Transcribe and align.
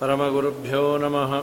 परमगुरुभ्यो 0.00 0.96
नमः। 0.96 1.42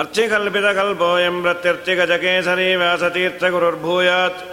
अर्चिकल्पितकल्पोऽयं 0.00 1.36
प्रत्यर्चिगजकेसरी 1.42 2.68
व्यासतीर्थगुरुर्भूयात्। 2.76 4.44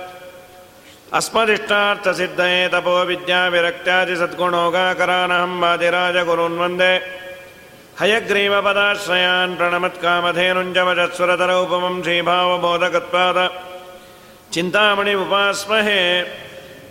अस्मदिष्टार्थसिद्धये 1.20 2.62
तपो 2.74 2.96
विद्याविरक्त्यादिसद्गुणोगाकरानहं 3.10 5.52
वादिराजगुरून् 5.62 6.60
वंदे। 6.60 6.94
हयग्रीवपदाश्रयान् 8.02 9.58
प्रणमत्कामधेनुञ्जवजत्सुरतरौपमं 9.58 11.96
श्रीभावबोधगत्पाद 12.04 13.38
चिन्तामणि 14.54 15.14
उपास्महे 15.24 16.04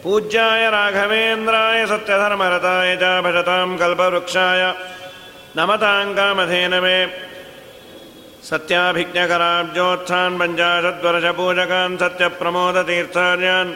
पूज्याय 0.02 0.62
राघवेन्द्राय 0.70 1.78
सत्यधर्मरताय 1.86 2.90
च 2.96 3.02
भजतां 3.24 3.68
कल्पवृक्षाय। 3.76 4.62
नमताङ्कामधेनमे 5.56 6.98
सत्याभिज्ञकराब्जोत्थान् 8.48 10.38
पञ्चाशद्वर्षपूजकान् 10.40 11.98
सत्यप्रमोदतीर्थार्यान् 12.02 13.70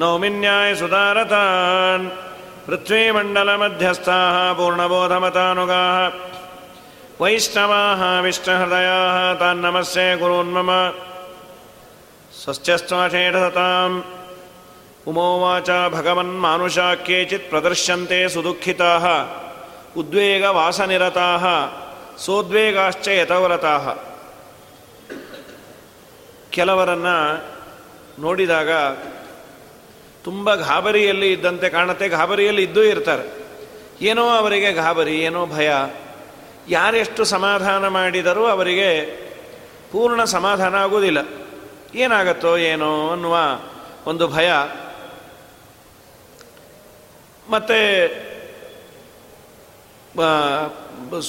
नौमिन्याय 0.00 0.74
सुदारतान् 0.80 2.10
पृथ्वीमण्डलमध्यस्थाः 2.66 4.36
पूर्णबोधमतानुगाः 4.58 5.98
वैष्णवाः 7.22 8.02
विष्णुहृदयाः 8.26 9.18
तान्नमस्ये 9.40 10.08
गुरून्मम 10.20 10.70
स्वस्त्यस्त्वाषेढसताम् 12.42 14.02
उमोवाच 15.10 15.70
भगवन्मानुषा 15.96 16.88
केचित् 17.06 17.50
प्रदर्श्यन्ते 17.50 18.20
सुदुःखिताः 18.34 19.06
ಉದ್ವೇಗವಾಸನಿರತಾಹ 19.96 21.46
ಸೋದ್ವೇಗಾಶ್ಚ 22.18 23.08
ಯಥವ್ರತಾಹ. 23.08 23.88
ಕೆಲವರನ್ನು 26.50 27.44
ನೋಡಿದಾಗ 28.20 28.70
ತುಂಬ 30.24 30.54
ಗಾಬರಿಯಲ್ಲಿ 30.54 31.32
ಇದ್ದಂತೆ 31.32 31.68
ಕಾಣುತ್ತೆ, 31.68 32.08
ಗಾಬರಿಯಲ್ಲಿ 32.08 32.62
ಇದ್ದೂ 32.62 32.82
ಇರ್ತಾರೆ. 32.82 33.48
ಏನೋ 34.00 34.28
ಅವರಿಗೆ 34.28 34.72
ಗಾಬರಿ, 34.72 35.18
ಏನೋ 35.18 35.46
ಭಯ. 35.46 35.72
ಯಾರೆಷ್ಟು 36.68 37.24
ಸಮಾಧಾನ 37.24 37.88
ಮಾಡಿದರೂ 37.88 38.46
ಅವರಿಗೆ 38.46 39.04
ಪೂರ್ಣ 39.92 40.24
ಸಮಾಧಾನ 40.24 40.74
ಆಗುವುದಿಲ್ಲ. 40.74 41.18
ಏನಾಗತ್ತೋ 41.94 42.56
ಏನೋ 42.56 43.10
ಅನ್ನುವ 43.10 43.36
ಒಂದು 44.06 44.28
ಭಯ. 44.28 44.52
ಮತ್ತು 47.50 48.08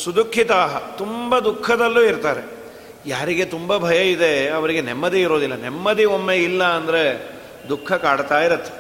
ಸುದುಃಖಿತ 0.04 0.52
ತುಂಬ 0.98 1.40
ದುಃಖದಲ್ಲೂ 1.40 2.02
ಇರ್ತಾರೆ. 2.02 2.60
ಯಾರಿಗೆ 3.06 3.46
ತುಂಬ 3.46 3.78
ಭಯ 3.78 4.12
ಇದೆ, 4.12 4.50
ಅವರಿಗೆ 4.50 4.82
ನೆಮ್ಮದಿ 4.82 5.22
ಇರೋದಿಲ್ಲ. 5.22 5.56
ನೆಮ್ಮದಿ 5.56 6.06
ಒಮ್ಮೆ 6.06 6.38
ಇಲ್ಲ 6.38 6.64
ಅಂದರೆ 6.64 7.32
ದುಃಖ 7.70 7.94
ಕಾಡ್ತಾ 7.94 8.42
ಇರತ್ತೆ. 8.42 8.80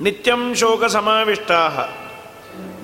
ನಿತ್ಯಂ 0.00 0.54
ಶೋಕ 0.54 0.84
ಸಮಾವಿಷ್ಟಾ 0.84 1.92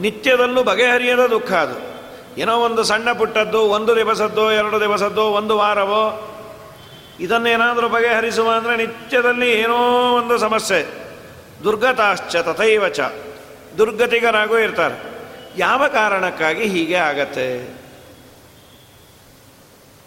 ನಿತ್ಯದಲ್ಲೂ 0.00 0.62
ಬಗೆಹರಿಯದ 0.62 1.20
ದುಃಖ 1.20 1.52
ಅದು. 1.52 1.92
ಏನೋ 2.40 2.58
ಒಂದು 2.58 2.82
ಸಣ್ಣ 2.82 3.12
ಪುಟ್ಟದ್ದು, 3.12 3.60
ಒಂದು 3.60 3.96
ದಿವಸದ್ದೋ, 3.96 4.50
ಎರಡು 4.50 4.80
ದಿವಸದ್ದೋ, 4.80 5.22
ಒಂದು 5.22 5.56
ವಾರವೋ, 5.56 6.28
ಇದನ್ನೇನಾದರೂ 7.20 7.88
ಬಗೆಹರಿಸುವ 7.88 8.50
ಅಂದರೆ 8.50 8.76
ನಿತ್ಯದಲ್ಲಿ 8.76 9.52
ಏನೋ 9.52 9.76
ಒಂದು 10.16 10.38
ಸಮಸ್ಯೆ. 10.38 10.86
ದುರ್ಗತಾಶ್ಚ 11.64 12.36
ತಥೈವಚ. 12.36 13.00
ದುರ್ಗತಿಗರಾಗೂ 13.78 14.58
ಇರ್ತಾರೆ. 14.58 15.11
ಯಾವ 15.56 15.88
ಕಾರಣಕ್ಕಾಗಿ 15.88 16.64
ಹೀಗೆ 16.64 16.94
ಆಗತ್ತೆ? 16.94 17.82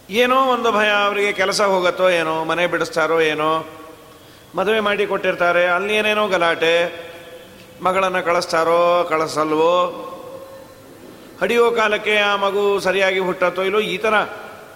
ಏನೋ 0.09 0.45
ಒಂದು 0.45 0.71
ಭಯ 0.71 0.89
ಅವರಿಗೆ 1.05 1.31
ಕೆಲಸ 1.33 1.61
ಹೋಗತ್ತೋ 1.61 2.09
ಏನೋ, 2.09 2.43
ಮನೆ 2.43 2.67
ಬಿಡಿಸ್ತಾರೋ 2.67 3.21
ಏನೋ, 3.21 3.65
ಮದುವೆ 4.55 4.79
ಮಾಡಿ 4.79 5.07
ಕೊಟ್ಟಿರ್ತಾರೆ, 5.07 5.65
ಅಲ್ಲಿ 5.65 5.95
ಏನೇನೋ 5.95 6.27
ಗಲಾಟೆ, 6.27 7.05
ಮಗಳನ್ನು 7.81 8.25
ಕಳಿಸ್ತಾರೋ, 8.25 9.07
ಕಳಿಸಲ್ವೋ? 9.09 10.11
ಹಡಿಯೋ 11.41 11.71
ಕಾಲಕ್ಕೆ 11.71 12.17
ಆ 12.17 12.35
ಮಗು 12.35 12.79
ಸರಿಯಾಗಿ 12.79 13.19
ಹುಟ್ಟತ್ತೋ 13.19 13.63
ಇಲ್ಲೋ? 13.63 13.79
ಈ 13.79 13.97
ಥರ 13.97 14.13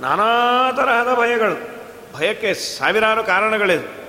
ನಾನಾ 0.02 0.72
ತರಹದ 0.72 1.20
ಭಯಗಳು. 1.20 1.80
ಭಯಕ್ಕೆ 2.18 2.54
ಸಾವಿರಾರು 2.54 3.24
ಕಾರಣಗಳಿದೆ 3.24 4.00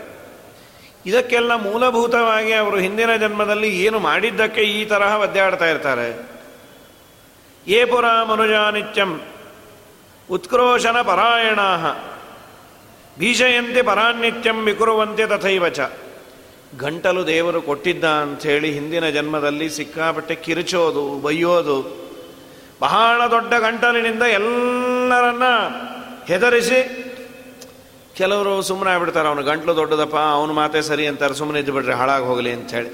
ಇದಕ್ಕೆಲ್ಲ 1.06 1.54
ಮೂಲಭೂತವಾಗಿ 1.54 2.53
ಅವರು 2.53 2.78
ಹಿಂದಿನ 2.78 3.16
ಜನ್ಮದಲ್ಲಿ 3.16 3.84
ಏನು 3.84 3.99
ಮಾಡಿದ್ದಕ್ಕೆ 3.99 4.60
ಈ 4.60 4.84
ತರಹ 4.84 5.20
ಒದ್ದಾಡ್ತಾ 5.20 5.66
ಇರ್ತಾರೆ? 5.66 6.30
ಯೇ 7.66 7.84
ಪುರ 7.84 8.04
ಮನುಜಾನಿತ್ಯಂ 8.25 9.10
ಉತ್ಕ್ರೋಶನ 10.31 11.00
ಪರಾಯಣ 11.00 11.60
ಬೀಜಯಂತೆ 13.19 13.82
ಪರಾನ್ನಿತ್ಯಂ 13.82 14.65
ವಿಕುರುವಂತೆ 14.65 15.26
ತಥೈವಚ 15.26 15.81
ಗಂಟಲು 16.78 17.26
ದೇವರು 17.26 17.62
ಕೊಟ್ಟಿದ್ದ 17.62 18.04
ಅಂಥೇಳಿ 18.04 18.72
ಹಿಂದಿನ 18.72 19.09
ಜನ್ಮದಲ್ಲಿ 19.09 19.69
ಸಿಕ್ಕಾಪಟ್ಟೆ 19.69 20.34
ಕಿರುಚೋದು 20.34 21.20
ಬೈಯೋದು 21.20 21.76
ಬಹಳ 22.81 23.26
ದೊಡ್ಡ 23.26 23.54
ಗಂಟಲಿನಿಂದ 23.54 24.22
ಎಲ್ಲರನ್ನ 24.22 25.44
ಹೆದರಿಸಿ 26.26 26.81
ಕೆಲವರು 28.14 28.62
ಸುಮ್ಮನೆ 28.62 28.90
ಆಗ್ಬಿಡ್ತಾರೆ, 28.90 29.29
ಅವನು 29.29 29.43
ಗಂಟ್ಲು 29.43 29.76
ದೊಡ್ಡದಪ್ಪ, 29.76 30.17
ಅವನು 30.17 30.52
ಮಾತೇ 30.52 30.81
ಸರಿ 30.81 31.06
ಅಂತಾರೆ 31.06 31.35
ಸುಮ್ಮನೆ 31.35 31.58
ಇದ್ದು 31.58 31.73
ಬಿಡ್ರಿ 31.73 31.93
ಹಾಳಾಗಿ 31.93 32.25
ಹೋಗಲಿ 32.25 32.52
ಅಂಥೇಳಿ। 32.52 32.90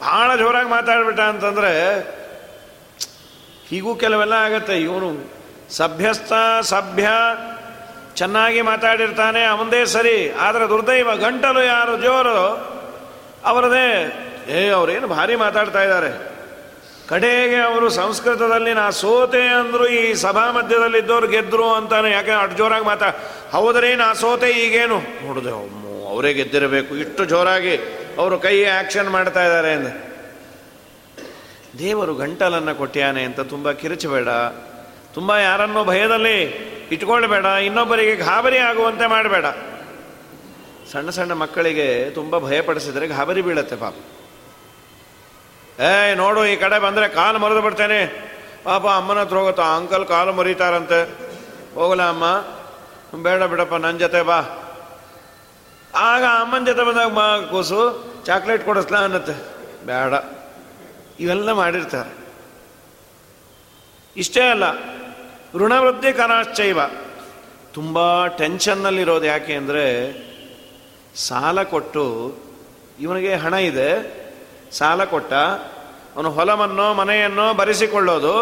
ಭಾಳ 0.00 0.36
ಜೋರಾಗಿ 0.36 0.68
ಮಾತಾಡ್ಬಿಟ್ಟ 0.68 1.20
ಅಂತಂದರೆ 1.20 1.70
ಹೀಗೂ 3.68 3.94
ಕೆಲವೆಲ್ಲ 3.94 4.32
ಆಗತ್ತೆ. 4.32 4.80
ಇವನು 4.80 5.36
ಸಭ್ಯಸ್ಥ 5.70 6.32
ಸಭ್ಯ 6.60 7.08
ಚೆನ್ನಾಗಿ 8.14 8.60
ಮಾತಾಡಿರ್ತಾನೆ 8.62 9.44
ಅವನದೇ 9.44 9.84
ಸರಿ. 9.84 10.30
ಆದರೆ 10.30 10.68
ದುರ್ದೈವ, 10.68 11.14
ಗಂಟಲು 11.14 11.62
ಯಾರು, 11.62 11.96
ಜೋರು? 11.96 12.38
ಅವರದೇ. 13.44 13.88
ಏ, 14.48 14.68
ಅವರೇನು 14.68 15.06
ಭಾರಿ 15.06 15.36
ಮಾತಾಡ್ತಾ 15.36 15.82
ಇದ್ದಾರೆ. 15.82 16.36
ಕಡೆಗೆ 17.08 17.56
ಅವರು 17.56 17.88
ಸಂಸ್ಕೃತದಲ್ಲಿ, 17.88 18.74
ನಾ 18.74 18.90
ಸೋತೆ 18.90 19.42
ಅಂದರು 19.42 19.86
ಈ 19.86 20.14
ಸಭಾ 20.14 20.50
ಮಧ್ಯದಲ್ಲಿ 20.52 20.98
ಇದ್ದವ್ರು 20.98 21.26
ಗೆದ್ರು 21.26 21.74
ಅಂತಾನೆ. 21.74 22.10
ಯಾಕೆ 22.10 22.30
ಅಷ್ಟು 22.30 22.56
ಜೋರಾಗಿ 22.56 22.84
ಮಾತಾ, 22.84 23.12
ಹೌದ್ರಿ, 23.52 23.94
ನಾ 23.94 24.12
ಸೋತೆ 24.12 24.50
ಈಗೇನು? 24.50 24.98
ನೋಡಿದೆ 24.98 25.50
ಅವರೇ 26.08 26.32
ಗೆದ್ದಿರಬೇಕು. 26.32 26.96
ಇಷ್ಟು 26.96 27.24
ಜೋರಾಗಿ 27.24 27.76
ಅವರು 28.18 28.38
ಕೈ 28.38 28.64
ಆ್ಯಕ್ಷನ್ 28.64 29.08
ಮಾಡ್ತಾ 29.08 29.44
ಇದ್ದಾರೆ 29.44 29.72
ಅಂದ್ರೆ 29.72 30.05
ದೇವರು 31.78 32.14
ಗಂಟಲನ್ನು 32.14 32.74
ಕೊಟ್ಟಿಯಾನೆ 32.74 33.24
ಅಂತ 33.24 33.40
ತುಂಬ 33.40 33.70
ಕಿರುಚಬೇಡ. 33.70 34.28
ತುಂಬ 35.14 35.36
ಯಾರನ್ನೋ 35.36 35.84
ಭಯದಲ್ಲಿ 35.84 36.42
ಇಟ್ಕೊಳ್ಬೇಡ. 36.92 37.44
ಇನ್ನೊಬ್ಬರಿಗೆ 37.44 38.16
ಗಾಬರಿ 38.16 38.58
ಆಗುವಂತೆ 38.58 39.06
ಮಾಡಬೇಡ. 39.06 39.44
ಸಣ್ಣ 40.92 41.10
ಸಣ್ಣ 41.10 41.32
ಮಕ್ಕಳಿಗೆ 41.32 42.10
ತುಂಬ 42.10 42.38
ಭಯಪಡಿಸಿದರೆ 42.38 43.06
ಗಾಬರಿ 43.06 43.42
ಬೀಳತ್ತೆ 43.42 43.76
ಪಾಪ. 43.76 43.94
ಏಯ್, 45.80 46.16
ನೋಡು, 46.16 46.46
ಈ 46.46 46.56
ಕಡೆ 46.56 46.78
ಬಂದರೆ 46.78 47.08
ಕಾಲು 47.08 47.38
ಮರೆದು 47.38 47.62
ಬಿಡ್ತೇನೆ. 47.62 48.30
ಪಾಪ 48.64 48.86
ಅಮ್ಮನ 48.86 49.18
ಹತ್ರ 49.18 49.36
ಹೋಗುತ್ತಾ 49.36 49.62
ಅಂಕಲ್ 49.62 50.06
ಕಾಲು 50.06 50.32
ಮರಿತಾರಂತೆ. 50.32 51.00
ಹೋಗಲ 51.74 52.02
ಅಮ್ಮ. 52.02 52.24
ಬೇಡ 53.22 53.42
ಬಿಡಪ್ಪ 53.42 53.74
ನನ್ನ 53.74 53.98
ಜೊತೆ 53.98 54.22
ಬಾ. 54.22 54.38
ಆಗ 55.94 56.22
ಅಮ್ಮನ 56.22 56.64
ಜೊತೆ 56.64 56.82
ಬಂದಾಗ 56.82 57.12
ಮಾ 57.12 57.40
ಕೂಸು, 57.50 58.04
ಚಾಕ್ಲೇಟ್ 58.26 58.64
ಕೊಡಿಸ್ಲಾ 58.64 58.98
ಅನ್ನತ್ತೆ. 58.98 59.32
ಬೇಡ. 59.86 60.35
ಇವೆಲ್ಲ 61.20 61.52
ಮಾಡಿರ್ತಾರೆ. 61.52 62.12
ಇಷ್ಟೇ 64.16 64.44
ಅಲ್ಲ, 64.50 64.66
ಋಣವೃದ್ಧಿ 65.60 66.12
ಕರಾಶ್ಚೈವ 66.12 66.80
ತುಂಬ 67.74 68.26
ಟೆನ್ಷನ್ನಲ್ಲಿರೋದು 68.40 69.26
ಯಾಕೆ 69.26 69.54
ಅಂದರೆ, 69.54 69.84
ಸಾಲ 71.14 71.62
ಕೊಟ್ಟು 71.62 72.04
ಇವನಿಗೆ 73.00 73.34
ಹಣ 73.34 73.54
ಇದೆ, 73.70 73.90
ಸಾಲ 74.72 75.04
ಕೊಟ್ಟ, 75.04 75.32
ಅವನು 76.14 76.30
ಹೊಲವನ್ನೋ 76.30 76.86
ಮನೆಯನ್ನೋ 76.94 77.46
ಬರೆಸಿಕೊಳ್ಳೋದು, 77.54 78.36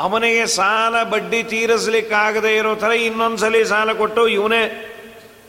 ಅವನಿಗೆ 0.00 0.46
ಸಾಲ 0.46 0.96
ಬಡ್ಡಿ 1.02 1.42
ತೀರಿಸಲಿಕ್ಕಾಗದೇ 1.42 2.52
ಇರೋ 2.56 2.74
ಥರ 2.74 2.92
ಇನ್ನೊಂದ್ಸಲಿ 3.08 3.64
ಸಾಲ 3.64 3.92
ಕೊಟ್ಟು 3.92 4.22
ಇವನೇ 4.28 4.62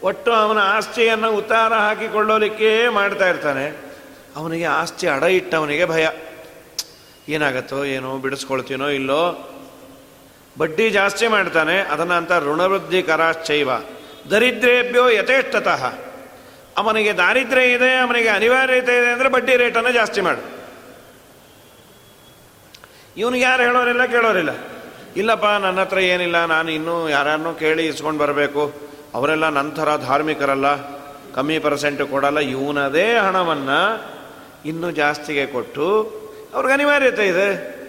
ಒಟ್ಟು 0.04 0.32
ಅವನ 0.34 0.60
ಆಸ್ತಿಯನ್ನು 0.76 1.30
ಉತ್ತಾರ 1.32 1.74
ಹಾಕಿಕೊಳ್ಳೋಲಿಕ್ಕೆ 1.74 2.72
ಮಾಡ್ತಾ 2.90 3.28
ಇರ್ತಾನೆ. 3.30 3.89
ಅವನಿಗೆ 4.36 4.66
ಆಸ್ತಿ 4.66 5.08
ಅಡ 5.08 5.24
ಇಟ್ಟವನಿಗೆ 5.24 5.86
ಭಯ. 5.86 6.08
ಏನಾಗತ್ತೋ 7.30 7.86
ಏನೋ 7.86 8.18
ಬಿಡಿಸ್ಕೊಳ್ತೀನೋ 8.18 8.88
ಇಲ್ಲೋ? 8.88 9.46
ಬಡ್ಡಿ 10.60 10.90
ಜಾಸ್ತಿ 10.90 11.28
ಮಾಡ್ತಾನೆ, 11.28 11.80
ಅದನ್ನ 11.80 12.14
ಅಂತ 12.14 12.32
ಋಣವೃದ್ಧಿ 12.32 13.04
ಕರಾಶ್ಚೈವ. 13.04 13.70
ದರಿದ್ರೇಭ್ಯೋ 14.32 15.10
ಯಥೇಷ್ಟತಃ. 15.10 15.86
ಅವನಿಗೆ 16.78 17.14
ದಾರಿದ್ರ್ಯ 17.14 17.72
ಇದೆ, 17.72 17.96
ಅವನಿಗೆ 17.96 18.28
ಅನಿವಾರ್ಯತೆ 18.28 18.98
ಇದೆ 18.98 19.10
ಅಂದರೆ 19.12 19.30
ಬಡ್ಡಿ 19.30 19.56
ರೇಟನ್ನು 19.56 19.92
ಜಾಸ್ತಿ 19.92 20.22
ಮಾಡು. 20.22 20.42
ಇವನಿಗೆ 23.18 23.44
ಯಾರು 23.44 23.64
ಹೇಳೋರಿಲ್ಲ, 23.64 24.06
ಕೇಳೋರಿಲ್ಲ. 24.06 24.50
ಇಲ್ಲಪ್ಪ, 25.16 25.46
ನನ್ನ 25.46 25.82
ಹತ್ರ 25.82 25.98
ಏನಿಲ್ಲ, 25.98 26.46
ನಾನು 26.46 26.72
ಇನ್ನೂ 26.72 27.10
ಯಾರನ್ನೂ 27.10 27.54
ಕೇಳಿ 27.54 27.86
ಇಸ್ಕೊಂಡು 27.88 28.20
ಬರಬೇಕು. 28.20 28.74
ಅವರೆಲ್ಲ 29.14 29.50
ನಂತರ 29.50 29.98
ಧಾರ್ಮಿಕರಲ್ಲ. 29.98 30.66
ಕಮ್ಮಿ 31.34 31.60
ಪರ್ಸೆಂಟ್ 31.60 32.02
ಕೊಡಲ್ಲ, 32.02 32.40
ಇವನದೇ 32.40 33.18
ಹಣವನ್ನು 33.18 34.19
ಇನ್ನೂ 34.66 34.92
ಜಾಸ್ತಿಗೆ 34.92 35.46
ಕೊಟ್ಟು, 35.46 35.86
ಅವ್ರಿಗೆ 36.54 36.74
ಅನಿವಾರ್ಯತೆ 36.74 37.28
ಇದೆ. 37.28 37.80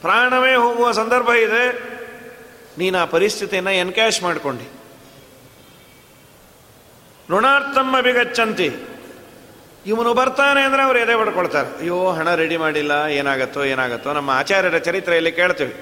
ಪ್ರಾಣವೇ 0.00 0.54
ಹೋಗುವ 0.54 0.92
ಸಂದರ್ಭ 0.92 1.28
ಇದೆ. 1.28 1.94
ನೀನು 2.78 2.98
ಆ 2.98 3.04
ಪರಿಸ್ಥಿತಿಯನ್ನು 3.04 3.70
ಎನ್ಕ್ಯಾಶ್ 3.70 4.22
ಮಾಡಿಕೊಂಡು. 4.22 4.84
ಋಣಾರ್ಥಮ್ಮ 7.30 8.00
ಬಿಗಚ್ಚಂತಿ 8.00 8.74
ಇವನು 9.86 10.14
ಬರ್ತಾನೆ 10.14 10.62
ಅಂದರೆ 10.62 10.82
ಅವ್ರು 10.82 10.98
ಎದೆ 10.98 11.16
ಪಡ್ಕೊಳ್ತಾರೆ 11.16 11.78
ಅಯ್ಯೋ, 11.78 12.10
ಹಣ 12.10 12.34
ರೆಡಿ 12.34 12.56
ಮಾಡಿಲ್ಲ, 12.56 12.92
ಏನಾಗತ್ತೋ 12.92 13.64
ಏನಾಗತ್ತೋ, 13.64 14.12
ನಮ್ಮ 14.12 14.30
ಆಚಾರ್ಯರ 14.30 14.78
ಚರಿತ್ರೆಯಲ್ಲಿ 14.78 15.32
ಕೇಳ್ತೀವಿ. 15.32 15.74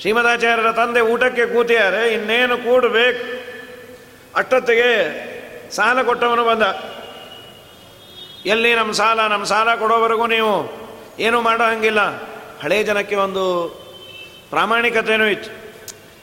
ಶ್ರೀಮದಾಚಾರ್ಯರ 0.00 0.72
ತಂದೆ 0.72 1.00
ಊಟಕ್ಕೆ 1.00 1.46
ಕೂತಿಯಾರೆ 1.46 2.08
ಇನ್ನೇನು 2.12 2.58
ಕೂಡಬೇಕು? 2.58 3.48
ಅಷ್ಟೊತ್ತಿಗೆ 4.36 4.90
ಸಾಲ 5.70 6.02
ಕೊಟ್ಟವನು 6.02 6.44
ಬಂದ. 6.44 6.62
ಎಲ್ಲಿ 8.46 8.74
ನಮ್ಮ 8.74 8.92
ಸಾಲ? 8.92 9.26
ನಮ್ಮ 9.26 9.44
ಸಾಲ 9.44 9.74
ಕೊಡೋವರೆಗೂ 9.74 10.26
ನೀವು 10.26 10.72
ಏನೂ 11.18 11.40
ಮಾಡೋ 11.40 11.64
ಹಂಗಿಲ್ಲ. 11.64 12.00
ಹಳೆ 12.60 12.82
ಜನಕ್ಕೆ 12.82 13.16
ಒಂದು 13.16 13.68
ಪ್ರಾಮಾಣಿಕತೆಯೂ 14.50 15.24
ಇತ್ತು. 15.24 15.50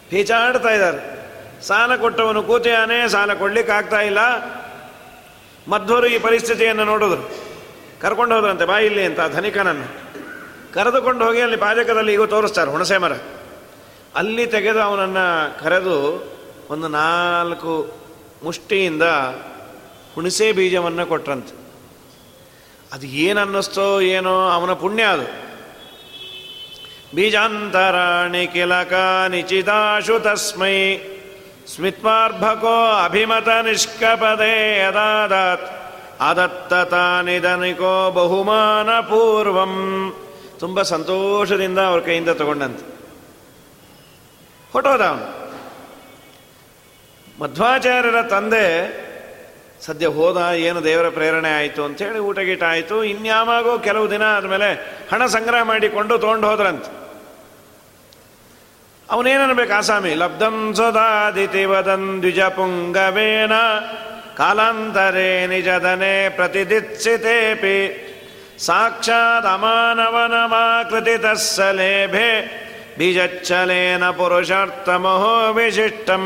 ಪೀಚಾಡ್ತಾ 0.10 0.70
ಇದ್ದಾರೆ. 0.70 1.16
ಸಾಲ 1.62 1.96
ಕೊಟ್ಟವನು 1.96 2.44
ಕೂತಿಯಾನೆ, 2.44 3.10
ಸಾಲ 3.10 3.34
ಕೊಡ್ಲಿಕ್ಕೆ 3.34 3.74
ಆಗ್ತಾ 3.74 4.02
ಇಲ್ಲ. 4.02 4.18
ಮಧ್ವರು 5.68 6.08
ಈ 6.08 6.20
ಪರಿಸ್ಥಿತಿಯನ್ನು 6.20 6.86
ನೋಡಿದ್ರು. 6.86 7.36
ಕರ್ಕೊಂಡು 8.02 8.36
ಹೋದ್ರಂತೆ 8.36 8.66
ಬಾ 8.66 8.78
ಇಲ್ಲಿ 8.78 9.06
ಅಂತ 9.06 9.20
ಧನಿಕನನ್ನು. 9.34 10.06
ಕರೆದುಕೊಂಡು 10.74 11.26
ಹೋಗಿ 11.26 11.42
ಅಲ್ಲಿ 11.42 11.58
ಪಾಜಕದಲ್ಲಿ 11.58 12.14
ಈಗ 12.14 12.24
ತೋರಿಸ್ತಾರೆ 12.24 12.72
ಹುಣಸೆ 12.72 12.98
ಮರ. 12.98 13.12
ಅಲ್ಲಿ 14.16 14.48
ತೆಗೆದು 14.48 14.82
ಅವನನ್ನು 14.82 15.60
ಕರೆದು 15.64 16.30
ಒಂದು 16.70 16.88
ನಾಲ್ಕು 16.88 17.94
ಮುಷ್ಟಿಯಿಂದ 18.44 19.04
ಹುಣಸೆ 20.16 20.52
ಬೀಜವನ್ನು 20.52 21.06
ಕೊಟ್ರಂತೆ. 21.06 21.65
ಅದು 22.94 23.06
ಏನನ್ನಿಸ್ತೋ 23.06 24.02
ಏನೋ 24.02 24.50
ಅವನ 24.50 24.74
ಪುಣ್ಯ 24.74 25.04
ಅದು. 25.04 25.46
ಬೀಜಾಂತರಾಣಿ 27.16 28.48
ಕಿಲಕ 28.48 28.94
ನಿಚಿತಾಶು 29.30 30.20
ತಸ್ಮೈ. 30.20 30.98
ಸ್ಮಿತ್ಮಾರ್ಭಕೋ 31.76 32.92
ಅಭಿಮತ 33.04 33.48
ನಿಷ್ಕಪದೇ 33.48 34.80
ಅದಾದಾತ್ 34.80 35.86
ಅದತ್ತತಾನಿಧನಿಕೋ 36.22 38.12
ಬಹುಮಾನ 38.12 39.00
ಪೂರ್ವಂ. 39.00 40.14
ತುಂಬ 40.60 40.82
ಸಂತೋಷದಿಂದ 40.82 41.80
ಅವ್ರ 41.80 42.04
ಕೈಯಿಂದ 42.04 42.30
ತಗೊಂಡಂತೆ. 42.30 42.96
ಹೊಟ್ಟೋದ 44.74 45.02
ಅವನು. 45.02 45.46
ಮಧ್ವಾಚಾರ್ಯರ 47.40 48.22
ತಂದೆ 48.22 49.05
ಸದ್ಯ 49.86 50.08
ಹೋದ 50.08 50.38
ಏನು 50.56 50.84
ದೇವರ 50.84 51.10
ಪ್ರೇರಣೆ 51.10 51.52
ಆಯಿತು 51.58 51.82
ಅಂಥೇಳಿ 51.84 52.20
ಊಟ 52.20 52.40
ಗೀಟ 52.40 52.64
ಆಯಿತು. 52.64 53.04
ಇನ್ಯಾವಾಗೋ 53.04 53.78
ಕೆಲವು 53.78 54.12
ದಿನ 54.12 54.24
ಆದಮೇಲೆ 54.38 54.70
ಹಣ 55.12 55.26
ಸಂಗ್ರಹ 55.26 55.62
ಮಾಡಿಕೊಂಡು 55.64 56.18
ತೊಗೊಂಡು 56.18 56.48
ಹೋದ್ರಂತೆ. 56.48 56.92
ಅವನೇನನ್ಬೇಕು 59.12 59.74
ಆಸಾಮಿ 59.74 60.14
ಲಬ್ಧಂ 60.14 60.56
ಸದಾದಿತಿ 60.78 61.66
ವದನ್ 61.66 62.08
ದ್ವಿಜ 62.20 62.40
ಪುಂಗವೇನ 62.40 63.52
ಕಾಲಾಂತರೇ 64.38 65.48
ನಿಜದನೆ 65.48 66.30
ಪ್ರತಿದಿತ್ಸಿತೇಪಿ 66.30 67.78
ಸಾಕ್ಷಾತ್ 68.60 69.46
ಅಮಾನವನಮಾಕೃತಿ 69.46 71.18
ತಸ್ಸಲೇಭೆ 71.18 72.30
ಬೀಜಚ್ಚಲೇನ 72.98 74.10
ಪುರುಷಾರ್ಥಮಹೋ 74.10 75.54
ವಿಶಿಷ್ಟಂ. 75.54 76.26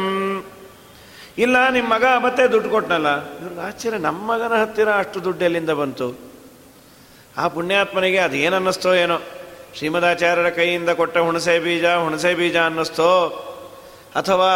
ಇಲ್ಲ 1.40 1.70
ನಿಮ್ಮ 1.70 1.94
ಮಗ 1.94 2.06
ಮತ್ತೆ 2.24 2.48
ದುಡ್ಡು 2.48 2.70
ಕೊಟ್ಟನಲ್ಲ 2.70 3.10
ಇವ್ರಿಗೆ 3.40 3.62
ಆಶ್ಚರ್ಯ, 3.62 3.98
ನಮ್ಮ 3.98 4.34
ಮಗನ 4.34 4.62
ಹತ್ತಿರ 4.62 4.90
ಅಷ್ಟು 4.90 5.24
ದುಡ್ಡು 5.24 5.46
ಎಲ್ಲಿಂದ 5.46 5.70
ಬಂತು? 5.70 6.08
ಆ 7.38 7.48
ಪುಣ್ಯಾತ್ಮನಿಗೆ 7.48 8.18
ಅದೇನನ್ನಿಸ್ತೋ 8.18 8.94
ಏನೋ? 8.94 9.18
ಶ್ರೀಮದಾಚಾರ್ಯರ 9.78 10.50
ಕೈಯಿಂದ 10.50 10.90
ಕೊಟ್ಟ 10.90 11.18
ಹುಣಸೆ 11.18 11.60
ಬೀಜ 11.60 11.86
ಹುಣಸೆ 11.86 12.34
ಬೀಜ 12.34 12.58
ಅನ್ನಿಸ್ತೋ? 12.58 13.12
ಅಥವಾ 14.16 14.52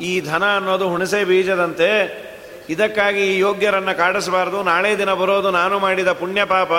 ಈ 0.00 0.20
ಧನ 0.20 0.56
ಅನ್ನೋದು 0.56 0.88
ಹುಣಸೆ 0.88 1.24
ಬೀಜದಂತೆ? 1.24 1.90
ಇದಕ್ಕಾಗಿ 2.68 3.22
ಈ 3.34 3.38
ಯೋಗ್ಯರನ್ನು 3.38 3.96
ಕಾಡಿಸಬಾರ್ದು, 3.96 4.62
ನಾಳೆ 4.62 4.98
ದಿನ 4.98 5.12
ಬರೋದು 5.14 5.50
ನಾನು 5.50 5.78
ಮಾಡಿದ 5.78 6.12
ಪುಣ್ಯ 6.12 6.44
ಪಾಪ. 6.44 6.72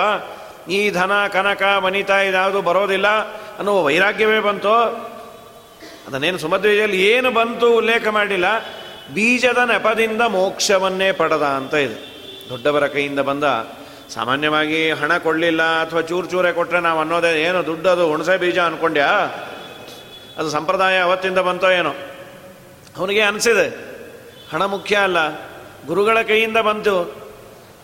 ಈ 0.70 0.90
ಧನ, 0.90 1.26
ಕನಕ 1.26 1.62
ಮನಿತ 1.62 2.10
ಇದಾವುದು 2.10 2.62
ಬರೋದಿಲ್ಲ 2.62 3.08
ಅನ್ನುವ 3.58 3.84
ವೈರಾಗ್ಯವೇ 3.84 4.40
ಬಂತು? 4.40 4.74
ಅದನ್ನೇನು 6.06 6.38
ಸುಮಧ್ವಿಜಯಲ್ಲಿ 6.38 7.06
ಏನು 7.06 7.30
ಬಂತು 7.30 7.76
ಉಲ್ಲೇಖ 7.76 8.08
ಮಾಡಿಲ್ಲ. 8.08 8.44
ಬೀಜದ 9.14 9.56
ನೆಪದಿಂದ 9.56 10.22
ಮೋಕ್ಷವನ್ನೇ 10.22 11.12
ಪಡೆದ 11.12 11.42
ಅಂತ 11.42 11.74
ಇದೆ. 11.74 12.18
ದೊಡ್ಡವರ 12.48 12.86
ಕೈಯಿಂದ 12.86 13.20
ಬಂದ 13.20 13.44
ಸಾಮಾನ್ಯವಾಗಿ 14.08 14.90
ಹಣ 14.90 15.18
ಕೊಡಲಿಲ್ಲ 15.18 15.62
ಅಥವಾ 15.62 16.00
ಚೂರು 16.00 16.26
ಚೂರೇ 16.26 16.52
ಕೊಟ್ಟರೆ 16.52 16.80
ನಾವು 16.80 17.00
ಅನ್ನೋದೇ 17.00 17.42
ಏನು 17.42 17.58
ಅದು 17.88 18.08
ಹುಣಸೆ 18.08 18.36
ಬೀಜ 18.36 18.58
ಅನ್ಕೊಂಡ್ಯಾ? 18.58 19.06
ಅದು 20.38 20.50
ಸಂಪ್ರದಾಯ 20.50 20.98
ಅವತ್ತಿಂದ 20.98 21.38
ಬಂತೋ 21.38 21.70
ಏನೋ? 21.70 21.94
ಅವನಿಗೆ 22.96 23.20
ಅನಿಸಿದೆ. 23.20 23.98
ಹಣ 24.52 24.64
ಮುಖ್ಯ 24.64 24.96
ಅಲ್ಲ. 24.96 25.36
ಗುರುಗಳ 25.86 26.22
ಕೈಯಿಂದ 26.22 26.56
ಬಂತು. 26.56 27.02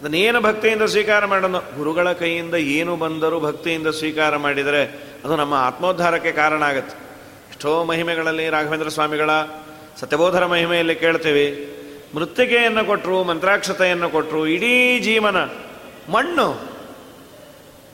ಅದನ್ನೇನು 0.01 0.41
ಭಕ್ತಿಯಿಂದ 0.41 0.83
ಸ್ವೀಕಾರ 0.83 1.25
ಮಾಡೋಣ 1.25 1.59
ಗುರುಗಳ 1.59 2.13
ಕೈಯಿಂದ 2.13 2.55
ಏನು 2.55 2.97
ಬಂದರೂ 2.97 3.41
ಭಕ್ತಿಯಿಂದ 3.41 3.87
ಸ್ವೀಕಾರ 3.87 4.37
ಮಾಡಿದರೆ 4.37 4.85
ಅದು 5.25 5.37
ನಮ್ಮ 5.37 5.55
ಆತ್ಮೋದ್ಧಾರಕ್ಕೆ 5.55 6.33
ಕಾರಣ 6.33 6.63
ಆಗುತ್ತೆ. 6.63 6.97
ಎಷ್ಟೋ 7.51 7.85
ಮಹಿಮೆಗಳಲ್ಲಿ 7.85 8.49
ರಾಘವೇಂದ್ರ 8.49 8.89
ಸ್ವಾಮಿಗಳ 8.89 9.31
ಸತ್ಯಬೋಧರ 10.01 10.47
ಮಹಿಮೆಯಲ್ಲಿ 10.47 10.95
ಕೇಳ್ತೀವಿ. 10.95 11.47
ಮೃತ್ತಿಕೆಯನ್ನು 12.15 12.85
ಕೊಟ್ಟರು 12.85 13.25
ಮಂತ್ರಾಕ್ಷತೆಯನ್ನು 13.25 14.11
ಕೊಟ್ಟರು 14.11 14.47
ಇಡೀ 14.47 14.99
ಜೀವನ 14.99 15.37
ಮಣ್ಣು. 16.13 16.49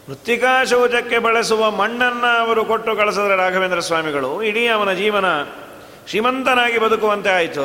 ಮೃತ್ತಿಕಾ 0.08 0.64
ಶೌಚಕ್ಕೆ 0.64 1.18
ಬಳಸುವ 1.18 1.70
ಮಣ್ಣನ್ನು 1.70 2.46
ಅವರು 2.46 2.64
ಕೊಟ್ಟು 2.64 2.96
ಕಳಿಸಿದ್ರೆ 2.96 3.36
ರಾಘವೇಂದ್ರ 3.36 3.80
ಸ್ವಾಮಿಗಳು, 3.80 4.42
ಇಡೀ 4.42 4.66
ಅವನ 4.66 4.92
ಜೀವನ 4.92 5.24
ಶ್ರೀಮಂತನಾಗಿ 6.06 6.78
ಬದುಕುವಂತೆ 6.78 7.30
ಆಯಿತು. 7.30 7.64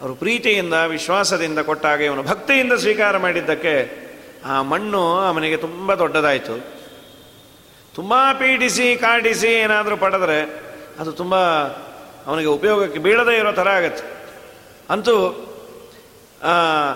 ಅವರು 0.00 0.14
ಪ್ರೀತಿಯಿಂದ, 0.14 0.74
ವಿಶ್ವಾಸದಿಂದ 0.74 1.58
ಕೊಟ್ಟಾಗ 1.58 2.00
ಇವನು 2.00 2.22
ಭಕ್ತಿಯಿಂದ 2.22 2.72
ಸ್ವೀಕಾರ 2.72 3.16
ಮಾಡಿದ್ದಕ್ಕೆ 3.16 3.74
ಆ 4.46 4.62
ಮಣ್ಣು 4.62 5.02
ಅವನಿಗೆ 5.18 5.56
ತುಂಬ 5.56 5.94
ದೊಡ್ಡದಾಯಿತು. 5.94 6.54
ತುಂಬ 7.94 8.14
ಪೀಡಿಸಿ, 8.32 8.96
ಕಾಡಿಸಿ 8.96 9.46
ಏನಾದರೂ 9.46 9.96
ಪಡೆದರೆ 9.96 10.38
ಅದು 10.98 11.12
ತುಂಬ 11.12 11.34
ಅವನಿಗೆ 12.26 12.48
ಉಪಯೋಗಕ್ಕೆ 12.48 12.98
ಬೀಳದೇ 12.98 13.36
ಇರೋ 13.36 13.52
ಥರ 13.52 13.68
ಆಗತ್ತೆ. 13.68 14.04
ಅಂತೂ 14.90 15.14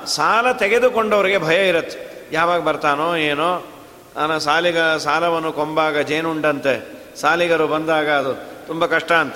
ಸಾಲ 0.06 0.52
ತೆಗೆದುಕೊಂಡವರಿಗೆ 0.52 1.38
ಭಯ 1.38 1.68
ಇರುತ್ತೆ. 1.68 2.28
ಯಾವಾಗ 2.33 2.61
ಬರ್ತಾನೋ 2.61 3.16
ಏನೋ 3.16 3.64
ನಾನು 4.16 4.38
ಸಾಲಿಗ, 4.40 4.80
ಸಾಲವನ್ನು 4.80 5.52
ಕೊಂಬಾಗ 5.52 5.99
ಜೇನುಂಡಂತೆ. 6.00 6.75
ಸಾಲಿಗರು 7.21 7.66
ಬಂದಾಗ 7.66 8.11
ಅದು 8.11 8.35
ತುಂಬ 8.66 8.87
ಕಷ್ಟ 8.87 9.12
ಅಂತ. 9.12 9.35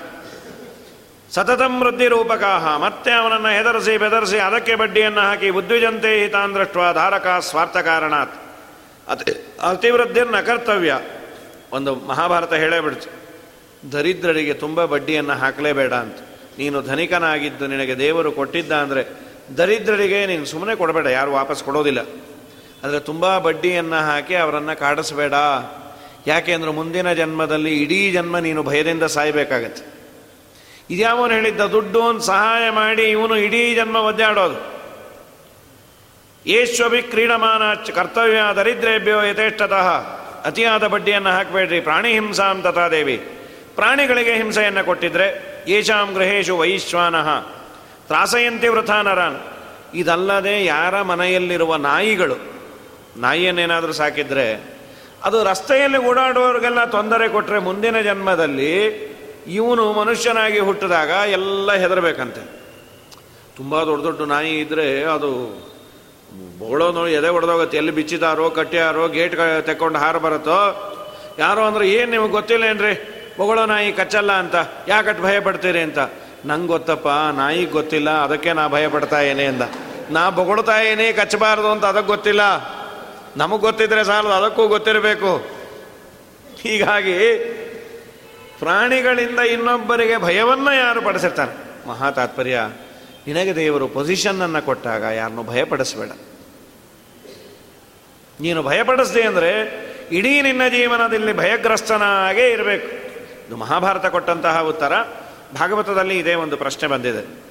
ಸತತಂ 1.30 1.82
ವೃದ್ಧಿ 1.82 2.08
ರೂಪಕಾಹ. 2.08 2.76
ಮತ್ತೆ 2.76 3.12
ಅವನನ್ನು 3.12 3.48
ಹೆದರಿಸಿ, 3.48 3.96
ಬೆದರಿಸಿ, 3.98 4.38
ಅದಕ್ಕೆ 4.38 4.74
ಬಡ್ಡಿಯನ್ನು 4.74 5.20
ಹಾಕಿ 5.20 5.50
ಬುದ್ಧಿಜಂತೆ 5.50 6.22
ಹಿತಾಂದ್ರಷ್ಟ್ವ 6.22 6.92
ಧಾರಕ 6.92 7.26
ಸ್ವಾರ್ಥ 7.40 7.76
ಕಾರಣಾತ್ 7.76 8.34
ಅತಿ, 9.08 9.32
ಅತಿವೃದ್ಧಿರ್ನ 9.62 10.40
ಕರ್ತವ್ಯ. 10.40 10.98
ಒಂದು 11.72 11.94
ಮಹಾಭಾರತ 11.94 12.52
ಹೇಳೇ 12.52 12.80
ಬಿಡ್ತು. 12.80 13.19
ದರಿದ್ರರಿಗೆ 13.92 14.54
ತುಂಬ 14.54 14.84
ಬಡ್ಡಿಯನ್ನು 14.84 15.34
ಹಾಕಲೇಬೇಡ 15.42 15.92
ಅಂತ. 16.04 16.18
ನೀನು 16.58 16.78
ಧನಿಕನಾಗಿದ್ದು 16.82 17.66
ನಿನಗೆ 17.66 17.94
ದೇವರು 17.98 18.30
ಕೊಟ್ಟಿದ್ದ 18.32 18.72
ಅಂದರೆ 18.84 19.02
ದರಿದ್ರರಿಗೆ 19.58 20.18
ನೀನು 20.26 20.44
ಸುಮ್ಮನೆ 20.44 20.74
ಕೊಡಬೇಡ, 20.76 21.06
ಯಾರು 21.06 21.30
ವಾಪಸ್ 21.32 21.62
ಕೊಡೋದಿಲ್ಲ. 21.64 22.00
ಆದರೆ 22.82 23.00
ತುಂಬ 23.00 23.38
ಬಡ್ಡಿಯನ್ನು 23.38 24.00
ಹಾಕಿ 24.08 24.34
ಅವರನ್ನು 24.34 24.74
ಕಾಡಿಸ್ಬೇಡ. 24.78 25.34
ಯಾಕೆ 26.26 26.52
ಅಂದರೆ 26.52 26.70
ಮುಂದಿನ 26.70 27.08
ಜನ್ಮದಲ್ಲಿ 27.12 27.72
ಇಡೀ 27.82 28.00
ಜನ್ಮ 28.12 28.38
ನೀನು 28.38 28.60
ಭಯದಿಂದ 28.62 29.04
ಸಾಯಬೇಕಾಗತ್ತೆ. 29.16 29.82
ಇದ್ಯಾವನು 30.90 31.32
ಹೇಳಿದ್ದ 31.34 31.62
ದುಡ್ಡು 31.74 31.98
ಒಂದು 32.00 32.20
ಸಹಾಯ 32.20 32.64
ಮಾಡಿ 32.70 33.04
ಇವನು 33.16 33.34
ಇಡೀ 33.46 33.74
ಜನ್ಮ 33.74 33.96
ಒದ್ದಾಡೋದು. 34.10 34.58
ಏಶ್ವಭಿ 36.46 37.02
ಕ್ರೀಡಮಾನ 37.02 37.62
ಕರ್ತವ್ಯ 37.96 38.40
ದರಿದ್ರೇಭ್ಯೋ 38.56 39.18
ಯಥೇಷ್ಟತಃ. 39.22 39.88
ಅತಿಯಾದ 40.48 40.84
ಬಡ್ಡಿಯನ್ನು 40.86 41.30
ಹಾಕಬೇಡ್ರಿ, 41.30 41.80
ಪ್ರಾಣಿ 41.80 42.10
ಹಿಂಸಾಂ 42.12 42.62
ತಥಾದೇವಿ 42.62 43.16
ಪ್ರಾಣಿಗಳಿಗೆ 43.80 44.32
ಹಿಂಸೆಯನ್ನು 44.34 44.84
ಕೊಟ್ಟಿದ್ರೆ 44.84 45.26
ಏಷಾಂ 45.68 46.12
ಗೃಹೇಶು 46.14 46.56
ವೈಶ್ವಾನಃ. 46.56 47.28
ತ್ರಾಸಯಂತಿ 48.06 48.68
ವೃಥಾನರಾನ್ 48.68 49.38
ಇದಲ್ಲದೆ 49.94 50.64
ಯಾರ 50.64 51.02
ಮನೆಯಲ್ಲಿರುವ 51.02 51.76
ನಾಯಿಗಳು, 51.76 52.36
ನಾಯಿಯನ್ನೇನಾದರೂ 53.16 53.92
ಸಾಕಿದ್ರೆ 53.92 54.46
ಅದು 55.24 55.44
ರಸ್ತೆಯಲ್ಲಿ 55.44 55.98
ಓಡಾಡುವವರಿಗೆಲ್ಲ 55.98 56.84
ತೊಂದರೆ 56.84 57.28
ಕೊಟ್ಟರೆ 57.28 57.58
ಮುಂದಿನ 57.58 58.00
ಜನ್ಮದಲ್ಲಿ 58.00 58.72
ಇವನು 59.46 59.92
ಮನುಷ್ಯನಾಗಿ 59.92 60.58
ಹುಟ್ಟಿದಾಗ 60.58 61.08
ಎಲ್ಲ 61.08 61.72
ಹೆದರಬೇಕಂತೆ. 61.72 62.42
ತುಂಬ 63.56 63.84
ದೊಡ್ಡ 63.84 64.02
ದೊಡ್ಡ 64.04 64.22
ನಾಯಿ 64.22 64.60
ಇದ್ದರೆ 64.60 65.04
ಅದು 65.04 65.30
ಬೋಳೋನು 66.58 67.08
ಎದೆ 67.08 67.28
ಹೊಡೆದೋಗುತ್ತೆ 67.28 67.76
ಎಲ್ಲಿ 67.76 67.92
ಬಿಚ್ಚಿದಾರೋ, 67.92 68.50
ಕಟ್ಟಿಯಾರೋ, 68.50 69.08
ಗೇಟ್ 69.08 69.36
ತೆಕ್ಕೊಂಡು 69.66 69.98
ಹಾರ 69.98 70.16
ಬರುತ್ತೋ? 70.16 70.58
ಯಾರೋ 71.38 71.62
ಅಂದ್ರೆ, 71.62 71.90
ಏನು 71.90 72.10
ನಿಮಗೆ 72.10 72.30
ಗೊತ್ತಿಲ್ಲ 72.30 72.64
ಏನ್ರಿ? 72.64 72.94
ಬೊಗಳೋ 73.40 73.66
ನಾಯಿ 73.66 73.92
ಕಚ್ಚಲ್ಲ 73.92 74.32
ಅಂತ. 74.32 74.56
ಯಾಕಟ್ಟು 74.88 75.22
ಭಯ 75.22 75.40
ಪಡ್ತೀರಿ 75.40 75.80
ಅಂತ. 75.80 76.00
ನಂಗೆ 76.46 76.66
ಗೊತ್ತಪ್ಪ 76.66 77.08
ನಾಯಿ 77.36 77.64
ಗೊತ್ತಿಲ್ಲ, 77.64 78.10
ಅದಕ್ಕೆ 78.10 78.52
ನಾ 78.52 78.68
ಭಯ 78.68 78.88
ಪಡ್ತಾ 78.88 79.20
ಏನೇ 79.20 79.44
ಅಂದ. 79.44 79.64
ನಾ 80.10 80.30
ಬೊಗಳ್ತಾ 80.30 80.76
ಏನೇ 80.82 81.12
ಕಚ್ಚಬಾರ್ದು 81.12 81.68
ಅಂತ 81.70 81.84
ಅದಕ್ಕೆ 81.84 82.06
ಗೊತ್ತಿಲ್ಲ. 82.06 82.42
ನಮಗೆ 83.36 83.60
ಗೊತ್ತಿದ್ರೆ 83.60 84.04
ಸಾಲದು, 84.04 84.32
ಅದಕ್ಕೂ 84.32 84.62
ಗೊತ್ತಿರಬೇಕು. 84.68 85.32
ಹೀಗಾಗಿ 86.62 87.18
ಪ್ರಾಣಿಗಳಿಂದ 88.58 89.38
ಇನ್ನೊಬ್ಬರಿಗೆ 89.38 90.16
ಭಯವನ್ನು 90.16 90.72
ಯಾರು 90.76 91.02
ಪಡಿಸಿರ್ತಾರೆ? 91.02 91.52
ಮಹಾ 91.88 92.10
ತಾತ್ಪರ್ಯ. 92.10 92.56
ನಿನಗೆ 93.26 93.52
ದೇವರು 93.56 93.88
ಪೊಸಿಷನ್ನನ್ನು 93.88 94.60
ಕೊಟ್ಟಾಗ 94.62 95.02
ಯಾರನ್ನು 95.02 95.42
ಭಯಪಡಿಸ್ಬೇಡ 95.42 96.12
ನೀನು 98.40 98.60
ಭಯಪಡಿಸ್ದೆ 98.62 99.22
ಅಂದರೆ 99.22 99.52
ಇಡೀ 100.12 100.42
ನಿನ್ನ 100.42 100.64
ಜೀವನದಲ್ಲಿ 100.68 101.32
ಭಯಗ್ರಸ್ತನಾಗೇ 101.32 102.46
ಇರಬೇಕು. 102.50 103.09
ಇದು 103.50 103.58
ಮಹಾಭಾರತ 103.58 104.06
ಕೊಟ್ಟಂತಹ 104.06 104.60
ಉತ್ತರ. 104.60 104.92
ಭಾಗವತದಲ್ಲಿ 105.54 106.18
ಇದೇ 106.18 106.34
ಒಂದು 106.34 106.56
ಪ್ರಶ್ನೆ 106.56 106.88
ಬಂದಿದೆ. 106.88 107.50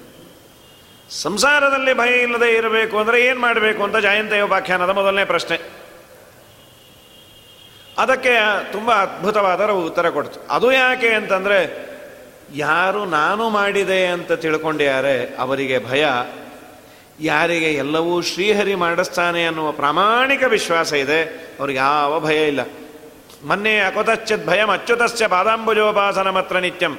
ಸಂಸಾರದಲ್ಲಿ 1.10 1.94
ಭಯ 1.94 2.22
ಇಲ್ಲದೆ 2.22 2.54
ಇರಬೇಕು 2.54 3.00
ಅಂದರೆ 3.00 3.22
ಏನು 3.22 3.40
ಮಾಡಬೇಕು 3.40 3.84
ಅಂತ 3.84 3.98
ಜಯಂತ 3.98 4.34
ಉಪಾಖ್ಯಾನದ 4.46 4.90
ಮೊದಲನೇ 4.90 5.26
ಪ್ರಶ್ನೆ. 5.26 5.60
ಅದಕ್ಕೆ 7.98 8.38
ತುಂಬ 8.72 8.92
ಅದ್ಭುತವಾದ 8.92 9.62
ಉತ್ತರ 9.62 10.10
ಕೊಡ್ತು. 10.10 10.40
ಅದು 10.50 10.72
ಯಾಕೆ 10.72 11.08
ಅಂತಂದರೆ, 11.08 11.90
ಯಾರು 12.56 13.06
ನಾನು 13.06 13.50
ಮಾಡಿದೆ 13.50 14.06
ಅಂತ 14.06 14.32
ತಿಳ್ಕೊಂಡಿದ್ದಾರೆ 14.32 15.36
ಅವರಿಗೆ 15.36 15.86
ಭಯ. 15.86 16.06
ಯಾರಿಗೆ 17.20 17.74
ಎಲ್ಲವೂ 17.74 18.22
ಶ್ರೀಹರಿ 18.22 18.76
ಮಾಡಿಸ್ತಾನೆ 18.76 19.46
ಅನ್ನುವ 19.46 19.72
ಪ್ರಾಮಾಣಿಕ 19.72 20.44
ವಿಶ್ವಾಸ 20.44 20.94
ಇದೆ. 20.94 21.24
ಅವ್ರಿಗೆ 21.60 21.80
ಯಾವ 21.80 22.20
ಭಯ 22.20 22.48
ಇಲ್ಲ. 22.48 22.60
ಮೊನ್ನೆ 23.44 23.80
ಅಕುತಶ್ಚಿತ್ 23.80 24.48
ಭಯಂ 24.48 24.70
ಅಚ್ಯುತಸ್ಯ 24.70 25.28
ಪಾದಾಂಬುಜೋಪಾಸನ 25.28 26.30
ಮಾತ್ರ 26.30 26.58
ನಿತ್ಯಂ. 26.58 26.98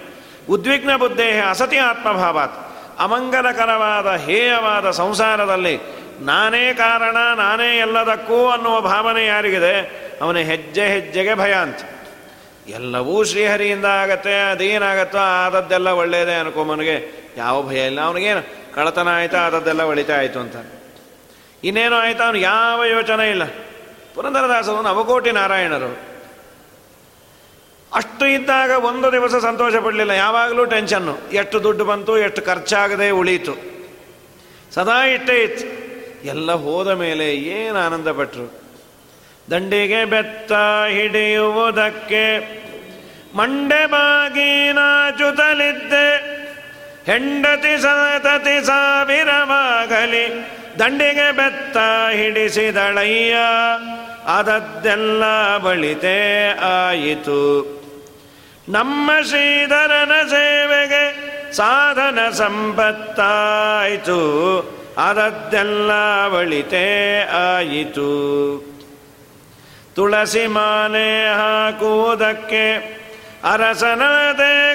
ಉದ್ವಿಗ್ನ 0.50 0.96
ಬುದ್ಧೇ 0.96 1.40
ಅಸತಿ 1.40 1.76
ಆತ್ಮಭಾವಾತ್. 1.76 2.70
ಅಮಂಗಲಕರವಾದ, 2.98 4.16
ಹೇಯವಾದ 4.16 4.90
ಸಂಸಾರದಲ್ಲಿ 4.90 5.80
ನಾನೇ 6.20 6.74
ಕಾರಣ, 6.74 7.16
ನಾನೇ 7.36 7.78
ಎಲ್ಲದಕ್ಕೂ 7.78 8.48
ಅನ್ನುವ 8.48 8.80
ಭಾವನೆ 8.80 9.26
ಯಾರಿಗಿದೆ? 9.26 9.80
ಅವನ 10.22 10.36
ಹೆಜ್ಜೆ 10.36 10.88
ಹೆಜ್ಜೆಗೆ 10.88 11.34
ಭಯ 11.34 11.52
ಅಂತ. 11.52 11.78
ಎಲ್ಲವೂ 12.68 13.24
ಶ್ರೀಹರಿಯಿಂದ 13.24 13.84
ಆಗತ್ತೆ 13.84 14.50
ಅದೇನಾಗತ್ತೋ 14.50 15.18
ಆದದ್ದೆಲ್ಲ 15.18 15.88
ಒಳ್ಳೆಯದೇ 15.88 16.34
ಅನ್ಕೊಂಬನಿಗೆ. 16.34 17.28
ಯಾವ 17.36 17.62
ಭಯ 17.62 17.86
ಇಲ್ಲ 17.86 18.00
ಅವನಿಗೇನು? 18.00 18.74
ಕಳತನ 18.74 19.08
ಆಯಿತಾ, 19.16 19.38
ಆದದ್ದೆಲ್ಲ 19.38 19.82
ಒಳಿತಾ 19.82 20.16
ಆಯಿತು 20.16 20.38
ಅಂತ. 20.38 20.56
ಇನ್ನೇನು 21.64 21.96
ಆಯ್ತಾ? 21.96 22.24
ಅವನು 22.24 22.38
ಯಾವ 22.38 22.84
ಯೋಚನೆ 22.84 23.30
ಇಲ್ಲ. 23.30 23.44
ಪುರಂದರದಾಸರು 24.14 24.82
ನವಕೋಟಿ 24.82 25.30
ನಾರಾಯಣರು. 25.30 26.09
ಅಷ್ಟು 27.94 28.26
ಇದ್ದಾಗ 28.26 28.70
ಒಂದು 28.70 29.12
ದಿವಸ 29.12 29.34
ಸಂತೋಷ 29.34 29.76
ಪಡಲಿಲ್ಲ. 29.76 30.10
ಯಾವಾಗಲೂ 30.10 30.64
ಟೆನ್ಷನ್ನು 30.64 31.18
ಎಷ್ಟು 31.32 31.62
ದುಡ್ಡು 31.62 31.84
ಬಂತು, 31.84 32.18
ಎಷ್ಟು 32.18 32.42
ಖರ್ಚಾಗದೆ 32.42 33.10
ಉಳೀತು. 33.10 33.54
ಸದಾ 34.74 35.04
ಇಟ್ಟೇ 35.04 35.36
ಇತ್ತು. 35.36 35.80
ಎಲ್ಲ 36.28 36.52
ಹೋದ 36.52 36.88
ಮೇಲೆ 36.88 37.34
ಏನು 37.34 37.78
ಆನಂದ 37.78 38.08
ಪಟ್ಟರು 38.08 38.60
ದಂಡಿಗೆ 39.50 40.04
ಬೆತ್ತ 40.04 40.52
ಹಿಡಿಯುವುದಕ್ಕೆ 40.88 42.60
ಮಂಡೆ 43.34 43.86
ಬಾಗಿ 43.86 44.72
ನಾಚುತ್ತಲಿದ್ದೆ 44.72 46.40
ಹೆಂಡತಿ 47.06 47.82
ಸತತಿ 47.82 48.66
ಸಾವಿರವಾಗಲಿ, 48.66 50.46
ದಂಡಿಗೆ 50.78 51.32
ಬೆತ್ತ 51.32 51.76
ಹಿಡಿಸಿದಳಯ್ಯ. 52.12 53.34
ಅದದ್ದೆಲ್ಲ 54.26 55.56
ಬಳಿತೆ 55.58 56.48
ಆಯಿತು. 56.58 57.79
ನಮ್ಮ 58.68 59.10
ಶ್ರೀಧರನ 59.28 60.12
ಸೇವೆಗೆ 60.28 61.30
ಸಾಧನ 61.52 62.30
ಸಂಪತ್ತಾಯಿತು. 62.30 64.20
ಅದದ್ದೆಲ್ಲ 64.98 65.90
ಬಳಿತೆ 66.28 67.20
ಆಯಿತು. 67.56 68.10
ತುಳಸಿ 69.94 70.46
ಮಾಲೆ 70.46 71.34
ಹಾಕುವುದಕ್ಕೆ 71.34 72.72
ಅರಸನದೇ 73.44 74.74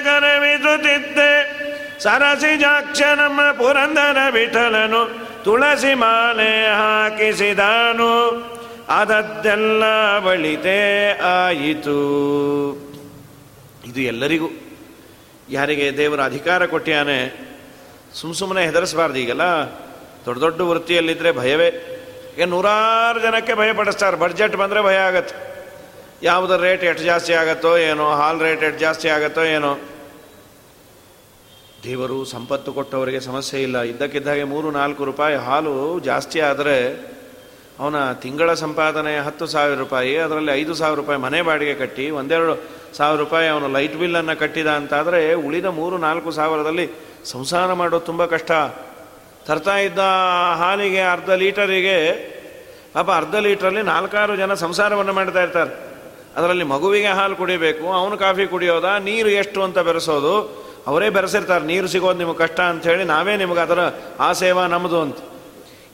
ಸರಸಿಜಾಕ್ಷ 1.98 3.02
ನಮ್ಮ 3.02 3.40
ಪುರಂದರ 3.40 4.16
ವಿಠಲನು 4.30 5.26
ತುಳಸಿ 5.44 5.94
ಮಾಲೆ 5.94 6.66
ಹಾಕಿಸಿದನು. 6.66 8.30
ಅದದ್ದೆಲ್ಲ 8.88 10.18
ಬಳಿತೆ 10.18 11.10
ಆಯಿತು. 11.44 11.96
ಇದು 13.96 14.06
ಎಲ್ಲರಿಗೂ. 14.06 14.48
ಯಾರಿಗೆ 15.50 15.96
ದೇವರ 15.96 16.24
ಅಧಿಕಾರ 16.24 16.66
ಕೊಟ್ಟಿಯಾನೆ 16.66 17.48
ಸುಮ್ಮ 18.14 18.34
ಸುಮ್ಮನೆ 18.34 18.64
ಹೆದರಿಸಬಾರ್ದು 18.64 19.18
ಈಗೆಲ್ಲ. 19.18 19.42
ದೊಡ್ಡ 20.26 20.40
ದೊಡ್ಡ 20.40 20.60
ವೃತ್ತಿಯಲ್ಲಿದ್ದರೆ 20.60 21.32
ಭಯವೇ. 21.32 21.68
ಈಗ 22.36 22.44
ನೂರಾರು 22.44 23.20
ಜನಕ್ಕೆ 23.20 23.54
ಭಯಪಡಿಸ್ತಾರೆ 23.54 24.16
ಬಡ್ಜೆಟ್ 24.16 24.56
ಬಂದರೆ 24.56 24.82
ಭಯ 24.82 24.96
ಆಗತ್ತೆ. 24.96 25.34
ಯಾವುದರ 26.22 26.56
ರೇಟ್ 26.56 26.84
ಎಷ್ಟು 26.84 27.04
ಜಾಸ್ತಿ 27.04 27.32
ಆಗತ್ತೋ 27.32 27.78
ಏನೋ, 27.78 28.12
ಹಾಲ್ 28.12 28.40
ರೇಟ್ 28.40 28.62
ಎಷ್ಟು 28.62 28.80
ಜಾಸ್ತಿ 28.80 29.08
ಆಗತ್ತೋ 29.08 29.44
ಏನೋ. 29.44 29.78
ದೇವರು 31.84 32.24
ಸಂಪತ್ತು 32.24 32.72
ಕೊಟ್ಟವರಿಗೆ 32.72 33.20
ಸಮಸ್ಯೆ 33.20 33.62
ಇಲ್ಲ. 33.62 33.82
ಇದ್ದಕ್ಕಿದ್ದಾಗೆ 33.82 34.44
ಮೂರು 34.44 34.70
ನಾಲ್ಕು 34.70 35.04
ರೂಪಾಯಿ 35.04 35.34
ಹಾಲು 35.34 35.98
ಜಾಸ್ತಿ 35.98 36.40
ಆದರೆ 36.40 36.76
ಅವನ 37.80 38.12
ತಿಂಗಳ 38.12 38.52
ಸಂಪಾದನೆ 38.54 39.12
ಹತ್ತು 39.18 39.46
ಸಾವಿರ 39.46 39.78
ರೂಪಾಯಿ, 39.78 40.16
ಅದರಲ್ಲಿ 40.16 40.52
ಐದು 40.60 40.74
ಸಾವಿರ 40.74 40.96
ರೂಪಾಯಿ 40.96 41.18
ಮನೆ 41.20 41.40
ಬಾಡಿಗೆ 41.42 41.74
ಕಟ್ಟಿ, 41.74 42.10
ಒಂದೆರಡು 42.10 42.54
ಸಾವಿರ 42.96 43.18
ರೂಪಾಯಿ 43.20 43.48
ಅವನು 43.48 43.68
ಲೈಟ್ 43.68 43.96
ಬಿಲ್ಲನ್ನು 43.96 44.34
ಕಟ್ಟಿದ 44.38 44.66
ಅಂತಾದರೆ 44.66 45.34
ಉಳಿದ 45.34 45.68
ಮೂರು, 45.80 45.98
ನಾಲ್ಕು 45.98 46.30
ಸಾವಿರದಲ್ಲಿ 46.30 46.86
ಸಂಸಾರ 47.24 47.72
ಮಾಡೋದು 47.72 48.06
ತುಂಬ 48.06 48.24
ಕಷ್ಟ. 48.24 48.52
ತರ್ತಾ 49.46 49.76
ಇದ್ದ 49.78 49.98
ಹಾಲಿಗೆ 50.58 51.02
ಅರ್ಧ 51.02 51.30
ಲೀಟರಿಗೆ, 51.30 51.98
ಪಾಪ 52.94 53.10
ಅರ್ಧ 53.10 53.34
ಲೀಟ್ರಲ್ಲಿ 53.34 53.82
ನಾಲ್ಕಾರು 53.82 54.36
ಜನ 54.36 54.54
ಸಂಸಾರವನ್ನು 54.54 55.12
ಮಾಡ್ತಾ 55.12 55.42
ಇರ್ತಾರೆ. 55.42 55.72
ಅದರಲ್ಲಿ 56.36 56.64
ಮಗುವಿಗೆ 56.64 57.12
ಹಾಲು 57.18 57.36
ಕುಡಿಬೇಕು, 57.36 57.84
ಅವನು 57.92 58.16
ಕಾಫಿ 58.18 58.46
ಕುಡಿಯೋದ, 58.46 58.84
ನೀರು 58.84 59.28
ಎಷ್ಟು 59.28 59.62
ಅಂತ 59.62 59.78
ಬೆರೆಸೋದು, 59.78 60.34
ಅವರೇ 60.86 61.08
ಬೆರೆಸಿರ್ತಾರೆ. 61.10 61.64
ನೀರು 61.66 61.86
ಸಿಗೋದು 61.88 62.18
ನಿಮಗೆ 62.18 62.38
ಕಷ್ಟ 62.38 62.60
ಅಂಥೇಳಿ 62.60 63.04
ನಾವೇ 63.04 63.36
ನಿಮಗೆ 63.36 63.60
ಅದರ 63.60 63.78
ಆ 64.20 64.32
ಸೇವಾ 64.32 64.66
ನಮ್ಮದು 64.66 65.00
ಅಂತ. 65.00 65.18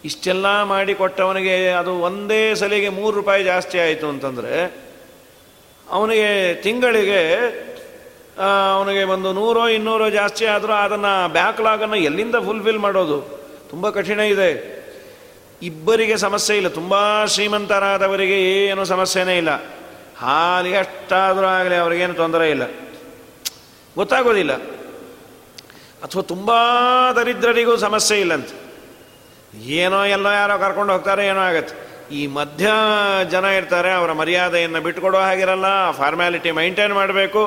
ಇಷ್ಟೆಲ್ಲ 0.05 0.63
ಮಾಡಿ 0.63 0.95
ಕೊಟ್ಟವನಿಗೆ 0.95 1.69
ಅದು 1.69 1.95
ಒಂದೇ 1.95 2.55
ಸಲಿಗೆ 2.55 2.89
ಮೂರು 2.89 3.17
ರೂಪಾಯಿ 3.17 3.45
ಜಾಸ್ತಿ 3.45 3.79
ಆಯಿತು 3.79 4.09
ಅಂತಂದರೆ, 4.09 4.77
ಅವನಿಗೆ 5.91 6.55
ತಿಂಗಳಿಗೆ 6.55 7.35
ಅವನಿಗೆ 8.75 9.03
ಒಂದು 9.03 9.33
ನೂರೋ 9.33 9.69
ಇನ್ನೂರೋ 9.69 10.11
ಜಾಸ್ತಿ 10.11 10.47
ಆದರೂ 10.47 10.73
ಅದನ್ನು 10.73 11.29
ಬ್ಯಾಕ್ಲಾಗನ್ನು 11.29 11.97
ಎಲ್ಲಿಂದ 11.97 12.35
ಫುಲ್ಫಿಲ್ 12.35 12.79
ಮಾಡೋದು? 12.79 13.21
ತುಂಬ 13.71 13.91
ಕಠಿಣ 13.91 14.21
ಇದೆ. 14.21 14.83
ಇಬ್ಬರಿಗೆ 15.63 16.17
ಸಮಸ್ಯೆ 16.17 16.57
ಇಲ್ಲ. 16.57 16.69
ತುಂಬ 16.69 17.25
ಶ್ರೀಮಂತರಾದವರಿಗೆ 17.25 18.65
ಏನು 18.67 18.85
ಸಮಸ್ಯೆನೇ 18.85 19.39
ಇಲ್ಲ. 19.39 19.65
ಹಾಲು 20.17 20.79
ಅಷ್ಟಾದರೂ 20.79 21.47
ಆಗಲಿ 21.47 21.75
ಅವ್ರಿಗೇನು 21.75 22.15
ತೊಂದರೆ 22.15 22.51
ಇಲ್ಲ. 22.51 22.63
ಗೊತ್ತಾಗೋದಿಲ್ಲ. 23.97 24.53
ಅಥವಾ 26.03 26.23
ತುಂಬ 26.23 26.51
ದರಿದ್ರರಿಗೂ 27.17 27.77
ಸಮಸ್ಯೆ 27.77 28.21
ಇಲ್ಲಂತೆ 28.21 28.62
ಏನೋ 29.55 30.05
ಎಲ್ಲೋ 30.05 30.31
ಯಾರೋ 30.33 30.59
ಕರ್ಕೊಂಡು 30.59 30.93
ಹೋಗ್ತಾರೆ, 30.93 31.27
ಏನೋ 31.27 31.41
ಆಗತ್ತೆ. 31.41 31.75
ಈ 32.11 32.27
ಮಧ್ಯ 32.27 32.67
ಜನ 33.31 33.45
ಇರ್ತಾರೆ, 33.45 33.91
ಅವರ 33.91 34.13
ಮರ್ಯಾದೆಯನ್ನು 34.13 34.81
ಬಿಟ್ಟುಕೊಡೋ 34.81 35.19
ಹಾಗಿರಲ್ಲ 35.19 35.91
ಫಾರ್ಮ್ಯಾಲಿಟಿ 35.91 36.51
ಮೈಂಟೈನ್ 36.51 36.95
ಮಾಡಬೇಕು, 36.95 37.43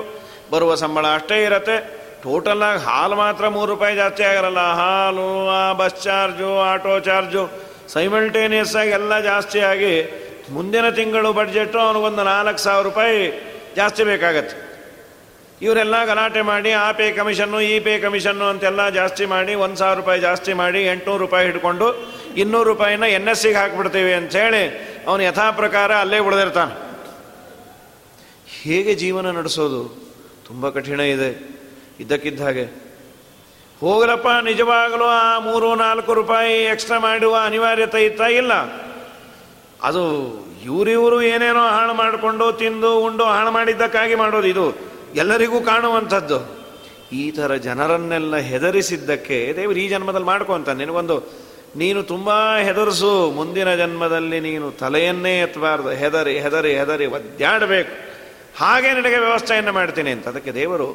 ಬರುವ 0.52 0.76
ಸಂಬಳ 0.76 1.06
ಅಷ್ಟೇ 1.06 1.44
ಇರತ್ತೆ. 1.44 2.06
ಟೋಟಲಾಗಿ 2.24 2.80
ಹಾಲು 2.86 3.16
ಮಾತ್ರ 3.16 3.48
ಮೂರು 3.48 3.70
ರೂಪಾಯಿ 3.72 3.96
ಜಾಸ್ತಿ 3.96 4.24
ಆಗಿರಲ್ಲ 4.24 4.62
ಹಾಲು, 4.82 5.50
ಆ 5.50 5.74
bus 5.74 6.04
charge 6.04 6.60
auto 6.60 7.00
charge 7.00 7.44
simultaneous 7.94 8.76
ಆಗಿ 8.76 8.90
ಎಲ್ಲ 8.90 9.20
ಜಾಸ್ತಿ 9.20 9.60
ಆಗಿ 9.60 9.94
ಮುಂದಿನ 10.50 10.90
ತಿಂಗಳು 10.90 11.34
ಬಡ್ಜೆಟ್ಟು 11.34 11.80
ಅವನಿಗೊಂದು 11.80 12.24
ನಾಲ್ಕು 12.24 12.58
ಸಾವಿರ 12.58 12.86
ರೂಪಾಯಿ 12.86 13.20
ಜಾಸ್ತಿ 13.76 14.04
ಬೇಕಾಗತ್ತೆ. 14.04 14.65
ಇವರೆಲ್ಲ 15.62 16.06
ಗಲಾಟೆ 16.06 16.42
ಮಾಡಿ, 16.42 16.72
ಆ 16.72 16.92
ಪೇ 16.92 17.12
ಕಮಿಷನ್ನು, 17.12 17.62
ಈ 17.62 17.80
ಪೇ 17.80 18.00
ಕಮಿಷನ್ನು 18.00 18.46
ಅಂತೆಲ್ಲ 18.46 18.90
ಜಾಸ್ತಿ 18.90 19.26
ಮಾಡಿ, 19.26 19.56
ಒಂದು 19.56 19.76
ಸಾವಿರ 19.76 19.98
ರೂಪಾಯಿ 19.98 20.22
ಜಾಸ್ತಿ 20.22 20.54
ಮಾಡಿ, 20.54 20.86
ಎಂಟುನೂರು 20.86 21.24
ರೂಪಾಯಿ 21.24 21.46
ಹಿಡ್ಕೊಂಡು 21.46 22.16
ಇನ್ನೂರು 22.38 22.70
ರೂಪಾಯಿನ 22.70 23.04
ಎನ್ 23.04 23.28
ಎಸ್ 23.28 23.42
ಸಿಗೆ 23.42 23.56
ಹಾಕ್ಬಿಡ್ತೀವಿ 23.56 24.14
ಅಂಥೇಳಿ 24.14 24.96
ಅವನು 25.08 25.24
ಯಥಾ 25.24 25.52
ಪ್ರಕಾರ 25.52 25.96
ಅಲ್ಲೇ 25.96 26.20
ಉಳಿದಿರ್ತಾನೆ. 26.20 26.86
ಹೇಗೆ 28.64 28.94
ಜೀವನ 28.94 29.32
ನಡೆಸೋದು? 29.32 30.12
ತುಂಬ 30.48 30.70
ಕಠಿಣ 30.70 31.00
ಇದೆ. 31.00 31.56
ಇದ್ದಕ್ಕಿದ್ದ 32.00 32.42
ಹಾಗೆ. 32.42 32.64
ಹೋಗ್ರಪ್ಪ, 33.80 34.28
ನಿಜವಾಗಲೂ 34.28 35.06
ಆ 35.06 35.40
ಮೂರು, 35.40 35.76
ನಾಲ್ಕು 35.76 36.14
ರೂಪಾಯಿ 36.14 36.54
ಎಕ್ಸ್ಟ್ರಾ 36.54 37.00
ಮಾಡುವ 37.00 37.38
ಅನಿವಾರ್ಯತೆ 37.46 38.06
ಇತ್ತ 38.06 38.22
ಇಲ್ಲ. 38.22 38.54
ಅದು 39.84 40.04
ಇವರಿವರು 40.66 41.22
ಏನೇನೋ 41.22 41.68
ಹಾಳು 41.68 41.94
ಮಾಡಿಕೊಂಡು, 41.94 42.52
ತಿಂದು, 42.52 43.00
ಉಂಡು, 43.00 43.24
ಹಾಳು 43.24 43.52
ಮಾಡಿದ್ದಕ್ಕಾಗಿ 43.52 44.16
ಮಾಡೋದು 44.16 44.48
ಇದು. 44.48 44.95
ಎಲ್ಲರಿಗೂ 45.16 45.62
ಕಾಣುವಂಥದ್ದು. 45.62 46.40
ಈ 47.12 47.32
ಥರ 47.32 47.56
ಜನರನ್ನೆಲ್ಲ 47.56 48.36
ಹೆದರಿಸಿದ್ದಕ್ಕೆ, 48.36 49.54
ದೇವರು 49.56 49.80
ಈ 49.80 49.88
ಜನ್ಮದಲ್ಲಿ 49.88 50.28
ಮಾಡ್ಕೊಂತ 50.28 50.70
ನಿನಗೊಂದು, 50.70 51.18
ನೀನು 51.76 52.04
ತುಂಬ 52.04 52.30
ಹೆದರಿಸು, 52.64 53.32
ಮುಂದಿನ 53.32 53.76
ಜನ್ಮದಲ್ಲಿ 53.76 54.40
ನೀನು 54.40 54.72
ತಲೆಯನ್ನೇ 54.72 55.40
ಎತ್ತಬಾರ್ದು, 55.40 55.90
ಹೆದರಿ 55.90 56.40
ಹೆದರಿ 56.40 56.78
ಹೆದರಿ, 56.78 57.06
ಒದ್ದಾಡಬೇಕು. 57.06 57.94
ಹಾಗೆ 58.58 58.94
ನಿನಗೆ 58.94 59.18
ವ್ಯವಸ್ಥೆಯನ್ನು 59.18 59.72
ಮಾಡ್ತೀನಿ 59.72 60.12
ಅಂತ. 60.12 60.28
ಅದಕ್ಕೆ 60.28 60.52
ದೇವರು 60.52 60.88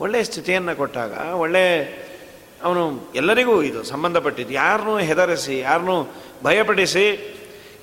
ಒಳ್ಳೆಯ 0.00 0.22
ಸ್ಥಿತಿಯನ್ನು 0.22 0.76
ಕೊಟ್ಟಾಗ, 0.76 1.12
ಒಳ್ಳೆ, 1.34 1.64
ಅವನು 2.64 3.12
ಎಲ್ಲರಿಗೂ 3.14 3.62
ಇದು 3.62 3.82
ಸಂಬಂಧಪಟ್ಟಿದ್ದು. 3.82 4.54
ಯಾರನ್ನೂ 4.54 4.98
ಹೆದರಿಸಿ, 4.98 5.58
ಯಾರನ್ನೂ 5.58 6.14
ಭಯಪಡಿಸಿ 6.44 7.06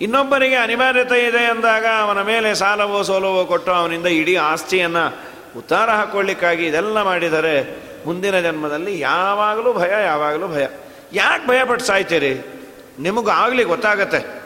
ಇನ್ನೊಬ್ಬರಿಗೆ 0.01 0.55
ಅನಿವಾರ್ಯತೆ 0.55 1.27
ಇದೆ 1.27 1.45
ಅಂದಾಗ 1.45 1.85
ಅವನ 2.01 2.21
ಮೇಲೆ 2.21 2.53
ಸಾಲವೋ 2.53 3.03
ಸೋಲವೋ 3.03 3.45
ಕೊಟ್ಟು 3.45 3.71
ಅವನಿಂದ 3.71 4.05
ಇಡೀ 4.05 4.35
ಆಸ್ತಿಯನ್ನು 4.35 5.34
ಉತ್ತಾರ 5.57 5.89
ಹಾಕೊಳ್ಳಿಕ್ಕಾಗಿ 5.89 6.65
ಇದೆಲ್ಲ 6.65 7.01
ಮಾಡಿದರೆ 7.01 7.85
ಮುಂದಿನ 8.05 8.39
ಜನ್ಮದಲ್ಲಿ 8.39 9.00
ಯಾವಾಗಲೂ 9.00 9.74
ಭಯ 9.74 9.91
ಯಾವಾಗಲೂ 10.05 10.47
ಭಯ. 10.47 10.67
ಯಾಕೆ 11.13 11.47
ಭಯ 11.47 11.63
ಪಟ್ಟು 11.65 11.85
ಸಾಯ್ತೀರಿ? 11.85 12.63
ನಿಮಗೂ 13.00 13.29
ಆಗಲಿ 13.29 13.63
ಗೊತ್ತಾಗತ್ತೆ. 13.63 14.45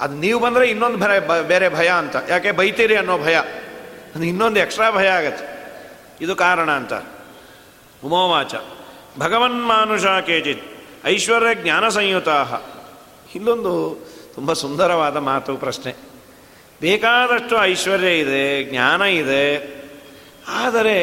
ಅದು 0.00 0.14
ನೀವು 0.14 0.40
ಬಂದರೆ 0.40 0.68
ಇನ್ನೊಂದು 0.68 0.98
ಭಯ 0.98 1.42
ಬೇರೆ 1.42 1.68
ಭಯ 1.68 1.88
ಅಂತ. 1.88 2.16
ಯಾಕೆ 2.28 2.52
ಬೈತೀರಿ 2.52 2.96
ಅನ್ನೋ 2.96 3.18
ಭಯ. 3.18 3.34
ಅದು 4.14 4.24
ಇನ್ನೊಂದು 4.24 4.60
ಎಕ್ಸ್ಟ್ರಾ 4.60 4.90
ಭಯ 4.90 5.08
ಆಗತ್ತೆ. 5.08 5.74
ಇದು 6.20 6.36
ಕಾರಣ 6.36 6.70
ಅಂತ. 6.70 6.92
ಉಮೋವಾಚ. 8.04 8.54
ಭಗವನ್ಮಾನುಷ 9.18 10.04
ಕೇಚಿತ್. 10.04 10.62
ಐಶ್ವರ್ಯ 11.06 11.54
ಜ್ಞಾನ 11.54 11.88
ಸಂಯುತ 11.88 12.28
ಇಲ್ಲೊಂದು 13.34 13.98
ತುಂಬ 14.34 14.52
ಸುಂದರವಾದ 14.52 15.16
ಮಾತು, 15.16 15.56
ಪ್ರಶ್ನೆ. 15.56 15.94
ಬೇಕಾದಷ್ಟು 16.80 17.62
ಐಶ್ವರ್ಯ 17.62 18.18
ಇದೆ, 18.18 18.64
ಜ್ಞಾನ 18.64 19.02
ಇದೆ. 19.02 19.76
ಆದರೆ 20.48 20.98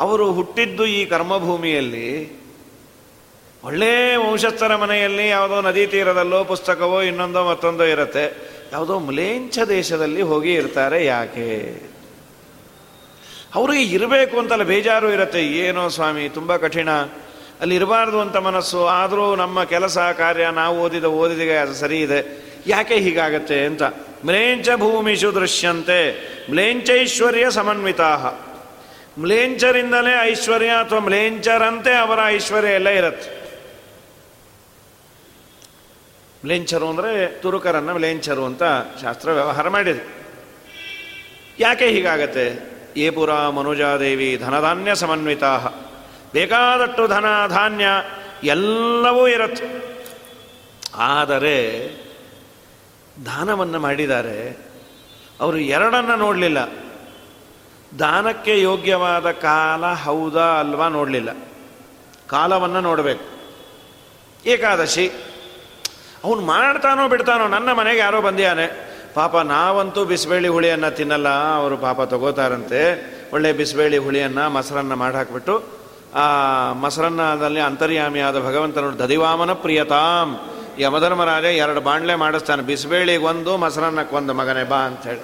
ಅವರು 0.00 0.32
ಹುಟ್ಟಿದ್ದು 0.32 0.86
ಈ 0.86 1.04
ಕರ್ಮಭೂಮಿಯಲ್ಲಿ, 1.04 2.38
ಒಳ್ಳೆ 3.64 4.16
ವಂಶಸ್ಥರ 4.16 4.76
ಮನೆಯಲ್ಲಿ 4.76 5.28
ಯಾವುದೋ 5.28 5.60
ನದಿ 5.60 5.86
ತೀರದಲ್ಲೋ 5.86 6.44
ಪುಸ್ತಕವೋ 6.44 7.02
ಇನ್ನೊಂದೋ 7.02 7.44
ಮತ್ತೊಂದೋ 7.44 7.84
ಇರುತ್ತೆ, 7.84 8.56
ಯಾವುದೋ 8.72 8.98
ಮುಲೇಂಚ 8.98 9.58
ದೇಶದಲ್ಲಿ 9.58 10.22
ಹೋಗಿ 10.22 10.52
ಇರ್ತಾರೆ 10.52 11.04
ಯಾಕೆ? 11.04 11.82
ಅವರಿಗೆ 13.54 13.94
ಇರಬೇಕು 13.94 14.38
ಅಂತಲ್ಲ, 14.38 14.62
ಬೇಜಾರು 14.62 15.10
ಇರುತ್ತೆ, 15.10 15.42
ಏನೋ 15.42 15.88
ಸ್ವಾಮಿ, 15.88 16.28
ತುಂಬ 16.28 16.56
ಕಠಿಣ. 16.56 16.88
ಅಲ್ಲಿ 17.60 17.74
ಇರಬಾರ್ದು 17.76 18.20
ಅಂತ 18.20 18.36
ಮನಸ್ಸು, 18.36 18.86
ಆದರೂ 18.86 19.34
ನಮ್ಮ 19.34 19.64
ಕೆಲಸ, 19.64 19.98
ಕಾರ್ಯ, 19.98 20.50
ನಾವು 20.50 20.80
ಓದಿದ, 20.80 21.04
ಓದಿದಿಗೆ 21.04 21.56
ಅದು 21.56 21.74
ಸರಿ 21.74 22.00
ಇದೆ. 22.00 22.20
ಯಾಕೆ 22.66 22.94
ಹೀಗಾಗತ್ತೆ 22.94 23.64
ಅಂತ, 23.64 23.82
ಮ್ಲೇಂಚ 24.26 24.68
ಭೂಮಿಷು 24.76 25.34
ದೃಶ್ಯಂತೆ, 25.34 26.00
ಮ್ಲೇಂಚೈಶ್ವರ್ಯ 26.50 27.50
ಸಮನ್ವಿತಾ 27.50 28.10
ಮ್ಲೇಂಚರಿಂದಲೇ 29.18 30.22
ಐಶ್ವರ್ಯ 30.22 30.68
ಅಥವಾ 30.68 30.98
ಮ್ಲೇಂಚರಂತೆ 30.98 31.94
ಅವರ 31.94 32.18
ಐಶ್ವರ್ಯ 32.26 32.68
ಎಲ್ಲ 32.68 32.88
ಇರುತ್ತೆ. 32.88 33.46
ಮ್ಲೇಂಚರು 36.44 36.88
ಅಂದರೆ 36.88 37.26
ತುರುಕರನ್ನು 37.26 37.94
ಮ್ಲೇಂಚರು 37.94 38.44
ಅಂತ 38.44 38.62
ಶಾಸ್ತ್ರ 39.02 39.30
ವ್ಯವಹಾರ 39.30 39.68
ಮಾಡಿದೆ. 39.68 40.26
ಯಾಕೆ 41.58 41.86
ಹೀಗಾಗತ್ತೆ? 41.86 42.76
ಏಪುರ 42.96 43.32
ಪುರ 43.32 43.48
ಮನುಜಾದೇವಿ 43.48 44.36
ಧನಧಾನ್ಯ 44.36 44.94
ಸಮನ್ವಿತಾ 44.94 45.60
ಬೇಕಾದಷ್ಟು 46.32 47.06
ಧನ, 47.06 47.24
ಧಾನ್ಯ 47.48 47.86
ಎಲ್ಲವೂ 48.42 49.28
ಇರತ್ತೆ. 49.28 49.64
ಆದರೆ 50.94 51.90
ದಾನವನ್ನು 53.26 53.80
ಮಾಡಿದ್ದಾರೆ. 53.80 54.56
ಅವರು 55.40 55.58
ಎರಡನ್ನು 55.58 56.16
ನೋಡಲಿಲ್ಲ. 56.16 56.85
ದಾನಕ್ಕೆ 57.98 58.60
ಯೋಗ್ಯವಾದ 58.60 59.30
ಕಾಲ 59.30 59.86
ಹೌದಾ 59.86 60.60
ಅಲ್ವಾ 60.60 60.88
ನೋಡಲಿಲ್ಲ. 60.88 61.36
ಕಾಲವನ್ನು 62.28 62.80
ನೋಡಬೇಕು. 62.80 63.24
ಏಕಾದಶಿ. 64.46 65.12
ಅವನು 66.24 66.40
ಮಾಡ್ತಾನೋ 66.40 67.08
ಬಿಡ್ತಾನೋ, 67.08 67.48
ನನ್ನ 67.48 67.72
ಮನೆಗೆ 67.72 67.98
ಯಾರೋ 67.98 68.20
ಬಂದಿಯಾನೆ 68.20 68.96
ಪಾಪ 69.14 69.36
ನಾವಂತೂ 69.36 70.04
ಬಿಸಿಬೇಳಿ 70.04 70.48
ಹುಳಿಯನ್ನು 70.48 70.96
ತಿನ್ನಲ್ಲ, 70.96 71.28
ಅವರು 71.54 71.76
ಪಾಪ 71.76 72.02
ತಗೋತಾರಂತೆ. 72.02 72.80
ಒಳ್ಳೆ 73.32 73.52
ಬಿಸಿಬೇಳಿ 73.52 73.98
ಹುಳಿಯನ್ನು, 73.98 74.50
ಮೊಸರನ್ನು 74.50 74.96
ಮಾಡಿ 74.96 75.16
ಹಾಕಿಬಿಟ್ಟು 75.16 75.64
ಆ 76.14 76.26
ಮೊಸರನ್ನದಲ್ಲಿ 76.72 77.60
ಅಂತರ್ಯಾಮಿಯಾದ 77.60 78.38
ಭಗವಂತನು 78.38 78.98
ದದಿವಾಮನ 78.98 79.52
ಪ್ರಿಯತಾಂ. 79.52 80.50
ಯಮಧರ್ಮರಾಜ 80.78 81.44
ಎರಡು 81.44 81.80
ಬಾಣ್ಲೆ 81.80 82.14
ಮಾಡಿಸ್ತಾನೆ, 82.14 82.62
ಬಿಸಿಬೇಳಿಗೊಂದು, 82.62 83.56
ಮೊಸರನ್ನಕ್ಕೊಂದು, 83.56 84.34
ಮಗನೇ 84.34 84.64
ಬಾ 84.64 84.76
ಅಂಥೇಳಿ 84.76 85.20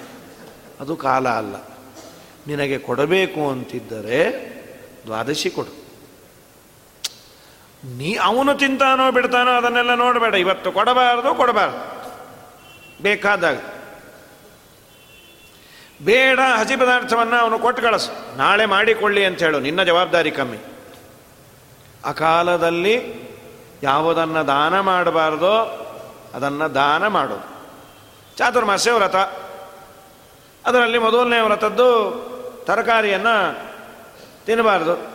ಅದು 0.79 0.95
ಕಾಲ 0.95 1.29
ಅಲ್ಲ. 1.29 1.55
ನಿನಗೆ 2.47 2.77
ಕೊಡಬೇಕು 2.77 3.49
ಅಂತಿದ್ದರೆ 3.49 4.53
ದ್ವಾದಶಿ 5.05 5.49
ಕೊಡು. 5.49 5.83
ನೀ 7.97 8.15
ಅವನು 8.15 8.57
ತಿಂತಾನೋ 8.57 9.11
ಬಿಡ್ತಾನೋ 9.11 9.51
ಅದನ್ನೆಲ್ಲ 9.51 9.95
ನೋಡಬೇಡ. 9.95 10.33
ಇವತ್ತು 10.33 10.71
ಕೊಡಬಾರದು, 10.71 11.35
ಕೊಡಬಾರ್ದು. 11.35 11.93
ಬೇಕಾದಾಗ. 13.03 13.61
ಬೇಡ 16.05 16.39
ಹಸಿ 16.57 16.75
ಪದಾರ್ಥವನ್ನು 16.75 17.35
ಅವನು 17.35 17.59
ಕೊಟ್ಟು 17.59 17.83
ಕಳಿಸು. 17.83 18.37
ನಾಳೆ 18.37 18.65
ಮಾಡಿಕೊಳ್ಳಿ 18.65 19.25
ಅಂತ 19.25 19.43
ಹೇಳು. 19.43 19.59
ನಿನ್ನ 19.59 19.83
ಜವಾಬ್ದಾರಿ 19.83 20.31
ಕಮ್ಮಿ. 20.31 20.57
ಅಕಾಲದಲ್ಲಿ 22.05 23.23
ಯಾವುದನ್ನು 23.83 24.47
ದಾನ 24.47 24.79
ಮಾಡಬಾರ್ದೋ 24.79 25.79
ಅದನ್ನು 26.33 26.75
ದಾನ 26.75 27.07
ಮಾಡೋದು 27.07 27.53
ಚಾತುರ್ಮಾಸ್ಯ 28.37 28.91
ವ್ರತ. 28.91 29.15
ಅದರಲ್ಲಿ 30.65 30.97
ಮೊದಲನೇ 30.97 31.39
ವ್ರತದ್ದು 31.39 32.32
ತರಕಾರಿಯನ್ನು 32.65 33.59
ತಿನ್ನಬಾರ್ದು. 34.45 35.13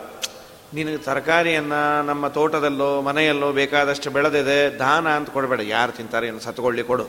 ನಿನಗೆ 0.74 0.96
ತರಕಾರಿಯನ್ನು 0.96 2.06
ನಮ್ಮ 2.06 2.28
ತೋಟದಲ್ಲೋ, 2.28 3.00
ಮನೆಯಲ್ಲೋ 3.00 3.52
ಬೇಕಾದಷ್ಟು 3.52 4.10
ಬೆಳೆದಿದೆ, 4.10 4.78
ದಾನ 4.78 5.08
ಅಂತ 5.08 5.30
ಕೊಡಬೇಡ. 5.30 5.60
ಯಾರು 5.60 5.92
ತಿಂತಾರೆ 5.92 6.26
ಏನು 6.26 6.40
ಸತ್ಕೊಳ್ಳಿ 6.40 6.82
ಕೊಡು. 6.82 7.08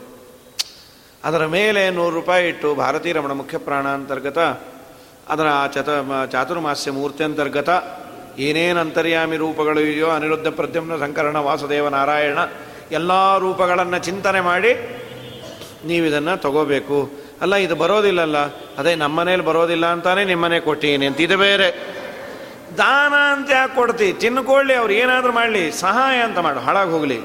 ಅದರ 1.24 1.46
ಮೇಲೆ 1.46 1.90
ನೂರು 1.90 2.14
ರೂಪಾಯಿ 2.14 2.48
ಇಟ್ಟು 2.48 2.74
ಭಾರತೀಯ 2.74 3.12
ರಮಣ 3.12 3.32
ಮುಖ್ಯ 3.32 3.58
ಪ್ರಾಣ 3.58 3.88
ಅಂತರ್ಗತ, 3.88 4.38
ಅದರ 5.28 5.46
ಚತ, 5.74 5.88
ಚಾತುರ್ಮಾಸ್ಯ 6.30 6.90
ಮೂರ್ತಿ 6.90 7.24
ಅಂತರ್ಗತ, 7.24 7.68
ಏನೇನು 8.38 8.80
ಅಂತರ್ಯಾಮಿ 8.80 9.36
ರೂಪಗಳು 9.36 9.80
ಇದೆಯೋ, 9.80 10.08
ಅನಿರುದ್ಧ 10.08 10.48
ಪ್ರದ್ಯುಮ್ನ 10.48 11.00
ಸಂಕರಣ, 11.00 11.36
ವಾಸುದೇವ 11.36 11.88
ನಾರಾಯಣ, 11.88 12.38
ಎಲ್ಲ 12.92 13.38
ರೂಪಗಳನ್ನು 13.38 13.98
ಚಿಂತನೆ 13.98 14.40
ಮಾಡಿ 14.40 14.74
ನೀವಿದನ್ನು 15.86 16.40
ತಗೋಬೇಕು. 16.40 17.19
ಅಲ್ಲ, 17.40 17.54
ಇದು 17.54 17.74
ಬರೋದಿಲ್ಲಲ್ಲ. 17.74 18.38
ಅದೇ, 18.78 18.94
ನಮ್ಮ 18.94 19.20
ಮನೇಲಿ 19.20 19.42
ಬರೋದಿಲ್ಲ 19.42 19.86
ಅಂತಾನೆ 19.86 20.24
ನಿಮ್ಮನೆ 20.24 20.60
ಕೊಟ್ಟೀನಿ 20.60 21.06
ಅಂತ 21.06 21.20
ಇದು 21.20 21.36
ಬೇರೆ. 21.36 22.00
ದಾನ 22.78 23.12
ಅಂತ 23.32 23.50
ಯಾಕೆ 23.50 23.74
ಕೊಡ್ತಿ? 23.74 24.12
ತಿನ್ಕೊಳ್ಳಿ 24.12 24.74
ಅವ್ರು, 24.74 24.92
ಏನಾದರೂ 24.92 25.32
ಮಾಡಲಿ. 25.32 25.72
ಸಹಾಯ 25.72 26.20
ಅಂತ 26.20 26.38
ಮಾಡು. 26.38 26.60
ಹಾಳಾಗಿ 26.60 26.90
ಹೋಗಲಿ. 26.90 27.20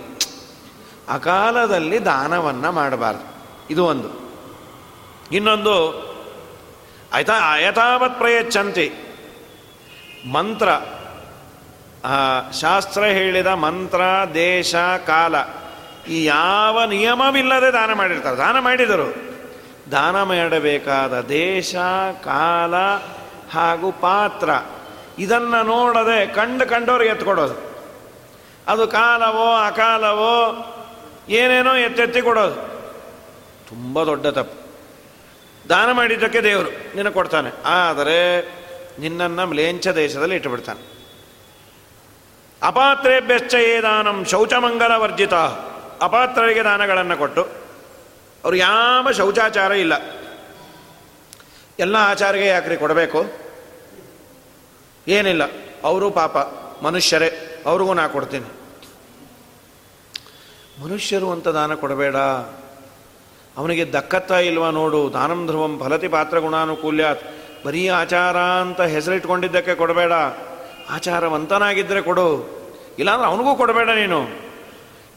ಅಕಾಲದಲ್ಲಿ 1.10 2.06
ದಾನವನ್ನು 2.06 2.72
ಮಾಡಬಾರ್ದು. 2.72 3.36
ಇದು 3.70 3.86
ಒಂದು. 3.86 4.32
ಇನ್ನೊಂದು, 5.32 6.06
ಆಯ್ತಾ? 7.14 7.34
ಅಯಥಾವತ್ 7.54 8.18
ಪ್ರಯಚ್ಛಂತಿ. 8.18 8.94
ಮಂತ್ರ. 10.32 10.70
ಶಾಸ್ತ್ರ 12.52 13.04
ಹೇಳಿದ 13.04 13.48
ಮಂತ್ರ, 13.48 14.02
ದೇಶ, 14.34 14.76
ಕಾಲ. 15.08 15.36
ಈ 16.10 16.26
ಯಾವ 16.26 16.86
ನಿಯಮವಿಲ್ಲದೆ 16.86 17.74
ದಾನ 17.74 17.94
ಮಾಡಿರ್ತಾರೆ. 17.94 18.38
ದಾನ 18.38 18.60
ಮಾಡಿದರು. 18.60 19.35
ದಾನ 19.92 20.24
ಮಾಡಬೇಕಾದ 20.24 21.22
ದೇಶ, 21.22 21.76
ಕಾಲ 22.24 22.74
ಹಾಗೂ 23.52 23.92
ಪಾತ್ರ. 23.92 24.50
ಇದನ್ನು 25.20 25.64
ನೋಡದೆ 25.64 26.26
ಕಂಡು 26.26 26.70
ಕಂಡವ್ರಿಗೆ 26.70 27.12
ಎತ್ಕೊಡೋದು. 27.12 27.76
ಅದು 28.68 28.88
ಕಾಲವೋ, 28.88 29.56
ಅಕಾಲವೋ, 29.56 30.62
ಏನೇನೋ 31.30 31.76
ಎತ್ತೆತ್ತಿ 31.76 32.22
ಕೊಡೋದು 32.22 32.56
ತುಂಬ 33.70 34.04
ದೊಡ್ಡ 34.04 34.28
ತಪ್ಪು. 34.28 34.66
ದಾನ 35.70 35.92
ಮಾಡಿದ್ದಕ್ಕೆ 35.92 36.42
ದೇವರು 36.42 36.96
ನಿನ್ನ 36.96 37.10
ಕೊಡ್ತಾನೆ. 37.10 37.50
ಆದರೆ 37.66 38.42
ನಿನ್ನನ್ನು 39.00 39.48
ಮ್ಲೇಂಚ 39.48 39.88
ದೇಶದಲ್ಲಿ 39.88 40.36
ಇಟ್ಟುಬಿಡ್ತಾನೆ. 40.36 40.96
ಅಪಾತ್ರೇಭ್ಯಶ್ಚ 42.64 43.54
ಏ 43.54 43.82
ದಾನಂ 43.82 44.26
ಶೌಚಮಂಗಲ 44.26 44.96
ವರ್ಜಿತ 44.96 45.34
ಅಪಾತ್ರರಿಗೆ 46.02 46.64
ದಾನಗಳನ್ನು 46.64 47.18
ಕೊಟ್ಟು 47.18 47.65
ಅವ್ರು 48.46 48.58
ಯಾವ 48.58 49.12
ಶೌಚಾಚಾರ 49.12 49.72
ಇಲ್ಲ. 49.72 49.94
ಎಲ್ಲ 51.80 51.96
ಆಚಾರಿಗೆ 51.96 52.46
ಯಾಕ್ರಿ 52.46 52.78
ಕೊಡಬೇಕು? 52.78 53.26
ಏನಿಲ್ಲ. 55.08 55.42
ಅವರು 55.84 56.12
ಪಾಪ, 56.12 56.38
ಮನುಷ್ಯರೇ, 56.84 57.62
ಅವ್ರಿಗೂ 57.66 57.94
ನಾ 57.94 58.08
ಕೊಡ್ತೀನಿ. 58.08 58.46
ಮನುಷ್ಯರು 60.84 61.32
ಅಂತ 61.32 61.48
ದಾನ 61.48 61.74
ಕೊಡಬೇಡ. 61.74 62.16
ಅವನಿಗೆ 63.58 63.94
ದಕ್ಕತ್ತಾ 63.94 64.40
ಇಲ್ವಾ 64.40 64.70
ನೋಡು. 64.70 65.14
ದಾನಂ 65.14 65.46
ಧ್ರುವಂ 65.46 65.80
ಫಲತಿ 65.80 66.08
ಪಾತ್ರ 66.08 66.40
ಗುಣಾನುಕೂಲ್ಯ 66.40 67.16
ಬರೀ 67.66 67.88
ಆಚಾರ 67.88 68.38
ಅಂತ 68.38 68.82
ಹೆಸರಿಟ್ಕೊಂಡಿದ್ದಕ್ಕೆ 68.82 69.76
ಕೊಡಬೇಡ. 69.76 70.12
ಆಚಾರವಂತನಾಗಿದ್ದರೆ 70.90 72.02
ಕೊಡು. 72.02 72.56
ಇಲ್ಲಾಂದ್ರೆ 73.00 73.28
ಅವನಿಗೂ 73.28 73.56
ಕೊಡಬೇಡ 73.56 73.90
ನೀನು. 73.90 74.45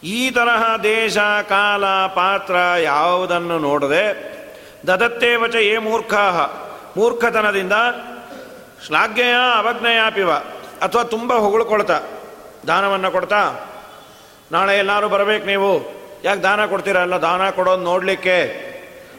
ಈ 0.05 0.31
ತರಹ 0.31 0.77
ದೇಶ, 0.83 1.19
ಕಾಲ, 1.49 2.07
ಪಾತ್ರ 2.07 2.55
ಯಾವುದನ್ನು 2.83 3.59
ನೋಡದೆ 3.59 4.29
ದದತ್ತೇ 4.87 5.37
ವಚ 5.37 5.55
ಏ 5.55 5.79
ಮೂರ್ಖಾಹ. 5.79 6.41
ಮೂರ್ಖತನದಿಂದ 6.97 7.73
ಶ್ಲಾಘ್ಯಯ 8.87 9.33
ಅವಜ್ಞಯಾಪಿವ 9.33 10.33
ಅಥವಾ 10.83 11.03
ತುಂಬ 11.03 11.33
ಹೊಗಳ್ಕೊಳ್ತಾ. 11.35 12.01
ದಾನವನ್ನು 12.67 13.11
ಕೊಡ್ತಾ? 13.11 13.71
ನಾಳೆ 14.53 14.79
ಎಲ್ಲರೂ 14.79 15.09
ಬರಬೇಕು 15.09 15.47
ನೀವು. 15.47 15.99
ಯಾಕೆ 16.25 16.41
ದಾನ 16.41 16.67
ಕೊಡ್ತೀರಲ್ಲ 16.67 17.15
ದಾನ 17.15 17.51
ಕೊಡೋದು 17.51 17.83
ನೋಡಲಿಕ್ಕೆ. 17.83 18.69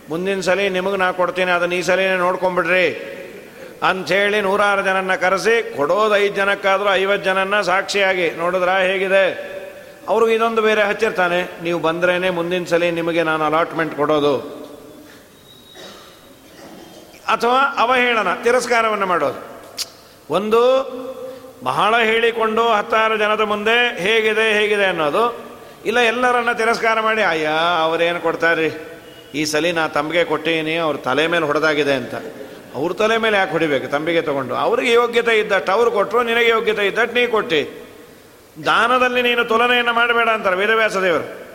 ಮುಂದಿನ 0.09 0.41
ಸಲ 0.41 0.59
ನಿಮಗೆ 0.69 0.97
ನಾ 0.97 1.11
ಕೊಡ್ತೀನಿ, 1.11 1.51
ಅದನ್ನು 1.51 1.75
ಈ 1.75 1.81
ಸಲಿನೇ 1.81 2.15
ನೋಡ್ಕೊಂಬಿಡ್ರಿ. 2.15 3.15
ಅಂಥೇಳಿ 3.83 4.41
ನೂರಾರು 4.41 4.81
ಜನನ್ನ 4.81 5.15
ಕರೆಸಿ, 5.15 5.77
ಕೊಡೋದು 5.77 6.17
ಐದು 6.17 6.35
ಜನಕ್ಕಾದರೂ 6.35 6.93
ಐವತ್ತು 6.93 7.25
ಜನನ್ನ 7.25 7.61
ಸಾಕ್ಷಿಯಾಗಿ 7.61 8.31
ನೋಡಿದ್ರಾ 8.31 8.77
ಹೇಗಿದೆ? 8.77 9.58
ಅವ್ರಿಗೆ 10.09 10.33
ಇದೊಂದು 10.35 10.61
ಬೇರೆ 10.61 10.83
ಹಚ್ಚಿರ್ತಾನೆ, 10.89 11.39
ನೀವು 11.63 11.79
ಬಂದ್ರೇನೆ 11.79 12.29
ಮುಂದಿನ 12.37 12.63
ಸಲ 12.71 12.89
ನಿಮಗೆ 12.99 13.23
ನಾನು 13.23 13.43
ಅಲಾಟ್ಮೆಂಟ್ 13.49 13.93
ಕೊಡೋದು. 13.95 14.33
ಅಥವಾ 17.33 17.59
ಅವಹೇಳನ, 17.83 18.31
ತಿರಸ್ಕಾರವನ್ನು 18.45 19.05
ಮಾಡೋದು. 19.05 19.39
ಒಂದು, 20.37 20.61
ಬಹಳ 21.63 21.93
ಹೇಳಿಕೊಂಡು 22.09 22.63
ಹತ್ತಾರು 22.69 23.15
ಜನದ 23.17 23.43
ಮುಂದೆ 23.51 23.75
ಹೇಗಿದೆ 24.05 24.45
ಹೇಗಿದೆ 24.59 24.85
ಅನ್ನೋದು. 24.85 25.23
ಇಲ್ಲ, 25.85 25.99
ಎಲ್ಲರನ್ನ 26.11 26.51
ತಿರಸ್ಕಾರ 26.61 26.99
ಮಾಡಿ, 27.07 27.21
ಅಯ್ಯ, 27.21 27.49
ಅವರೇನು 27.85 28.19
ಕೊಡ್ತಾರೆ 28.19 28.67
ಈ 29.35 29.41
ಸಲ 29.45 29.71
ನಾ 29.77 29.83
ತಮಗೆ 29.87 30.23
ಕೊಟ್ಟೀನಿ 30.23 30.75
ಅವ್ರ 30.85 30.97
ತಲೆ 31.07 31.27
ಮೇಲೆ 31.33 31.45
ಹೊಡೆದಾಗಿದೆ 31.45 31.93
ಅಂತ. 32.01 32.15
ಅವ್ರ 32.75 32.93
ತಲೆ 33.01 33.17
ಮೇಲೆ 33.17 33.37
ಯಾಕೆ 33.37 33.51
ಹೊಡಿಬೇಕು? 33.51 33.87
ತಂಬಿಗೆ 33.91 34.21
ತಗೊಂಡು. 34.21 34.55
ಅವ್ರಿಗೆ 34.55 34.91
ಯೋಗ್ಯತೆ 34.93 35.33
ಇದ್ದಷ್ಟು 35.39 35.71
ಅವ್ರು 35.71 35.91
ಕೊಟ್ಟರು 35.91 36.23
ನಿನಗೆ 36.23 36.49
ಯೋಗ್ಯತೆ 36.49 36.83
ಇದ್ದಟ್ಟು 36.87 37.15
ನೀ 37.19 37.23
ಕೊಟ್ಟಿ. 37.27 37.61
ದಾನದಲ್ಲಿ 38.65 39.21
ನೀನು 39.21 39.45
ತುಲನೆಯನ್ನು 39.45 39.93
ಮಾಡಬೇಡ 39.93 40.29
ಅಂತಾರೆ 40.29 40.55
ವೇದವ್ಯಾಸ 40.55 40.97
ದೇವರು. 40.97 41.49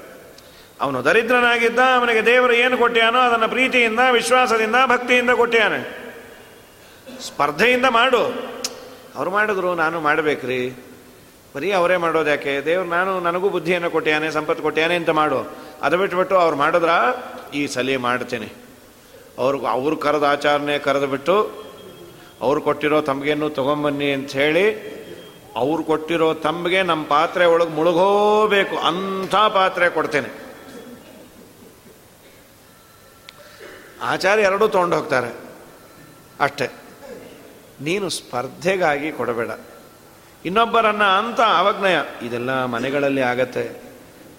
ಅವನು 0.81 1.05
ದರಿದ್ರನಾಗಿದ್ದ, 1.05 1.79
ಅವನಿಗೆ 1.79 2.27
ದೇವರು 2.27 2.53
ಏನು 2.53 2.77
ಕೊಟ್ಟಿಯಾನೋ 2.77 3.19
ಅದನ್ನು 3.19 3.49
ಪ್ರೀತಿಯಿಂದ, 3.49 4.01
ವಿಶ್ವಾಸದಿಂದ, 4.11 4.77
ಭಕ್ತಿಯಿಂದ 4.87 5.31
ಕೊಟ್ಟಿಯಾನೆ 5.31 6.11
ಸ್ಪರ್ಧೆಯಿಂದ 7.21 7.85
ಮಾಡು. 7.85 8.55
ಅವ್ರು 9.17 9.31
ಮಾಡಿದ್ರು, 9.31 9.75
ನಾನು 9.75 10.01
ಮಾಡಬೇಕ್ರಿ. 10.01 10.71
ಬರೀ 11.57 11.73
ಅವರೇ 11.73 11.97
ಮಾಡೋದು 11.97 12.31
ಯಾಕೆ? 12.31 12.61
ದೇವ್ರು, 12.61 12.89
ನಾನು 12.89 13.21
ನನಗೂ 13.21 13.49
ಬುದ್ಧಿಯನ್ನು 13.49 13.91
ಕೊಟ್ಟಿಯಾನೆ 13.91 14.31
ಸಂಪತ್ತು 14.31 14.63
ಕೊಟ್ಟಿಯಾನೆ 14.63 14.95
ಅಂತ 14.95 15.11
ಮಾಡು. 15.11 15.57
ಅದು 15.83 15.99
ಬಿಟ್ಬಿಟ್ಟು 15.99 16.37
ಅವ್ರು 16.37 16.57
ಮಾಡಿದ್ರ 16.57 16.89
ಈ 17.55 17.67
ಸಲಿ 17.67 17.97
ಮಾಡ್ತೇನೆ. 17.97 18.53
ಅವ್ರಿಗೆ 19.39 19.67
ಅವ್ರು 19.67 19.97
ಕರೆದ 19.97 20.23
ಆಚಾರನೆ 20.23 20.79
ಕರೆದು 20.79 21.07
ಬಿಟ್ಟು, 21.07 21.65
ಅವ್ರು 22.41 22.61
ಕೊಟ್ಟಿರೋ 22.61 23.01
ತಮಗೇನು 23.01 23.51
ತೊಗೊಂಬನ್ನಿ 23.51 24.13
ಅಂತ 24.13 24.33
ಹೇಳಿ 24.33 24.95
ಅವ್ರು 25.57 25.85
ಕೊಟ್ಟಿರೋ 25.85 26.35
ತಮಗೆ 26.35 26.83
ನಮ್ಮ 26.83 27.05
ಪಾತ್ರೆ 27.05 27.45
ಒಳಗೆ 27.45 27.71
ಮುಳುಗೋಬೇಕು, 27.71 28.77
ಅಂಥ 28.77 29.35
ಪಾತ್ರೆ 29.35 29.91
ಕೊಡ್ತೇನೆ. 29.91 30.45
ಆಚಾರ್ಯ 34.03 34.43
ಎರಡೂ 34.43 34.69
ತೊಗೊಂಡು 34.69 34.97
ಹೋಗ್ತಾರೆ. 34.97 35.35
ಅಷ್ಟೇ. 36.41 36.69
ನೀನು 37.81 38.09
ಸ್ಪರ್ಧೆಗಾಗಿ 38.09 39.13
ಕೊಡಬೇಡ. 39.13 39.51
ಇನ್ನೊಬ್ಬರನ್ನ 40.45 41.03
ಅಂತ 41.03 41.41
ಅವಜ್ಞಯ. 41.41 42.27
ಇದೆಲ್ಲ 42.27 42.65
ಮನೆಗಳಲ್ಲಿ 42.65 43.21
ಆಗತ್ತೆ. 43.21 43.83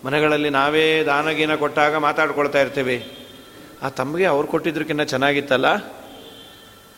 ಮನೆಗಳಲ್ಲಿ 0.05 0.49
ನಾವೇ 0.49 1.03
ದಾನಗೀನ 1.03 1.55
ಕೊಟ್ಟಾಗ 1.55 1.95
ಮಾತಾಡ್ಕೊಳ್ತಾ 1.95 2.61
ಇರ್ತೀವಿ. 2.61 3.27
ಆ 3.83 3.89
ತಮಗೆ 3.89 4.25
ಅವ್ರು 4.25 4.47
ಕೊಟ್ಟಿದ್ರಕ್ಕಿಂತ 4.47 5.01
ಚೆನ್ನಾಗಿತ್ತಲ್ಲ? 5.01 5.67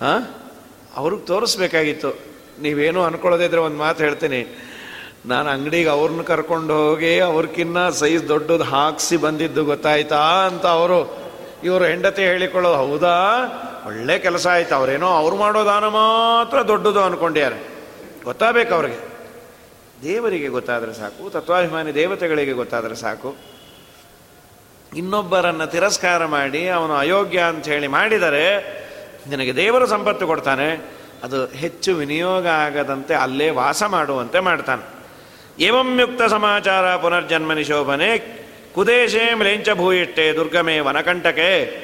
ಹಾಂ 0.01 0.35
ಅವ್ರಿಗೆ 0.95 1.25
ತೋರಿಸ್ಬೇಕಾಗಿತ್ತು. 1.25 2.36
ನೀವೇನು 2.61 3.03
ಅನ್ಕೊಳ್ಳೋದಿದ್ರೆ 3.03 3.61
ಒಂದು 3.61 3.77
ಮಾತು 3.77 4.03
ಹೇಳ್ತೀನಿ. 4.03 4.59
ನಾನು 5.25 5.49
ಅಂಗಡಿಗೆ 5.49 5.89
ಅವ್ರನ್ನ 5.89 6.21
ಕರ್ಕೊಂಡು 6.21 6.73
ಹೋಗಿ 6.73 7.19
ಅವ್ರಕ್ಕಿನ್ನ 7.19 7.89
ಸೈಜ್ 7.89 8.27
ದೊಡ್ಡದು 8.27 8.63
ಹಾಕ್ಸಿ 8.63 9.17
ಬಂದಿದ್ದು 9.17 9.65
ಗೊತ್ತಾಯ್ತಾ 9.65 10.45
ಅಂತ 10.47 10.65
ಅವರು. 10.65 11.27
ಇವರು 11.63 11.85
ಹೆಂಡತಿ 11.85 12.21
ಹೇಳಿಕೊಳ್ಳೋದು, 12.21 12.75
ಹೌದಾ? 12.75 13.15
ಒಳ್ಳೆ 13.85 14.19
ಕೆಲಸ 14.19 14.47
ಆಯ್ತು, 14.47 14.75
ಅವರೇನೋ 14.75 15.07
ಅವ್ರು 15.07 15.35
ಮಾಡೋ 15.35 15.65
ದಾನ 15.65 15.87
ಮಾತ್ರ 15.87 16.61
ದೊಡ್ಡದು 16.61 17.03
ಅನ್ಕೊಂಡ್ಯಾರೆ 17.03 17.67
ಗೊತ್ತಾಗಬೇಕು 18.23 18.73
ಅವ್ರಿಗೆ. 18.73 19.07
ದೇವರಿಗೆ 20.03 20.47
ಗೊತ್ತಾದರೆ 20.47 20.93
ಸಾಕು, 20.93 21.29
ತತ್ವಾಭಿಮಾನಿ 21.29 21.93
ದೇವತೆಗಳಿಗೆ 21.93 22.51
ಗೊತ್ತಾದರೆ 22.51 22.95
ಸಾಕು. 22.95 23.35
ಇನ್ನೊಬ್ಬರನ್ನು 24.95 25.67
ತಿರಸ್ಕಾರ 25.67 26.25
ಮಾಡಿ, 26.25 26.67
ಅವನು 26.67 26.93
ಅಯೋಗ್ಯ 26.93 27.39
ಅಂತ 27.39 27.65
ಹೇಳಿ 27.65 27.87
ಮಾಡಿದರೆ, 27.87 28.45
ನಿನಗೆ 29.29 29.55
ದೇವರು 29.55 29.87
ಸಂಪತ್ತು 29.87 30.27
ಕೊಡ್ತಾನೆ. 30.27 30.96
ಅದು 31.23 31.45
ಹೆಚ್ಚು 31.45 31.95
ವಿನಿಯೋಗ 31.95 32.47
ಆಗದಂತೆ 32.47 33.15
ಅಲ್ಲೇ 33.15 33.49
ವಾಸ 33.49 33.83
ಮಾಡುವಂತೆ 33.83 34.39
ಮಾಡ್ತಾನೆ. 34.39 34.97
ಏವಂಯುಕ್ತ 35.63 36.21
ಸಮಾಚಾರ 36.23 36.95
ಪುನರ್ಜನ್ಮ 36.95 37.53
ನಿಶೋಭನೆ 37.53 38.17
ಕುದೇಶೇ 38.73 39.33
ಮ್ಲೇಂಚ 39.33 39.69
ಭೂಯಿಟ್ಟೆ 39.69 40.33
ದುರ್ಗಮೇ 40.33 40.79
ವನಕಂಟಕೆ. 40.79 41.77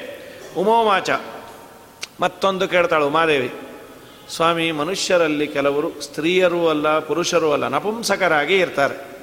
ಉಮೋವಾಚ. 0.56 1.10
ಮತ್ತೊಂದು 2.20 2.68
ಕೇಳ್ತಾಳು 2.68 3.06
ಉಮಾದೇವಿ. 3.06 3.52
ಸ್ವಾಮಿ, 4.30 4.72
ಮನುಷ್ಯರಲ್ಲಿ 4.72 5.46
ಕೆಲವರು 5.46 6.00
ಸ್ತ್ರೀಯರೂ 6.00 6.68
ಅಲ್ಲ, 6.68 6.98
ಪುರುಷರೂ 6.98 7.52
ಅಲ್ಲ, 7.52 7.68
ನಪುಂಸಕರಾಗಿ 7.68 8.56
ಇರ್ತಾರೆ. 8.58 9.14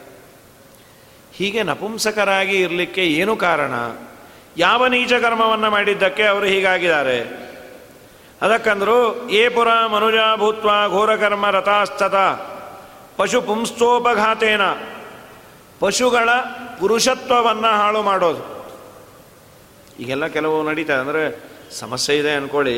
ಹೀಗೆ 1.33 1.63
ನಪುಂಸಕರಾಗಿ 1.63 2.61
ಇರಲಿಕ್ಕೆ 2.61 3.05
ಏನು 3.05 3.35
ಕಾರಣ? 3.35 3.71
ಯಾವ 4.57 4.87
ನೀಚ 4.87 5.13
ಕರ್ಮವನ್ನು 5.13 5.71
ಮಾಡಿದ್ದಕ್ಕೆ 5.71 6.23
ಅವರು 6.23 6.45
ಹೀಗಾಗಿದ್ದಾರೆ? 6.45 7.50
ಅದಕ್ಕಂದ್ರು, 8.41 9.29
ಏ 9.29 9.49
ಪುರ 9.49 9.67
ಮನುಜ 9.67 10.15
ಭೂತ್ವ 10.39 10.69
ಘೋರಕರ್ಮ 10.89 11.49
ರಥಾಸ್ತತ 11.49 12.15
ಪಶು 13.17 13.41
ಪುಂಸ್ತೋಪಘಾತೇನ 13.41 14.61
ಪಶುಗಳ 15.79 16.29
ಪುರುಷತ್ವವನ್ನು 16.79 17.77
ಹಾಳು 17.77 18.01
ಮಾಡೋದು. 18.01 18.43
ಈಗೆಲ್ಲ 19.99 20.27
ಕೆಲವು 20.27 20.63
ನಡೀತಾ 20.63 20.93
ಅಂದರೆ 20.93 21.51
ಸಮಸ್ಯೆ 21.79 22.17
ಇದೆ 22.17 22.31
ಅಂದ್ಕೊಳ್ಳಿ 22.31 22.77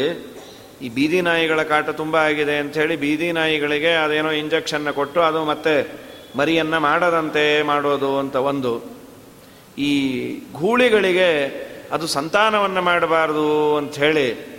ಈ 0.82 0.90
ಬೀದಿ 0.90 1.22
ನಾಯಿಗಳ 1.22 1.64
ಕಾಟ 1.64 1.90
ತುಂಬ 1.90 2.18
ಆಗಿದೆ 2.18 2.58
ಅಂಥೇಳಿ 2.58 2.96
ಬೀದಿ 2.96 3.32
ನಾಯಿಗಳಿಗೆ 3.32 3.96
ಅದೇನೋ 3.96 4.32
ಇಂಜೆಕ್ಷನ್ನ 4.32 4.92
ಕೊಟ್ಟು 4.92 5.22
ಅದು 5.22 5.44
ಮತ್ತೆ 5.46 5.76
ಮರಿಯನ್ನು 6.36 6.80
ಮಾಡದಂತೆ 6.80 7.64
ಮಾಡೋದು 7.64 8.20
ಅಂತ 8.20 8.36
ಒಂದು. 8.36 9.04
ಈ 9.78 9.92
ಗೂಳಿಗಳಿಗೆ 10.54 11.30
ಅದು 11.92 12.08
ಸಂತಾನವನ್ನು 12.08 12.82
ಮಾಡಬಾರ್ದು 12.82 13.78
ಅಂಥೇಳಿ 13.78 14.53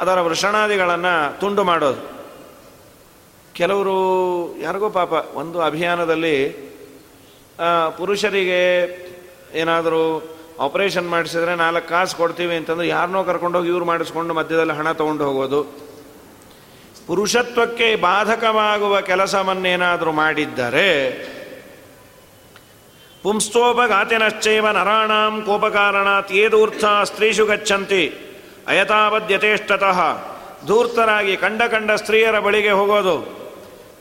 ಅದರ 0.00 0.20
ವೃಷಣಾದಿಗಳನ್ನು 0.20 1.40
ತುಂಡು 1.40 1.64
ಮಾಡೋದು. 1.64 2.02
ಕೆಲವರು 3.54 3.96
ಯಾರಿಗೋ 4.60 4.88
ಪಾಪ, 4.90 5.12
ಒಂದು 5.34 5.60
ಅಭಿಯಾನದಲ್ಲಿ 5.62 6.36
ಪುರುಷರಿಗೆ 7.96 8.62
ಏನಾದರೂ 9.54 10.02
ಆಪರೇಷನ್ 10.60 11.08
ಮಾಡಿಸಿದ್ರೆ 11.08 11.54
ನಾಲ್ಕು 11.56 11.88
ಕಾಸು 11.88 12.16
ಕೊಡ್ತೀವಿ 12.16 12.54
ಅಂತಂದ್ರೆ 12.56 12.88
ಯಾರನ್ನೋ 12.88 13.24
ಕರ್ಕೊಂಡೋಗಿ 13.24 13.68
ಇವ್ರು 13.68 13.84
ಮಾಡಿಸ್ಕೊಂಡು 13.84 14.34
ಮಧ್ಯದಲ್ಲಿ 14.34 14.72
ಹಣ 14.72 14.92
ತೊಗೊಂಡು 14.92 15.24
ಹೋಗೋದು. 15.24 15.60
ಪುರುಷತ್ವಕ್ಕೆ 17.06 17.88
ಬಾಧಕವಾಗುವ 17.96 19.00
ಕೆಲಸವನ್ನೇನಾದರೂ 19.00 20.12
ಮಾಡಿದ್ದರೆ 20.12 20.88
ಪುಂಸ್ತೋಪಘಾತಿನಶ್ಚೈವ 23.22 24.66
ನರಾಣಾಂ 24.70 25.42
ಕೋಪಕಾರಣಾತ್ 25.42 26.32
ಏದೂರ್ಥ 26.32 26.84
ಸ್ತ್ರೀಷು 27.04 27.46
ಗಚ್ಚಂತಿ. 27.46 28.04
ಅಯತಾವದ್ಯತೇಷ್ಟತಃ 28.68 29.98
ಧೂರ್ತರಾಗಿ 30.66 31.36
ಕಂಡ 31.36 31.62
ಕಂಡ 31.62 31.90
ಸ್ತ್ರೀಯರ 31.90 32.38
ಬಳಿಗೆ 32.38 32.70
ಹೋಗೋದು. 32.70 33.16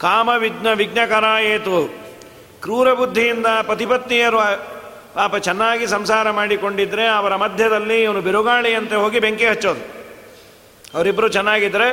ಕಾಮ 0.01 0.29
ವಿಘ್ನ 0.37 0.67
ವಿಘ್ನಕರ 0.73 1.23
ಏತು 1.53 1.77
ಕ್ರೂರ 2.63 2.93
ಬುದ್ಧಿಯಿಂದ 2.93 3.45
ಪತಿಪತ್ನಿಯರು 3.67 4.37
ಪಾಪ 5.15 5.35
ಚೆನ್ನಾಗಿ 5.35 5.85
ಸಂಸಾರ 5.87 6.31
ಮಾಡಿಕೊಂಡಿದ್ರೆ 6.31 7.07
ಅವರ 7.07 7.35
ಮಧ್ಯದಲ್ಲಿ 7.35 8.03
ಇವನು 8.03 8.21
ಬಿರುಗಾಳಿಯಂತೆ 8.21 8.95
ಹೋಗಿ 8.95 9.19
ಬೆಂಕಿ 9.19 9.45
ಹಚ್ಚೋದು. 9.45 9.83
ಅವರಿಬ್ಬರು 10.93 11.27
ಚೆನ್ನಾಗಿದ್ದರೆ 11.27 11.87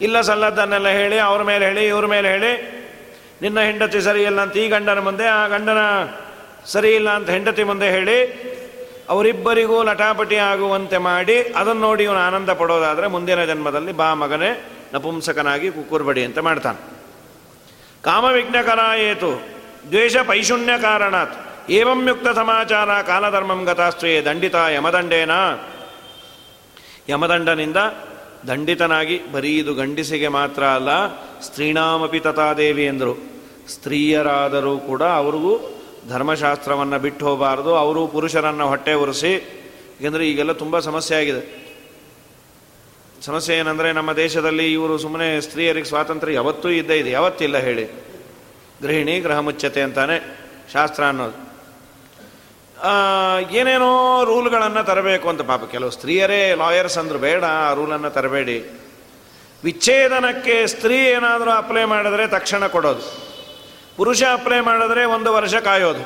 ಇಲ್ಲ 0.00 0.20
ಸಲ್ಲದ್ದನ್ನೆಲ್ಲ 0.20 0.88
ಹೇಳಿ, 0.88 1.18
ಅವ್ರ 1.18 1.42
ಮೇಲೆ 1.42 1.64
ಹೇಳಿ, 1.66 1.86
ಇವ್ರ 1.88 2.06
ಮೇಲೆ 2.06 2.28
ಹೇಳಿ, 2.28 2.52
ನಿನ್ನ 3.42 3.60
ಹೆಂಡತಿ 3.60 4.00
ಸರಿ 4.00 4.22
ಇಲ್ಲ 4.22 4.40
ಅಂತ 4.40 4.56
ಈ 4.56 4.68
ಗಂಡನ 4.68 4.98
ಮುಂದೆ, 4.98 5.26
ಆ 5.26 5.46
ಗಂಡನ 5.46 5.80
ಸರಿ 6.66 6.94
ಇಲ್ಲ 6.94 7.10
ಅಂತ 7.10 7.30
ಹೆಂಡತಿ 7.30 7.62
ಮುಂದೆ 7.62 7.90
ಹೇಳಿ 7.90 8.18
ಅವರಿಬ್ಬರಿಗೂ 9.08 9.82
ಲಟಾಪಟಿ 9.82 10.36
ಆಗುವಂತೆ 10.36 10.98
ಮಾಡಿ 10.98 11.42
ಅದನ್ನು 11.42 11.80
ನೋಡಿ 11.80 12.04
ಇವನು 12.04 12.18
ಆನಂದ 12.18 12.50
ಪಡೋದಾದರೆ 12.50 13.06
ಮುಂದಿನ 13.06 13.44
ಜನ್ಮದಲ್ಲಿ 13.44 13.92
ಬಾ 13.92 14.14
ಮಗನೇ, 14.14 14.70
ನಪುಂಸಕನಾಗಿ 14.94 15.70
ಕುಕ್ಕುರ್ಬಡಿ 15.70 16.24
ಅಂತ 16.24 16.38
ಮಾಡ್ತಾನೆ. 16.38 16.78
ಕಾಮವಿಘ್ನಕರಾಯೇತು, 18.02 19.46
ದ್ವೇಷ 19.90 20.16
ಪೈಶುಣ್ಯ 20.16 20.72
ಕಾರಣಾತ್, 20.82 21.36
ಏವಂ 21.70 22.08
ಯುಕ್ತ 22.08 22.28
ಸಮಾಚಾರ 22.28 23.02
ಕಾಲಧರ್ಮಂ 23.02 23.64
ಗತಾಸ್ತ್ರೇ 23.64 24.22
ದಂಡಿತ 24.22 24.54
ಯಮದಂಡೇನ. 24.54 25.30
ಯಮದಂಡನಿಂದ 27.08 27.76
ದಂಡಿತನಾಗಿ 28.48 29.20
ಬರೀದು 29.32 29.74
ಗಂಡಿಸಿಗೆ 29.74 30.28
ಮಾತ್ರ 30.28 30.64
ಅಲ್ಲ, 30.64 30.90
ಸ್ತ್ರೀಣಾಮಪಿ 31.40 32.20
ತಥಾದೇವಿ 32.20 32.84
ಎಂದರು. 32.86 33.14
ಸ್ತ್ರೀಯರಾದರೂ 33.68 34.78
ಕೂಡ 34.78 35.02
ಅವ್ರಿಗೂ 35.02 35.77
ಧರ್ಮಶಾಸ್ತ್ರವನ್ನು 36.08 36.98
ಬಿಟ್ಟು 36.98 37.26
ಹೋಗಬಾರ್ದು, 37.26 37.76
ಅವರು 37.76 38.06
ಪುರುಷರನ್ನು 38.06 38.66
ಹೊಟ್ಟೆ 38.68 38.92
ಉರಿಸಿ 38.92 39.32
ಏಕೆಂದರೆ 39.98 40.28
ಈಗೆಲ್ಲ 40.28 40.52
ತುಂಬ 40.52 40.78
ಸಮಸ್ಯೆ 40.78 41.16
ಆಗಿದೆ. 41.16 41.42
ಸಮಸ್ಯೆ 43.22 43.56
ಏನಂದರೆ 43.58 43.92
ನಮ್ಮ 43.92 44.12
ದೇಶದಲ್ಲಿ 44.12 44.72
ಇವರು 44.72 44.98
ಸುಮ್ಮನೆ 44.98 45.40
ಸ್ತ್ರೀಯರಿಗೆ 45.40 45.88
ಸ್ವಾತಂತ್ರ್ಯ 45.88 46.34
ಯಾವತ್ತೂ 46.34 46.68
ಇದ್ದೇ 46.68 46.96
ಇದೆ, 46.96 47.10
ಯಾವತ್ತಿಲ್ಲ 47.10 47.56
ಹೇಳಿ. 47.58 47.84
ಗೃಹಿಣಿ, 48.82 49.20
ಗೃಹ 49.20 49.38
ಮುಚ್ಚತೆ 49.38 49.82
ಅಂತಾನೆ 49.82 50.16
ಶಾಸ್ತ್ರ 50.72 51.04
ಅನ್ನೋದು. 51.04 51.36
ಏನೇನೋ 53.50 54.24
ರೂಲ್ಗಳನ್ನು 54.24 54.82
ತರಬೇಕು 54.86 55.28
ಅಂತ 55.28 55.42
ಪಾಪ 55.42 55.64
ಕೆಲವು 55.70 55.90
ಸ್ತ್ರೀಯರೇ, 55.90 56.54
ಲಾಯರ್ಸ್ 56.54 56.98
ಅಂದರು 56.98 57.18
ಬೇಡ, 57.18 57.44
ಆ 57.44 57.72
ರೂಲನ್ನು 57.72 58.10
ತರಬೇಡಿ. 58.10 58.58
ವಿಚ್ಛೇದನಕ್ಕೆ 59.64 60.66
ಸ್ತ್ರೀ 60.66 60.96
ಏನಾದರೂ 60.96 61.50
ಅಪ್ಲೈ 61.50 61.84
ಮಾಡಿದ್ರೆ 61.84 62.26
ತಕ್ಷಣ 62.28 62.66
ಕೊಡೋದು. 62.66 63.27
ಪುರುಷ 63.98 64.22
ಅಪ್ಲೈ 64.32 64.60
ಮಾಡಿದ್ರೆ 64.60 65.04
ಒಂದು 65.04 65.32
ವರ್ಷ 65.32 65.54
ಕಾಯೋದು. 65.54 66.02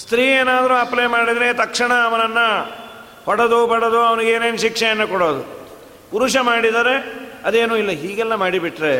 ಸ್ತ್ರೀ 0.00 0.22
ಏನಾದರೂ 0.22 0.74
ಅಪ್ಲೈ 0.74 1.06
ಮಾಡಿದರೆ 1.06 1.54
ತಕ್ಷಣ 1.54 1.92
ಅವನನ್ನು 1.94 2.46
ಹೊಡೆದು 3.24 3.66
ಬಡದು 3.66 4.00
ಅವನಿಗೆ 4.00 4.30
ಏನೇನು 4.30 4.58
ಶಿಕ್ಷೆಯನ್ನು 4.58 5.08
ಕೊಡೋದು. 5.08 5.42
ಪುರುಷ 6.10 6.36
ಮಾಡಿದರೆ 6.36 6.94
ಅದೇನೂ 7.44 7.76
ಇಲ್ಲ, 7.76 7.90
ಹೀಗೆಲ್ಲ 7.90 8.34
ಮಾಡಿಬಿಟ್ರೆ 8.34 8.94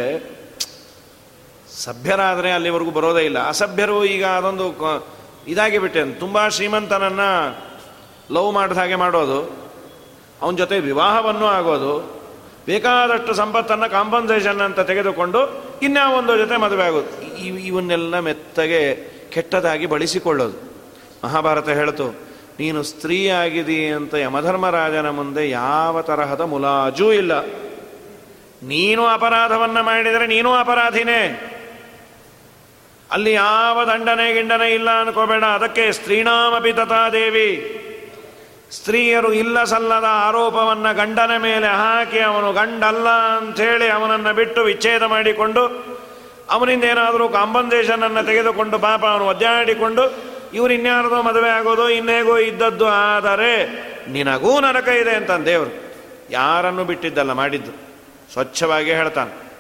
ಸಭ್ಯರಾದರೆ 1.85 2.53
ಅಲ್ಲಿವರೆಗೂ 2.53 2.90
ಬರೋದೇ 2.90 3.22
ಇಲ್ಲ. 3.22 3.48
ಅಸಭ್ಯರು 3.48 4.05
ಈಗ 4.05 4.24
ಅದೊಂದು 4.24 4.66
ಇದಾಗಿ 5.48 5.79
ಬಿಟ್ಟೆ. 5.79 6.12
ತುಂಬ 6.12 6.48
ಶ್ರೀಮಂತನನ್ನು 6.48 7.59
ಲವ್ 8.35 8.53
ಮಾಡಿದ 8.53 8.79
ಹಾಗೆ 8.79 8.94
ಮಾಡೋದು. 8.94 9.40
ಅವನ 10.42 10.57
ಜೊತೆ 10.57 10.79
ವಿವಾಹವನ್ನು 10.81 11.46
ಆಗೋದು. 11.46 12.24
ಬೇಕಾದಷ್ಟು 12.66 13.35
ಸಂಪತ್ತನ್ನು 13.35 13.90
ಕಾಂಪನ್ಸೇಷನ್ 13.90 14.61
ಅಂತ 14.61 14.81
ತೆಗೆದುಕೊಂಡು 14.81 15.40
ಇನ್ಯಾವೊಂದು 15.85 16.37
ಜೊತೆ 16.37 16.57
ಮದುವೆ 16.57 16.85
ಆಗೋದು. 16.85 17.11
ಇವನ್ನೆಲ್ಲ 17.66 18.18
ಮೆತ್ತಗೆ 18.18 18.83
ಕೆಟ್ಟದಾಗಿ 19.31 19.87
ಬಳಸಿಕೊಳ್ಳೋದು. 19.87 20.57
ಮಹಾಭಾರತ 21.25 21.68
ಹೇಳ್ತು, 21.79 22.07
ನೀನು 22.59 22.81
ಸ್ತ್ರೀ 22.83 23.18
ಆಗಿದಿ 23.29 23.79
ಅಂತ 23.88 24.14
ಯಮಧರ್ಮರಾಜನ 24.14 25.09
ಮುಂದೆ 25.11 25.44
ಯಾವ 25.51 26.03
ತರಹದ 26.03 26.42
ಮುಲಾಜೂ 26.53 27.09
ಇಲ್ಲ. 27.12 27.33
ನೀನು 28.68 29.03
ಅಪರಾಧವನ್ನ 29.07 29.79
ಮಾಡಿದರೆ 29.81 30.27
ನೀನು 30.27 30.51
ಅಪರಾಧಿನೇ. 30.55 31.23
ಅಲ್ಲಿ 33.11 33.33
ಯಾವ 33.33 33.79
ದಂಡನೆ 33.85 34.27
ಗಿಂಡನೆ 34.35 34.68
ಇಲ್ಲ 34.70 34.90
ಅನ್ಕೋಬೇಡ. 35.01 35.44
ಅದಕ್ಕೆ 35.57 35.85
ಸ್ತ್ರೀಣಾಮಪಿ 35.92 36.73
ತಥಾದೇವಿ 36.73 37.51
ಸ್ತ್ರೀಯರು 38.74 39.32
ಇಲ್ಲ 39.32 39.64
ಸಲ್ಲದ 39.64 40.04
ಆರೋಪವನ್ನು 40.08 40.96
ಗಂಡನ 40.96 41.37
ಮೇಲೆ 41.37 41.66
ಹಾಕಿ 41.66 42.20
ಅವನು 42.20 42.52
ಗಂಡಲ್ಲ 42.52 43.08
ಅಂಥೇಳಿ 43.08 43.88
ಅವನನ್ನು 43.88 44.34
ಬಿಟ್ಟು 44.34 44.62
ವಿಚ್ಛೇದ 44.62 45.02
ಮಾಡಿಕೊಂಡು 45.02 45.62
ಅವನಿಂದ 46.50 46.84
ಏನಾದರೂ 46.84 47.28
ಅನ್ನು 47.28 48.26
ತೆಗೆದುಕೊಂಡು 48.26 48.78
ಪಾಪ 48.78 49.06
ಅವನು 49.06 49.26
ಒದ್ದಾಡಿಕೊಂಡು 49.26 50.34
ಇವರು 50.54 50.72
ಇನ್ಯಾರದೋ 50.72 51.22
ಮದುವೆ 51.22 51.50
ಆಗೋದು 51.50 51.90
ಇನ್ನೇಗೋ 51.90 52.38
ಇದ್ದದ್ದು 52.38 52.87
ಆದರೆ 52.87 53.66
ನಿನಗೂ 54.08 54.60
ನರಕ 54.60 54.88
ಇದೆ 54.88 55.10
ಅಂತ 55.10 55.30
ದೇವರು. 55.30 55.94
ಯಾರನ್ನು 56.30 56.84
ಬಿಟ್ಟಿದ್ದಲ್ಲ 56.84 57.32
ಮಾಡಿದ್ದು? 57.32 57.70
ಸ್ವಚ್ಛವಾಗಿ 58.32 58.92
ಹೇಳ್ತಾನೆ. 58.92 59.52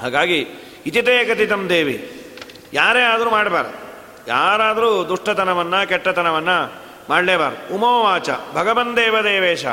ಹಾಗಾಗಿ 0.00 0.48
ಇತಿತೇ 0.86 1.24
ಕಥಿತಂ 1.24 1.68
ದೇವಿ. 1.68 2.20
ಯಾರೇ 2.72 3.00
ಆದರೂ 3.00 3.30
ಮಾಡಬಾರ್ದು. 3.30 3.72
ಯಾರಾದರೂ 4.28 5.08
ದುಷ್ಟತನವನ್ನು 5.08 5.88
ಕೆಟ್ಟತನವನ್ನು 5.88 6.83
ಮಾಡಲೇಬಾರ್ದು. 7.10 7.74
ಉಮೋವಾಚ 7.74 8.30
ಭಗವಂದೇವ 8.54 9.20
ದೇವೇಶ 9.20 9.66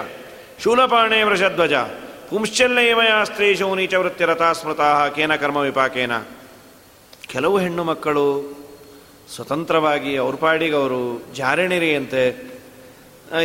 ಶೂಲಪಾಣೆ 0.63 1.23
ವೃಷಧ್ವಜ 1.23 1.73
ಪುಂಶ್ಚಲ್ಲೈವಯ 2.29 3.11
ಸ್ತ್ರೀ 3.23 3.55
ಶೌನೀಚ 3.55 3.93
ವೃತ್ತಿರತಾ 3.93 4.53
ಸ್ಮೃತಃ 4.53 5.07
ಕೇನ 5.07 5.35
ಕರ್ಮ 5.35 5.57
ವಿಪಾಕೇನ. 5.57 6.17
ಕೆಲವು 7.27 7.57
ಹೆಣ್ಣು 7.57 7.83
ಮಕ್ಕಳು 7.83 8.57
ಸ್ವತಂತ್ರವಾಗಿ 9.35 10.17
ಅವ್ರ 10.17 10.35
ಪಾಡಿಗವರು 10.35 11.25
ಜಾರಿಣಿರಿಯಂತೆ 11.33 12.51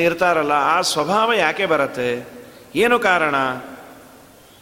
ಇರ್ತಾರಲ್ಲ, 0.05 0.53
ಆ 0.53 0.81
ಸ್ವಭಾವ 0.81 1.33
ಯಾಕೆ 1.33 1.66
ಬರುತ್ತೆ? 1.66 2.29
ಏನು 2.75 2.99
ಕಾರಣ? 2.99 3.37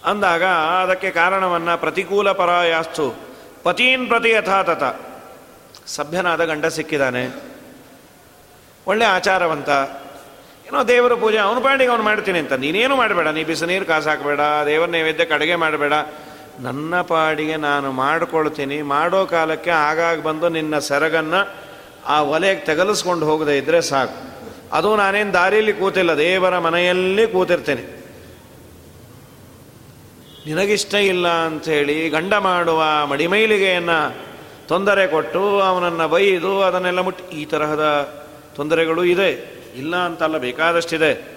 ಅಂದಾಗ 0.04 0.44
ಅದಕ್ಕೆ 0.44 1.10
ಕಾರಣವನ್ನು 1.10 1.80
ಪ್ರತಿಕೂಲ 1.80 2.32
ಪರಾಯಾಸ್ತು. 2.32 3.16
ಪತೀನ್ 3.62 4.08
ಪ್ರತಿ 4.08 4.30
ಯಥಾತಥ. 4.30 4.82
ಸಭ್ಯನಾದ 5.86 6.44
ಗಂಡ 6.44 6.66
ಸಿಕ್ಕಿದ್ದಾನೆ 6.66 7.53
ಒಳ್ಳೆ 8.86 9.04
ಆಚಾರವಂತ. 9.04 9.70
ಏನೋ 10.68 10.80
ದೇವರ 10.88 11.14
ಪೂಜೆ, 11.14 11.38
ಅವನು 11.38 11.60
ಪಾಡಿಗೆ 11.60 11.90
ಅವನು 11.90 12.02
ಮಾಡ್ತೀನಿ 12.02 12.38
ಅಂತ. 12.38 12.52
ನೀನೇನು 12.52 12.96
ಮಾಡಬೇಡ, 12.96 13.28
ನೀ 13.28 13.44
ಬಿಸಿ 13.44 13.66
ನೀರು 13.66 13.86
ಕಾಸು 13.86 14.08
ಹಾಕಬೇಡ, 14.08 14.40
ದೇವರ 14.66 14.88
ನೈವೇದ್ಯಕ್ಕೆ 14.88 15.34
ಅಡುಗೆ 15.34 15.54
ಮಾಡಬೇಡ. 15.54 15.92
ನನ್ನ 16.60 17.00
ಪಾಡಿಗೆ 17.00 17.56
ನಾನು 17.56 17.92
ಮಾಡ್ಕೊಳ್ತೀನಿ. 17.92 18.82
ಮಾಡೋ 18.82 19.26
ಕಾಲಕ್ಕೆ 19.26 19.70
ಆಗಾಗ 19.70 20.20
ಬಂದು 20.20 20.48
ನಿನ್ನ 20.48 20.78
ಸೆರಗನ್ನು 20.78 21.40
ಆ 22.06 22.22
ಒಲೆಗೆ 22.22 22.60
ತಗಲಿಸ್ಕೊಂಡು 22.60 23.26
ಹೋಗದೆ 23.26 23.58
ಇದ್ದರೆ 23.58 23.80
ಸಾಕು. 23.80 24.16
ಅದು 24.72 24.96
ನಾನೇನು 24.96 25.32
ದಾರಿಯಲ್ಲಿ 25.32 25.72
ಕೂತಿಲ್ಲ, 25.72 26.12
ದೇವರ 26.18 26.58
ಮನೆಯಲ್ಲಿ 26.58 27.26
ಕೂತಿರ್ತೇನೆ. 27.26 27.84
ನಿನಗಿಷ್ಟ 30.46 30.94
ಇಲ್ಲ 30.94 31.26
ಅಂಥೇಳಿ 31.28 32.08
ಗಂಡ 32.08 32.34
ಮಾಡುವ 32.34 32.84
ಮಡಿಮೈಲಿಗೆಯನ್ನು 33.10 33.98
ತೊಂದರೆ 34.68 35.06
ಕೊಟ್ಟು 35.06 35.60
ಅವನನ್ನು 35.60 36.08
ಬೈದು 36.08 36.62
ಅದನ್ನೆಲ್ಲ 36.62 37.00
ಮುಟ್ಟಿ 37.00 37.36
ಈ 37.36 37.44
ತರಹದ 37.44 37.84
ತೊಂದರೆಗಳು 38.56 39.04
ಇದೆ. 39.04 39.30
ಇಲ್ಲ 39.76 39.96
ಅಂತಲ್ಲ, 39.96 40.38
ಬೇಕಾದಷ್ಟಿದೆ. 40.38 41.34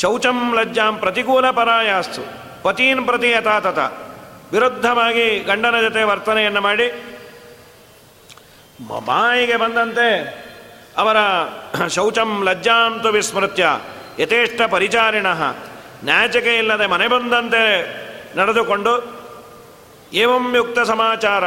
ಶೌಚಂ 0.00 0.54
ಲಜ್ಜಾಂ 0.54 0.98
ಪ್ರತಿಕೂಲ 0.98 1.50
ಪರಾಯಾಸ್ತು. 1.50 2.22
ಪತೀನ್ 2.62 3.06
ಪ್ರತಿ 3.06 3.30
ಯಥಾತಥ. 3.30 3.78
ವಿರುದ್ಧವಾಗಿ 4.52 5.38
ಗಂಡನ 5.38 5.80
ಜೊತೆ 5.80 6.02
ವರ್ತನೆಯನ್ನು 6.02 6.60
ಮಾಡಿ 6.60 6.92
ಮಮಾಯಿಗೆ 8.80 9.56
ಬಂದಂತೆ 9.56 10.44
ಅವರ 10.96 11.16
ಶೌಚಂ 11.88 12.44
ಲಜ್ಜಾಂತು 12.44 13.08
ವಿಸ್ಮೃತ್ಯ. 13.08 13.68
ಯಥೇಷ್ಟ 14.18 14.60
ಪರಿಚಾರಿಣ. 14.70 15.26
ನಾಚಿಕೆ 16.04 16.58
ಇಲ್ಲದೆ 16.58 16.86
ಮನೆ 16.86 17.08
ಬಂದಂತೆ 17.08 17.62
ನಡೆದುಕೊಂಡು, 18.38 19.24
ಏವಂ 20.12 20.56
ಯುಕ್ತ 20.56 20.78
ಸಮಾಚಾರ 20.78 21.44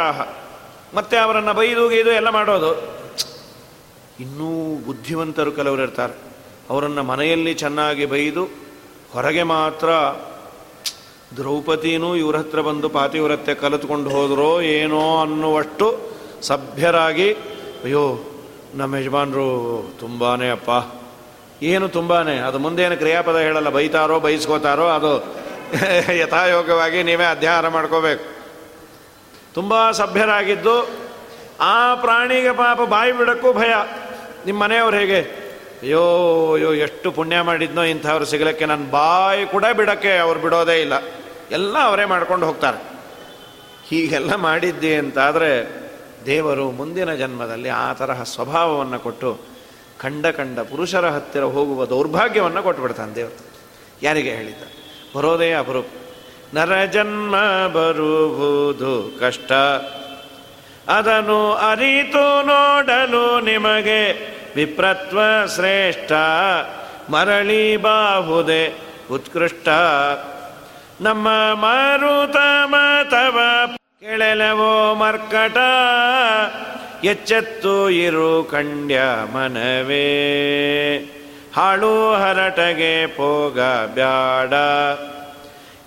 ಮತ್ತೆ 0.94 1.18
ಅವರನ್ನು 1.18 1.54
ಬೈದು 1.54 1.90
ಗೀದು 1.90 2.12
ಎಲ್ಲ 2.12 2.30
ಮಾಡೋದು. 2.30 3.00
ಇನ್ನೂ 4.20 4.76
ಬುದ್ಧಿವಂತರು 4.86 5.52
ಕೆಲವರು 5.52 5.82
ಇರ್ತಾರೆ. 5.82 6.14
ಅವರನ್ನು 6.70 7.04
ಮನೆಯಲ್ಲಿ 7.04 7.54
ಚೆನ್ನಾಗಿ 7.54 8.06
ಬೈದು 8.06 8.44
ಹೊರಗೆ 9.14 9.44
ಮಾತ್ರ 9.44 9.88
ದ್ರೌಪದಿನೂ 11.38 12.16
ಇವ್ರ 12.16 12.38
ಹತ್ರ 12.38 12.62
ಬಂದು 12.62 12.90
ಪಾತಿವ್ರತ್ಯ 12.90 13.54
ಕಲಿತ್ಕೊಂಡು 13.54 14.10
ಹೋದರೋ 14.10 14.62
ಏನೋ 14.62 15.22
ಅನ್ನುವಷ್ಟು 15.22 16.00
ಸಭ್ಯರಾಗಿ, 16.42 17.34
ಅಯ್ಯೋ, 17.84 18.20
ನಮ್ಮ 18.76 18.96
ಯಜಮಾನರು 18.96 19.92
ತುಂಬಾ 20.00 20.34
ಅಪ್ಪ. 20.52 20.70
ಏನು 21.64 21.88
ತುಂಬಾ 21.88 22.16
ಅದು 22.20 22.60
ಮುಂದೇನು 22.60 22.98
ಕ್ರಿಯಾಪದ 22.98 23.38
ಹೇಳಲ್ಲ, 23.38 23.70
ಬೈತಾರೋ, 23.70 24.20
ಬೈಸ್ಕೋತಾರೋ, 24.20 24.88
ಅದು 24.88 25.40
ಯಥಾಯೋಗ್ಯವಾಗಿ 26.18 27.04
ನೀವೇ 27.04 27.26
ಅಧ್ಯಯನ 27.26 27.68
ಮಾಡ್ಕೋಬೇಕು. 27.68 28.24
ತುಂಬ 29.54 29.92
ಸಭ್ಯರಾಗಿದ್ದು 29.92 30.90
ಆ 31.62 31.96
ಪ್ರಾಣಿಗೆ 31.96 32.52
ಪಾಪ 32.52 32.82
ಬಾಯಿ 32.82 33.12
ಬಿಡೋಕ್ಕೂ 33.12 33.54
ಭಯ. 33.54 33.74
ನಿಮ್ಮ 34.50 34.64
ಮನೆಯವ್ರು 34.64 34.98
ಹೇಗೆ? 34.98 35.22
ಅಯ್ಯೋ 35.82 36.54
ಅಯ್ಯೋ, 36.54 36.74
ಎಷ್ಟು 36.74 37.12
ಪುಣ್ಯ 37.12 37.42
ಮಾಡಿದ್ನೋ 37.42 37.84
ಇಂಥವ್ರು 37.84 38.26
ಸಿಗಲಿಕ್ಕೆ 38.26 38.66
ನನ್ನ 38.66 38.92
ಬಾಯಿ 38.92 39.46
ಕೂಡ 39.46 39.66
ಬಿಡಕ್ಕೆ 39.78 40.18
ಅವ್ರು 40.18 40.40
ಬಿಡೋದೇ 40.40 40.82
ಇಲ್ಲ. 40.82 40.94
ಎಲ್ಲ 41.52 41.78
ಅವರೇ 41.80 42.06
ಮಾಡ್ಕೊಂಡು 42.06 42.46
ಹೋಗ್ತಾರೆ. 42.46 42.84
ಹೀಗೆಲ್ಲ 43.88 44.36
ಮಾಡಿದ್ದೆ 44.36 44.96
ಅಂತಾದರೆ 44.96 45.82
ದೇವರು 46.26 46.72
ಮುಂದಿನ 46.72 47.14
ಜನ್ಮದಲ್ಲಿ 47.14 47.70
ಆ 47.70 47.94
ತರಹ 47.94 48.24
ಸ್ವಭಾವವನ್ನು 48.24 49.00
ಕೊಟ್ಟು 49.00 49.40
ಕಂಡ 50.00 50.26
ಕಂಡ 50.26 50.60
ಪುರುಷರ 50.60 51.10
ಹತ್ತಿರ 51.10 51.44
ಹೋಗುವ 51.44 51.86
ದೌರ್ಭಾಗ್ಯವನ್ನು 51.86 52.64
ಕೊಟ್ಟುಬಿಡ್ತಾನೆ 52.64 53.16
ದೇವರು. 53.16 53.38
ಯಾರಿಗೆ 54.04 54.32
ಹೇಳಿದ್ದ? 54.32 54.64
ಬರೋದೇ 55.18 55.52
ಅಪರೂಪ. 55.52 55.86
ನರಜನ್ಮ 56.54 57.36
ಬರುವುದು 57.68 59.20
ಕಷ್ಟ. 59.20 59.52
ಅದನ್ನು 60.88 61.54
ಅರಿತು 61.54 62.46
ನೋಡಲು 62.46 63.40
ನಿಮಗೆ 63.40 64.30
ವಿಪ್ರತ್ವ 64.56 65.20
ಶ್ರೇಷ್ಠ. 65.56 66.12
ಮರಳಿ 67.12 67.78
ಬಾಹುದೆ 67.78 68.78
ಉತ್ಕೃಷ್ಟ. 69.12 69.70
ನಮ್ಮ 71.02 71.28
ಮಾರುತ 71.54 72.36
ಮಾತವ 72.66 73.40
ಕೆಳಲವೋ 74.00 74.96
ಮರ್ಕಟ. 74.96 75.58
ಎಚ್ಚೆತ್ತು 77.04 77.90
ಇರು 77.90 78.44
ಕಂಡ್ಯ 78.44 79.02
ಮನವೇ. 79.34 80.10
ಹಾಳು 81.56 82.14
ಹರಟಗೆ 82.14 83.08
ಪೋಗ 83.08 83.60
ಬ್ಯಾಡ. 83.94 84.54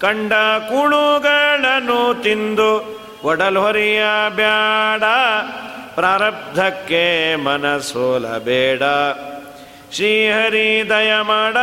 ಕಂಡ 0.01 0.33
ಕುಳುಗಳನ್ನು 0.69 2.23
ತಿಂದು 2.23 3.01
ಒಡಲ್ಹೊರಿಯ 3.25 4.03
ಬ್ಯಾಡ. 4.31 5.03
ಪ್ರಾರಬ್ಧಕ್ಕೆ 5.95 7.37
ಮನಸೋಲಬೇಡ 7.37 8.83
ಶ್ರೀಹರಿ 9.93 10.91
ದಯ 10.91 11.13
ಮಾಡ. 11.21 11.57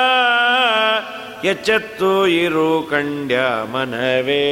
ಎಚ್ಚೆತ್ತು 1.46 2.28
ಇರು 2.28 2.88
ಕಂಡ್ಯ 2.92 3.40
ಮನವೇ. 3.72 4.46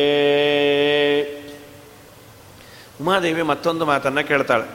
ಉಮಾದೇವಿ 3.02 3.42
ಮತ್ತೊಂದು 3.42 3.86
ಮಾತನ್ನು 3.86 4.28
ಕೇಳ್ತಾಳೆ. 4.28 4.72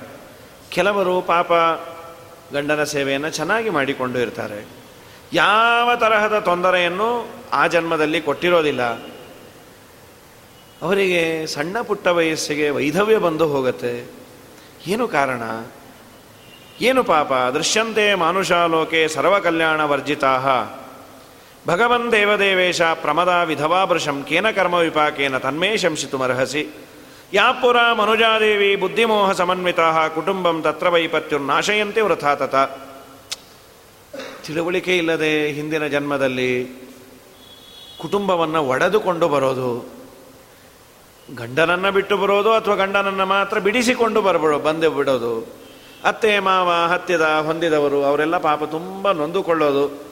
ಕೆಲವರು 0.70 1.20
ಪಾಪ 1.20 1.52
ಗಂಡನ 2.54 2.84
ಸೇವೆಯನ್ನು 2.84 3.30
ಚೆನ್ನಾಗಿ 3.30 3.70
ಮಾಡಿಕೊಂಡು 3.70 4.18
ಇರ್ತಾರೆ. 4.18 4.66
ಯಾವ 5.32 5.96
ತರಹದ 5.96 6.38
ತೊಂದರೆಯನ್ನು 6.38 7.28
ಆ 7.52 7.66
ಜನ್ಮದಲ್ಲಿ 7.66 8.20
ಕೊಟ್ಟಿರೋದಿಲ್ಲ. 8.20 8.82
ಅವರಿಗೆ 10.82 11.46
ಸಣ್ಣ 11.46 11.80
ಪುಟ್ಟ 11.80 12.06
ವಯಸ್ಸಿಗೆ 12.06 12.70
ವೈಧವ್ಯ 12.70 13.18
ಬಂದು 13.18 13.46
ಹೋಗುತ್ತೆ. 13.46 14.21
ಏನು 14.86 15.08
ಕಾರಣ? 15.08 15.42
ಏನು 16.80 17.04
ಪಾಪ? 17.04 17.32
ದೃಶ್ಯಂತೆ 17.32 18.14
ಮಾನುಷಾಲೋಕೆ 18.14 19.08
ಸರ್ವಕಲ್ಯಾಣ 19.08 19.80
ವರ್ಜಿತಾ 19.80 20.38
ಭಗವನ್ 21.66 22.12
ದೇವದೇವೇಶ 22.12 22.82
ಪ್ರಮದ 22.82 23.42
ವಿಧವಾಭೃಶಂ 23.44 24.22
ಕೇನ 24.22 24.50
ಕರ್ಮ 24.50 24.74
ವಿಪಾಕೇನ 24.74 25.38
ತನ್ಮೇ 25.38 25.76
ಶಂಸಿತುಮರ್ಹಸಿ. 25.76 26.68
ಯಾಪುರ 27.32 27.92
ಮನುಜಾದೇವಿ 27.92 28.76
ಬುದ್ಧಿಮೋಹ 28.76 29.32
ಸಮನ್ವಿತ 29.32 29.80
ಕುಟುಂಬಂ 30.14 30.62
ತತ್ರ 30.62 30.88
ವೈಪತ್ಯುರ್ನಾಶಯಂತೆ 30.88 32.00
ವೃಥಾತತ 32.00 32.54
ತಿಳುವಳಿಕೆ 34.46 34.96
ಇಲ್ಲದೆ 34.96 35.48
ಹಿಂದಿನ 35.48 35.86
ಜನ್ಮದಲ್ಲಿ 35.86 36.64
ಕುಟುಂಬವನ್ನು 38.00 38.66
ಒಡೆದುಕೊಂಡು 38.68 39.28
ಬರೋದು 39.28 40.01
ಗಂಡನನ್ನು 41.36 41.92
ಬಿಟ್ಟು 41.92 42.16
ಬರೋದು 42.16 42.52
ಅಥವಾ 42.52 42.74
ಗಂಡನನ್ನು 42.74 43.26
ಮಾತ್ರ 43.26 43.58
ಬಿಡಿಸಿಕೊಂಡು 43.58 44.22
ಬರಬೋ 44.22 44.58
ಬಂದೆ 44.58 44.88
ಬಿಡೋದು. 44.88 45.62
ಅತ್ತೆ, 46.04 46.38
ಮಾವ 46.38 46.72
ಹತ್ತಿದ 46.88 47.20
ಹೊಂದಿದವರು, 47.20 48.04
ಅವರೆಲ್ಲ 48.04 48.38
ಪಾಪ 48.38 48.64
ತುಂಬ 48.64 49.12
ನೊಂದುಕೊಳ್ಳೋದು. 49.12 50.04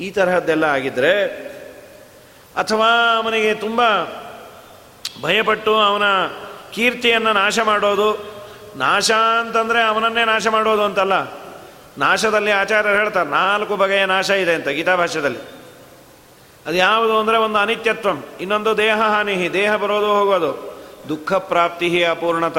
ಈ 0.00 0.10
ತರಹದ್ದೆಲ್ಲ 0.10 0.64
ಆಗಿದ್ದರೆ 0.64 1.24
ಅಥವಾ 2.56 3.16
ಅವನಿಗೆ 3.16 3.54
ತುಂಬ 3.54 3.80
ಭಯಪಟ್ಟು 5.22 5.80
ಅವನ 5.80 6.02
ಕೀರ್ತಿಯನ್ನು 6.72 7.32
ನಾಶ 7.32 7.58
ಮಾಡೋದು. 7.58 8.34
ನಾಶ 8.76 9.10
ಅಂತಂದರೆ 9.12 9.82
ಅವನನ್ನೇ 9.82 10.24
ನಾಶ 10.24 10.46
ಮಾಡೋದು 10.46 10.82
ಅಂತಲ್ಲ. 10.82 11.12
ನಾಶದಲ್ಲಿ 11.98 12.50
ಆಚಾರ್ಯರು 12.50 12.96
ಹೇಳ್ತಾರೆ, 12.96 13.28
ನಾಲ್ಕು 13.28 13.76
ಬಗೆಯ 13.76 14.04
ನಾಶ 14.04 14.30
ಇದೆ 14.30 14.54
ಅಂತ 14.54 14.68
ಗೀತಾ 14.68 14.96
ಅದು 16.66 16.76
ಯಾವುದು 16.76 17.14
ಅಂದರೆ 17.18 17.36
ಒಂದು 17.36 17.58
ಅನಿತ್ಯತ್ವ. 17.58 18.10
ಇನ್ನೊಂದು 18.40 18.70
ದೇಹ 18.78 18.98
ಹಾನಿ 19.02 19.52
ದೇಹ 19.52 19.70
ಬರೋದು 19.76 20.06
ಹೋಗೋದು. 20.06 20.50
ದುಃಖ 21.08 21.32
ಪ್ರಾಪ್ತಿ 21.32 21.88
ಅಪೂರ್ಣತ. 22.04 22.58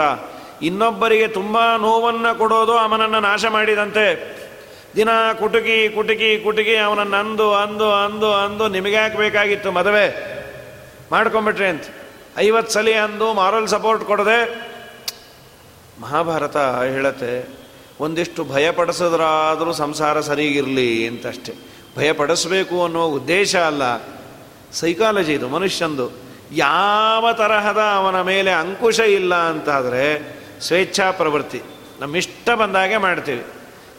ಇನ್ನೊಬ್ಬರಿಗೆ 0.62 1.28
ತುಂಬ 1.28 1.58
ನೋವನ್ನು 1.78 2.32
ಕೊಡೋದು 2.38 2.74
ಅವನನ್ನು 2.78 3.20
ನಾಶ 3.20 3.46
ಮಾಡಿದಂತೆ. 3.46 4.06
ದಿನ 4.96 5.10
ಕುಟುಕಿ 5.39 5.89
ಕುಟುಕಿ 5.89 6.30
ಕುಟುಕಿ 6.44 6.76
ಅವನನ್ನು 6.78 7.18
ಅಂದು 7.18 7.54
ಅಂದು 7.54 7.88
ಅಂದು 7.94 8.30
ಅಂದು 8.34 8.68
ನಿಮಗೆ 8.68 8.96
ಹಾಕಬೇಕಾಗಿತ್ತು 8.96 9.72
ಮದುವೆ? 9.72 10.08
ಮಾಡ್ಕೊಂಬಿಟ್ರಿ 11.12 11.65
ಅಂತ. 11.65 11.88
ಐವತ್ತು 12.38 12.72
ಸಲ 12.74 12.88
ಅಂದು 13.04 13.34
ಮಾರಲ್ 13.34 13.68
ಸಪೋರ್ಟ್ 13.68 14.06
ಕೊಡದೆ, 14.06 14.39
ಮಹಾಭಾರತ 16.02 16.58
ಹೇಳತ್ತೆ, 16.94 17.32
ಒಂದಿಷ್ಟು 18.00 18.44
ಭಯಪಡಿಸಿದ್ರಾದರೂ 18.44 19.74
ಸಂಸಾರ 19.74 20.22
ಸರಿಗಿರಲಿ 20.22 21.08
ಅಂತಷ್ಟೇ. 21.08 21.54
ಭಯಪಡಿಸ್ಬೇಕು 21.97 22.84
ಅನ್ನೋ 22.84 23.05
ಉದ್ದೇಶ 23.05 23.55
ಅಲ್ಲ. 23.55 23.81
ಸೈಕಾಲಜಿ 24.71 25.34
ಇದು, 25.34 25.49
ಮನುಷ್ಯಂದು. 25.49 26.12
ಯಾವ 26.51 27.34
ತರಹದ 27.34 27.77
ಅವನ 27.77 28.21
ಮೇಲೆ 28.21 28.51
ಅಂಕುಶ 28.51 28.99
ಇಲ್ಲ 28.99 29.36
ಅಂತಾದರೆ 29.36 30.36
ಸ್ವೇಚ್ಛಾ 30.62 31.12
ಪ್ರವೃತ್ತಿ. 31.12 31.62
ನಮ್ಮಿಷ್ಟ 31.99 32.49
ಬಂದಾಗೆ 32.49 32.97
ಮಾಡ್ತೀವಿ. 32.97 33.45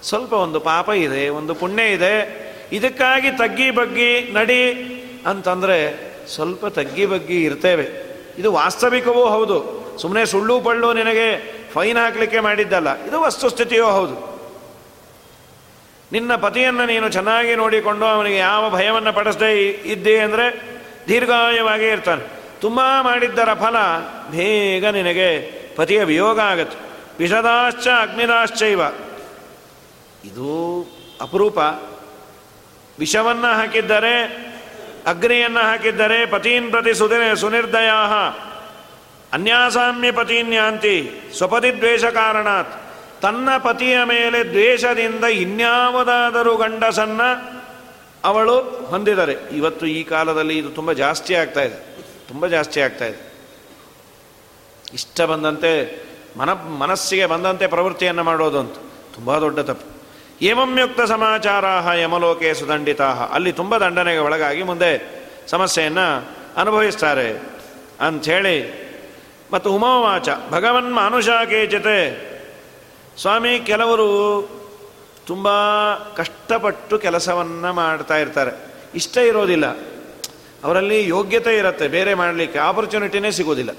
ಸ್ವಲ್ಪ 0.02 0.32
ಒಂದು 0.32 0.60
ಪಾಪ 0.60 0.88
ಇದೆ, 0.88 1.28
ಒಂದು 1.28 1.54
ಪುಣ್ಯ 1.54 1.92
ಇದೆ, 1.92 2.46
ಇದಕ್ಕಾಗಿ 2.72 3.30
ತಗ್ಗಿ 3.30 3.70
ಬಗ್ಗಿ 3.70 4.32
ನಡಿ 4.32 4.72
ಅಂತಂದರೆ 5.26 6.06
ಸ್ವಲ್ಪ 6.28 6.66
ತಗ್ಗಿ 6.66 7.06
ಬಗ್ಗಿ 7.06 7.44
ಇರ್ತೇವೆ. 7.44 8.16
ಇದು 8.38 8.52
ವಾಸ್ತವಿಕವೂ 8.52 9.26
ಹೌದು. 9.26 9.86
ಸುಮ್ಮನೆ 9.98 10.26
ಸುಳ್ಳು 10.26 10.60
ಪಳ್ಳು 10.60 10.92
ನಿನಗೆ 10.92 11.56
ಫೈನ್ 11.74 11.98
ಹಾಕಲಿಕ್ಕೆ 11.98 12.40
ಮಾಡಿದ್ದಲ್ಲ. 12.40 13.04
ಇದು 13.04 13.20
ವಸ್ತುಸ್ಥಿತಿಯೂ 13.20 13.84
ಹೌದು. 13.84 14.35
ನಿನ್ನ 16.12 16.36
ಪತಿಯನ್ನು 16.36 16.86
ನೀನು 16.86 17.08
ಚೆನ್ನಾಗಿ 17.08 17.54
ನೋಡಿಕೊಂಡು 17.54 18.06
ಅವನಿಗೆ 18.06 18.36
ಯಾವ 18.36 18.70
ಭಯವನ್ನು 18.70 19.12
ಪಡಿಸದೇ 19.12 19.68
ಇದ್ದೆ 19.68 20.18
ಅಂದರೆ 20.18 20.76
ದೀರ್ಘಾಯವಾಗಿ 21.08 21.88
ಇರ್ತಾನೆ. 21.88 22.22
ತುಂಬ 22.60 22.80
ಮಾಡಿದ್ದರ 23.00 23.54
ಫಲ 23.54 23.76
ಬೇಗ 24.30 24.86
ನಿನಗೆ 24.86 25.40
ಪತಿಯ 25.76 26.04
ವಿಯೋಗ 26.04 26.40
ಆಗತ್ತೆ. 26.40 26.78
ವಿಷದಾಶ್ಚ 27.18 27.88
ಅಗ್ನಿದಾಶ್ಚೈವ. 27.88 28.80
ಇದು 30.24 30.86
ಅಪರೂಪ. 31.20 31.58
ವಿಷವನ್ನು 32.98 33.54
ಹಾಕಿದ್ದರೆ, 33.54 34.22
ಅಗ್ನಿಯನ್ನು 35.06 35.60
ಹಾಕಿದ್ದರೆ 35.60 36.26
ಪತೀನ್ 36.26 36.70
ಪ್ರತಿ 36.70 36.94
ಸುದಿ 36.94 37.40
ಸುನಿರ್ದಯ 37.40 37.90
ಅನ್ಯಾಸಾಮ್ಯ 39.32 40.12
ಪತೀನ್ಯಾಂತಿ 40.12 41.10
ಸ್ವಪತಿ 41.38 41.76
ದ್ವೇಷ 41.76 42.04
ಕಾರಣಾತ್ 42.04 42.85
ತನ್ನ 43.22 43.56
ಪತಿಯ 43.58 43.98
ಮೇಲೆ 44.04 44.44
ದ್ವೇಷದಿಂದ 44.44 45.24
ಇನ್ಯಾವುದಾದರೂ 45.24 46.56
ಗಂಡಸನ್ನ 46.56 47.20
ಅವಳು 48.24 48.60
ಹೊಂದಿದ್ದಾರೆ 48.60 49.32
ಇವತ್ತು 49.32 49.86
ಈ 49.86 50.02
ಕಾಲದಲ್ಲಿ 50.02 50.58
ಇದು 50.58 50.70
ತುಂಬ 50.70 50.92
ಜಾಸ್ತಿ 50.92 51.34
ಆಗ್ತಾ 51.34 51.62
ಇದೆ. 51.62 51.96
ತುಂಬ 52.28 52.46
ಜಾಸ್ತಿ 52.46 52.80
ಆಗ್ತಾ 52.80 53.04
ಇದೆ. 53.04 53.32
ಇಷ್ಟ 54.94 55.20
ಬಂದಂತೆ 55.20 56.02
ಮನ, 56.38 56.52
ಮನಸ್ಸಿಗೆ 56.52 57.26
ಬಂದಂತೆ 57.26 57.66
ಪ್ರವೃತ್ತಿಯನ್ನು 57.66 58.24
ಮಾಡೋದು 58.24 58.58
ಅಂತ. 58.58 58.74
ತುಂಬ 59.14 59.38
ದೊಡ್ಡ 59.38 59.58
ತಪ್ಪು. 59.58 59.96
ಏಮಂಯುಕ್ತ 60.42 61.00
ಸಮಾಚಾರ 61.00 61.64
ಯಮಲೋಕೆ 61.96 62.54
ಸುದಂಡಿತಾ 62.54 63.04
ಅಲ್ಲಿ 63.06 63.52
ತುಂಬ 63.52 63.76
ದಂಡನೆಗೆ 63.76 64.18
ಒಳಗಾಗಿ 64.18 64.62
ಮುಂದೆ 64.62 65.22
ಸಮಸ್ಯೆಯನ್ನು 65.46 66.28
ಅನುಭವಿಸ್ತಾರೆ 66.56 67.42
ಅಂಥೇಳಿ. 68.00 68.86
ಮತ್ತು 69.52 69.72
ಉಮೋವಾಚ 69.72 70.28
ಭಗವನ್ 70.50 70.94
ಮಾನುಷ 70.94 71.28
ಕೇಚಿತೆ 71.28 72.35
ಸ್ವಾಮಿ, 73.18 73.60
ಕೆಲವರು 73.60 74.48
ತುಂಬ 75.26 75.48
ಕಷ್ಟಪಟ್ಟು 75.94 76.98
ಕೆಲಸವನ್ನು 76.98 77.72
ಮಾಡ್ತಾ 77.72 78.16
ಇರ್ತಾರೆ. 78.16 78.50
ಇಷ್ಟ 78.94 79.16
ಇರೋದಿಲ್ಲ. 79.16 79.66
ಅವರಲ್ಲಿ 80.64 81.08
ಯೋಗ್ಯತೆ 81.08 81.56
ಇರುತ್ತೆ. 81.56 81.88
ಬೇರೆ 81.88 82.14
ಮಾಡಲಿಕ್ಕೆ 82.14 82.58
ಆಪರ್ಚುನಿಟಿನೇ 82.58 83.30
ಸಿಗೋದಿಲ್ಲ. 83.30 83.70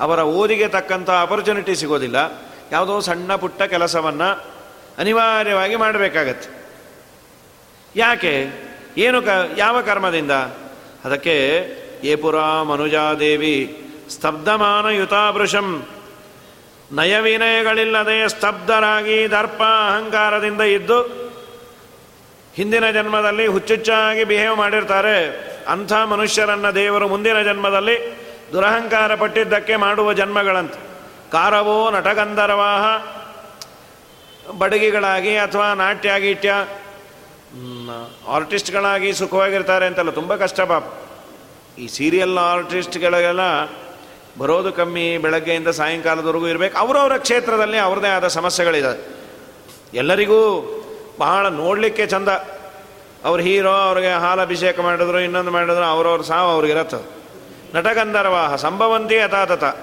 ಅವರ 0.00 0.18
ಓದಿಗೆ 0.18 0.68
ತಕ್ಕಂಥ 0.68 1.10
ಆಪರ್ಚುನಿಟಿ 1.10 1.76
ಸಿಗೋದಿಲ್ಲ. 1.76 2.16
ಯಾವುದೋ 2.72 3.00
ಸಣ್ಣ 3.00 3.36
ಪುಟ್ಟ 3.36 3.62
ಕೆಲಸವನ್ನು 3.62 4.44
ಅನಿವಾರ್ಯವಾಗಿ 4.98 5.76
ಮಾಡಬೇಕಾಗತ್ತೆ. 5.76 6.66
ಯಾಕೆ? 7.96 8.46
ಏನು 8.96 9.22
ಕ, 9.22 9.28
ಯಾವ 9.56 9.82
ಕರ್ಮದಿಂದ? 9.82 10.30
ಅದಕ್ಕೆ 11.04 11.66
ಏಪುರ 12.04 12.36
ಮನುಜಾದೇವಿ 12.62 13.84
ಸ್ತಬ್ಧಮಾನ 14.10 14.86
ಯುತಾಭೃಶಂ 14.86 15.86
ನಯವಿನಯಗಳಿಲ್ಲದೆ 16.92 18.28
ಸ್ತಬ್ಧರಾಗಿ 18.28 19.30
ದರ್ಪ 19.30 19.62
ಅಹಂಕಾರದಿಂದ 19.62 20.60
ಇದ್ದು 20.60 20.98
ಹಿಂದಿನ 22.54 22.90
ಜನ್ಮದಲ್ಲಿ 22.90 23.46
ಹುಚ್ಚುಚ್ಚಾಗಿ 23.46 24.24
ಬಿಹೇವ್ 24.24 24.56
ಮಾಡಿರ್ತಾರೆ. 24.56 25.16
ಅಂಥ 25.68 25.92
ಮನುಷ್ಯರನ್ನು 25.92 26.74
ದೇವರು 26.74 27.08
ಮುಂದಿನ 27.08 27.42
ಜನ್ಮದಲ್ಲಿ 27.42 27.96
ದುರಹಂಕಾರ 28.52 29.14
ಪಟ್ಟಿದ್ದಕ್ಕೆ 29.14 29.76
ಮಾಡುವ 29.76 30.12
ಜನ್ಮಗಳಂತ. 30.12 30.74
ಕಾರವೋ 31.32 31.90
ನಟಗಂಧರ್ವಾಹ, 31.90 32.84
ಬಡಗಿಗಳಾಗಿ 34.58 35.36
ಅಥವಾ 35.36 35.74
ನಾಟ್ಯ 35.74 36.10
ಗೀಟ್ಯ 36.18 36.54
ಆರ್ಟಿಸ್ಟ್ಗಳಾಗಿ 38.28 39.12
ಸುಖವಾಗಿರ್ತಾರೆ 39.12 39.86
ಅಂತಲ್ಲ, 39.86 40.10
ತುಂಬ 40.10 40.34
ಕಷ್ಟ 40.36 40.60
ಪಾಪ. 40.60 40.84
ಈ 41.78 41.86
ಸೀರಿಯಲ್ 41.88 42.38
ಆರ್ಟಿಸ್ಟ್ಗಳಿಗೆಲ್ಲ 42.38 43.44
ಬರೋದು 44.38 44.72
ಕಮ್ಮಿ, 44.72 45.18
ಬೆಳಗ್ಗೆಯಿಂದ 45.18 45.68
ಸಾಯಂಕಾಲದವರೆಗೂ 45.68 46.48
ಇರಬೇಕು. 46.48 46.78
ಅವರವರ 46.78 47.16
ಕ್ಷೇತ್ರದಲ್ಲಿ 47.16 47.78
ಅವ್ರದೇ 47.78 48.08
ಆದ 48.08 48.26
ಸಮಸ್ಯೆಗಳಿದೆ. 48.26 49.18
ಎಲ್ಲರಿಗೂ 49.94 50.74
ಬಹಳ 51.18 51.48
ನೋಡಲಿಕ್ಕೆ 51.48 52.06
ಚಂದ. 52.06 52.28
ಅವ್ರ 53.24 53.40
ಹೀರೋ 53.40 53.70
ಅವ್ರಿಗೆ 53.70 54.12
ಹಾಲು 54.12 54.40
ಅಭಿಷೇಕ 54.40 54.80
ಮಾಡಿದ್ರು, 54.80 55.20
ಇನ್ನೊಂದು 55.20 55.50
ಮಾಡಿದ್ರು, 55.50 55.84
ಅವ್ರವ್ರ 55.84 56.22
ಸಾವು 56.22 56.50
ಅವ್ರಿಗಿರತ್ತೆ 56.50 57.18
ನಟಗಂಧರ್ವಾಹ, 57.74 58.56
ಸಂಭವಂತಿ 58.56 59.14
ಯಥಾತಥ. 59.14 59.76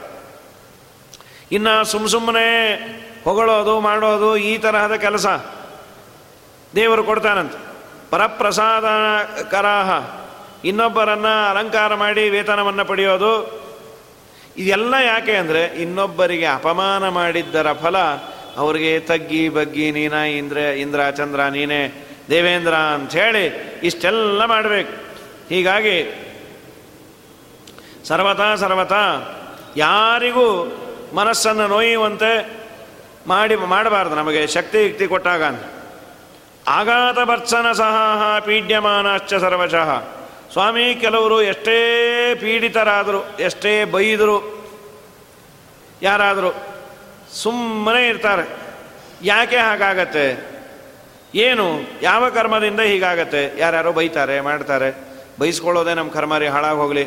ಇನ್ನು 1.51 1.85
ಸುಮ್ಮ 1.85 2.07
ಸುಮ್ಮನೆ 2.07 2.73
ಹೊಗಳೋದು, 3.23 3.79
ಮಾಡೋದು 3.79 4.37
ಈ 4.37 4.57
ತರಹದ 4.57 4.93
ಕೆಲಸ 4.93 5.25
ದೇವರು 6.75 7.03
ಕೊಡ್ತಾನಂತ. 7.03 7.53
ಪರಪ್ರಸಾದ 8.11 8.85
ಕರಾಹ 9.43 10.03
ಇನ್ನೊಬ್ಬರನ್ನು 10.65 11.49
ಅಲಂಕಾರ 11.49 11.95
ಮಾಡಿ 11.95 12.29
ವೇತನವನ್ನು 12.29 12.85
ಪಡೆಯೋದು 12.85 13.64
ಇದೆಲ್ಲ 14.57 14.93
ಯಾಕೆ 14.93 15.35
ಅಂದರೆ 15.35 15.65
ಇನ್ನೊಬ್ಬರಿಗೆ 15.65 16.45
ಅಪಮಾನ 16.45 17.09
ಮಾಡಿದ್ದರ 17.09 17.73
ಫಲ 17.73 17.97
ಅವ್ರಿಗೆ 18.57 18.99
ತಗ್ಗಿ 18.99 19.49
ಬಗ್ಗಿ 19.49 19.91
ನೀನ 19.91 20.13
ಇಂದ್ರ 20.13 20.57
ಇಂದ್ರ 20.57 21.09
ಚಂದ್ರ 21.09 21.43
ನೀನೇ 21.43 22.05
ದೇವೇಂದ್ರ 22.29 22.73
ಅಂಥೇಳಿ 22.73 23.45
ಇಷ್ಟೆಲ್ಲ 23.83 24.45
ಮಾಡಬೇಕು. 24.45 24.93
ಹೀಗಾಗಿ 25.49 25.97
ಸರ್ವತಾ 28.05 28.55
ಸರ್ವತಾ 28.55 29.03
ಯಾರಿಗೂ 29.77 30.47
ಮನಸ್ಸನ್ನು 31.13 31.67
ನೋಯುವಂತೆ 31.67 32.61
ಮಾಡಿ 33.27 33.55
ಮಾಡಬಾರ್ದು 33.55 34.15
ನಮಗೆ 34.15 34.47
ಶಕ್ತಿ 34.47 34.83
ಯುಕ್ತಿ 34.83 35.07
ಕೊಟ್ಟಾಗ 35.07 35.43
ಆಘಾತ 36.67 37.19
ಭರ್ಸನ 37.19 37.71
ಸಹ 37.71 37.95
ಪೀಡ್ಯಮಾನಶ್ಚ 38.45 39.33
ಸರ್ವಶಃ. 39.33 40.24
ಸ್ವಾಮಿ, 40.51 40.95
ಕೆಲವರು 40.95 41.41
ಎಷ್ಟೇ 41.41 41.77
ಪೀಡಿತರಾದರು, 42.35 43.37
ಎಷ್ಟೇ 43.39 43.85
ಬೈದರು, 43.85 44.65
ಯಾರಾದರೂ 46.01 46.51
ಸುಮ್ಮನೆ 47.33 48.07
ಇರ್ತಾರೆ. 48.07 48.47
ಯಾಕೆ 49.21 49.57
ಹಾಗಾಗತ್ತೆ? 49.57 50.55
ಏನು? 51.35 51.79
ಯಾವ 52.01 52.29
ಕರ್ಮದಿಂದ 52.29 52.79
ಹೀಗಾಗತ್ತೆ? 52.79 53.57
ಯಾರ್ಯಾರೋ 53.57 53.91
ಬೈತಾರೆ, 53.91 54.41
ಮಾಡ್ತಾರೆ. 54.41 55.15
ಬೈಸ್ಕೊಳ್ಳೋದೇ 55.39 55.93
ನಮ್ಮ 55.93 56.11
ಕರ್ಮರಿ 56.11 56.47
ಹಾಳಾಗಿ 56.47 56.77
ಹೋಗಲಿ 56.77 57.05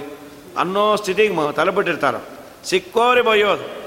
ಅನ್ನೋ 0.59 0.97
ಸ್ಥಿತಿಗೆ 0.97 1.53
ತಲುಪಿಟ್ಟಿರ್ತಾರೆ 1.53 2.20
ಸಿಕ್ಕೋರಿ 2.68 3.20
ಬೈಯೋದು. 3.20 3.78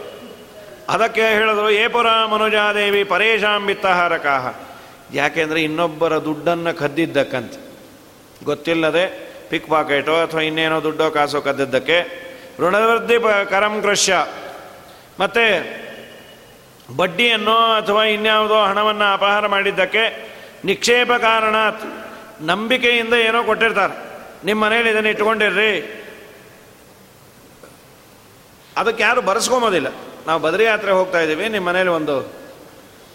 ಅದಕ್ಕೆ 0.89 1.21
ಹೇಳಿದ್ರು 1.21 1.69
ಏಪುರ 1.69 2.07
ಮನುಜಾದೇವಿ 2.25 3.03
ಪರೇಶಾಂ 3.03 3.65
ಬಿತ್ತಹಾರಕಾಹ 3.65 4.53
ಯಾಕೆಂದರೆ 5.13 5.63
ಇನ್ನೊಬ್ಬರ 5.63 6.17
ದುಡ್ಡನ್ನು 6.17 6.79
ಕದ್ದಿದ್ದಕ್ಕಂತೆ 6.79 7.59
ಗೊತ್ತಿಲ್ಲದೆ 8.45 9.30
ಪಿಕ್ 9.51 9.69
ಪಾಕೆಟೋ 9.69 10.15
ಅಥವಾ 10.21 10.41
ಇನ್ನೇನೋ 10.41 10.83
ದುಡ್ಡೋ 10.83 11.11
ಕಾಸೋ 11.11 11.41
ಕದ್ದಿದ್ದಕ್ಕೆ 11.41 11.97
ಋಣವೃದ್ಧಿ 12.59 13.17
ಪ 13.17 13.27
ಕರಂ 13.27 13.81
ಕೃಷ್ಯ. 13.81 14.27
ಮತ್ತು 15.19 15.45
ಬಡ್ಡಿಯನ್ನು 16.95 17.57
ಅಥವಾ 17.57 18.03
ಇನ್ಯಾವುದೋ 18.03 18.63
ಹಣವನ್ನು 18.63 19.13
ಅಪಹಾರ 19.13 19.47
ಮಾಡಿದ್ದಕ್ಕೆ 19.47 20.31
ನಿಕ್ಷೇಪ 20.65 21.11
ಕಾರಣ 21.11 21.55
ನಂಬಿಕೆಯಿಂದ 22.41 23.13
ಏನೋ 23.13 23.43
ಕೊಟ್ಟಿರ್ತಾರೆ. 23.43 23.95
ನಿಮ್ಮ 24.45 24.65
ಮನೇಲಿ 24.65 24.89
ಇದನ್ನು 24.89 25.09
ಇಟ್ಕೊಂಡಿರ್ರಿ. 25.09 26.03
ಅದಕ್ಕೆ 28.77 29.03
ಯಾರು 29.03 29.21
ಬರೆಸ್ಕೊಂಬೋದಿಲ್ಲ 29.21 29.87
ನಾವು 30.27 30.41
ಬದ್ರಿ 30.41 30.63
ಯಾತ್ರೆ 30.63 30.91
ಹೋಗ್ತಾ 30.91 31.19
ಇದ್ದೀವಿ 31.19 31.49
ನಿಮ್ಮ 31.49 31.69
ಮನೇಲಿ 31.69 31.89
ಒಂದು 31.89 32.33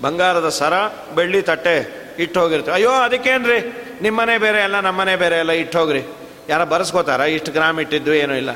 ಬಂಗಾರದ 0.02 0.48
ಸರ, 0.48 0.72
ಬೆಳ್ಳಿ 1.14 1.42
ತಟ್ಟೆ 1.42 2.06
ಇಟ್ಟು 2.18 2.40
ಹೋಗಿರ್ತೀವಿ. 2.40 2.74
ಅಯ್ಯೋ, 2.74 2.90
ಅದಕ್ಕೇನ್ರಿ? 2.90 3.58
ನಿಮ್ಮನೆ 4.02 4.38
ಬೇರೆ 4.38 4.62
ಅಲ್ಲ 4.62 4.80
ನಮ್ಮನೆ 4.80 5.16
ಬೇರೆ 5.16 5.38
ಅಲ್ಲ, 5.38 5.52
ಇಟ್ಟು 5.52 5.78
ಹೋಗ್ರಿ. 5.78 6.15
ಯಾರ 6.48 6.64
ಬರೆಸ್ಕೋತಾರ? 6.64 7.20
ಇಷ್ಟು 7.20 7.52
ಗ್ರಾಮ್ 7.52 7.80
ಇಟ್ಟಿದ್ದು 7.80 8.14
ಏನೂ 8.14 8.34
ಇಲ್ಲ. 8.34 8.50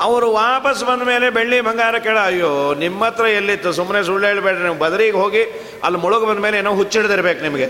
ಅವರು 0.00 0.32
ವಾಪಸ್ 0.32 0.84
ಬಂದ 0.84 1.02
ಮೇಲೆ 1.02 1.30
ಬೆಳ್ಳಿ 1.30 1.60
ಬಂಗಾರ 1.60 1.98
ಕೇಳ, 1.98 2.18
ಅಯ್ಯೋ 2.18 2.74
ನಿಮ್ಮ 2.74 3.04
ಹತ್ರ 3.04 3.24
ಎಲ್ಲಿತ್ತು? 3.24 3.72
ಸುಮ್ಮನೆ 3.72 4.02
ಸುಳ್ಳು 4.02 4.26
ಹೇಳ್ಬೇಡ್ರಿ, 4.26 4.62
ನೀವು 4.62 4.78
ಬದರಿಗೆ 4.78 5.16
ಹೋಗಿ 5.16 5.42
ಅಲ್ಲಿ 5.84 5.98
ಮುಳುಗು 5.98 6.26
ಬಂದ 6.26 6.38
ಮೇಲೆ 6.38 6.58
ಏನೋ 6.58 6.74
ಹುಚ್ಚಿಡ್ದಿರ್ಬೇಕು 6.74 7.42
ನಿಮಗೆ. 7.42 7.66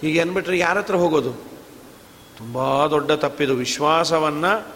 ಹೀಗೆ 0.00 0.20
ಅಂದ್ಬಿಟ್ರೆ 0.20 0.58
ಯಾರ 0.58 0.78
ಹತ್ರ 0.78 0.94
ಹೋಗೋದು? 0.94 1.32
ತುಂಬ 2.38 2.86
ದೊಡ್ಡ 2.86 3.12
ತಪ್ಪಿದು. 3.12 3.54
ವಿಶ್ವಾಸವನ್ನು 3.54 4.66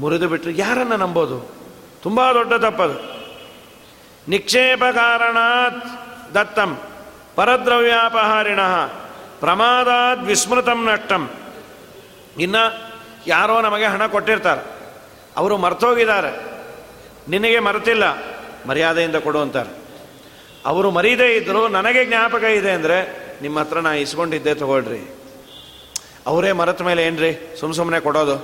ಮುರಿದು 0.00 0.28
ಬಿಟ್ಟರೆ 0.28 0.52
ಯಾರನ್ನು 0.56 0.96
ನಂಬೋದು? 0.96 1.50
ತುಂಬ 2.02 2.32
ದೊಡ್ಡ 2.32 2.52
ತಪ್ಪದು. 2.54 3.24
ನಿಕ್ಷೇಪ 4.28 4.84
ಕಾರಣ 4.84 5.36
ದತ್ತಂ, 6.34 6.78
ಪರದ್ರವ್ಯಾಪಹಾರಿಣ, 7.36 8.60
ಪ್ರಮಾದಾದ್ 9.40 10.24
ವಿಸ್ಮೃತಂ 10.24 10.88
ನಷ್ಟಂ. 10.92 11.30
ಇನ್ನು 12.38 12.62
ಯಾರೋ 13.26 13.60
ನಮಗೆ 13.60 13.84
ಹಣ 13.84 14.06
ಕೊಟ್ಟಿರ್ತಾರೆ. 14.06 14.62
ಅವರು 15.36 15.56
ಮರ್ತೋಗಿದ್ದಾರೆ. 15.56 16.30
ನಿನಗೆ 17.28 17.58
ಮರೆತಿಲ್ಲ, 17.58 18.04
ಮರ್ಯಾದೆಯಿಂದ 18.68 19.16
ಕೊಡು 19.16 19.40
ಅಂತಾರೆ. 19.40 19.72
ಅವರು 20.66 20.90
ಮರೀದೇ 20.90 21.28
ಇದ್ದರು 21.36 21.68
ನನಗೆ 21.68 22.04
ಜ್ಞಾಪಕ 22.04 22.44
ಇದೆ 22.44 22.70
ಅಂದರೆ 22.70 22.98
ನಿಮ್ಮ 23.42 23.58
ಹತ್ರ 23.60 23.78
ನಾ 23.80 23.92
ಇಸ್ಕೊಂಡಿದ್ದೆ 23.92 24.54
ತಗೊಳ್ರಿ. 24.54 25.00
ಅವರೇ 26.26 26.52
ಮರೆತ 26.52 26.82
ಮೇಲೆ 26.82 27.02
ಏನ್ರಿ 27.04 27.56
ಸುಮ್ಮ 27.60 27.74
ಸುಮ್ಮನೆ 27.74 28.00
ಕೊಡೋದು? 28.00 28.36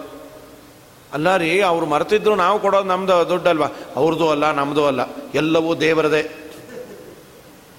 ಅಲ್ಲ 1.13 1.37
ರೀ, 1.37 1.61
ಅವ್ರು 1.61 1.87
ಮರೆತಿದ್ರು 1.87 2.35
ನಾವು 2.35 2.61
ಕೊಡೋದು 2.61 2.89
ನಮ್ಮದು 2.89 3.29
ದುಡ್ಡಲ್ವಾ? 3.29 3.69
ಅವ್ರದ್ದು 3.97 4.31
ಅಲ್ಲ 4.31 4.51
ನಮ್ಮದು 4.51 4.87
ಅಲ್ಲ, 4.87 5.01
ಎಲ್ಲವೂ 5.35 5.75
ದೇವರದೇ. 5.75 6.23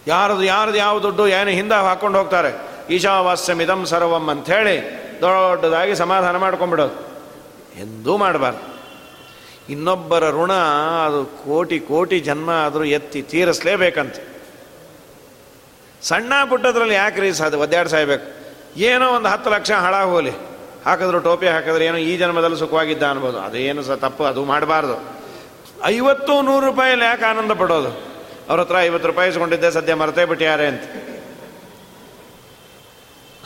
ಯಾರದು 0.07 0.43
ಯಾರದು 0.43 0.75
ಯಾವ 0.75 0.99
ದುಡ್ಡು, 0.99 1.27
ಏನು 1.27 1.49
ಹಿಂದೆ 1.49 1.75
ಹಾಕ್ಕೊಂಡು 1.75 2.19
ಹೋಗ್ತಾರೆ? 2.19 2.51
ಈಶಾವಾಸ್ಯಮಿದಂ 2.89 3.85
ಸರ್ವಂ 3.85 4.29
ಅಂಥೇಳಿ 4.29 4.75
ದೊಡ್ಡದಾಗಿ 5.21 5.95
ಸಮಾಧಾನ 5.95 6.37
ಮಾಡ್ಕೊಂಬಿಡೋದು 6.37 6.97
ಎಂದೂ 7.79 8.17
ಮಾಡಬಾರ್ದು. 8.17 8.63
ಇನ್ನೊಬ್ಬರ 9.69 10.29
ಋಣ 10.29 10.53
ಅದು 11.05 11.25
ಕೋಟಿ 11.25 11.79
ಕೋಟಿ 11.79 12.19
ಜನ್ಮ 12.19 12.49
ಆದರೂ 12.49 12.83
ಎತ್ತಿ 12.83 13.21
ತೀರಿಸಲೇಬೇಕಂತ. 13.21 14.15
ಸಣ್ಣ 16.01 16.33
ಪುಟ್ಟದ್ರಲ್ಲಿ 16.49 16.95
ಯಾಕೆ 16.95 17.21
ರೀ 17.21 17.33
ಸಾಧ್ಯ 17.33 17.57
ಒದ್ದಾಡಿ 17.57 17.89
ಸಾಯ್ಬೇಕು? 17.89 18.25
ಏನೋ 18.77 19.09
ಒಂದು 19.09 19.29
ಹತ್ತು 19.29 19.49
ಲಕ್ಷ 19.49 19.71
ಹಾಳಾಗಿ 19.71 20.09
ಹೋಗಲಿ 20.09 20.31
ಹಾಕಿದ್ರು 20.85 21.19
ಟೋಪಿ, 21.19 21.47
ಹಾಕಿದ್ರೆ 21.47 21.85
ಏನೋ 21.85 21.97
ಈ 21.97 22.17
ಜನ್ಮದಲ್ಲಿ 22.17 22.57
ಸುಖವಾಗಿದ್ದ 22.57 23.03
ಅನ್ಬೋದು. 23.03 23.39
ಅದೇನು 23.39 23.83
ಸಹ 23.83 23.95
ತಪ್ಪು, 23.95 24.23
ಅದು 24.23 24.45
ಮಾಡಬಾರ್ದು. 24.45 25.21
ಐವತ್ತು 25.85 26.41
ನೂರು 26.41 26.65
ರೂಪಾಯಲ್ಲಿ 26.65 27.05
ಯಾಕೆ 27.05 27.25
ಆನಂದ 27.25 27.51
ಪಡೋದು? 27.51 27.91
ಅವ್ರ 28.49 28.61
ಹತ್ರ 28.61 28.75
ಐವತ್ತು 28.79 29.07
ರೂಪಾಯಿ 29.07 29.29
ಇಸ್ಕೊಂಡಿದ್ದೆ, 29.29 29.71
ಸದ್ಯ 29.71 29.93
ಮರತೇ 29.93 30.25
ಬಿಟ್ಟಿಯಾರೆ 30.25 30.67
ಅಂತ. 30.67 30.81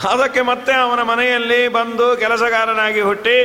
ಅದಕ್ಕೆ 0.04 0.41
ಮತ್ತೆ 0.41 0.74
ಅವನ 0.74 1.02
ಮನೆಯಲ್ಲಿ 1.02 1.68
ಬಂದು 1.68 2.18
ಕೆಲಸಗಾರನಾಗಿ 2.18 3.02
ಹುಟ್ಟಿ, 3.02 3.38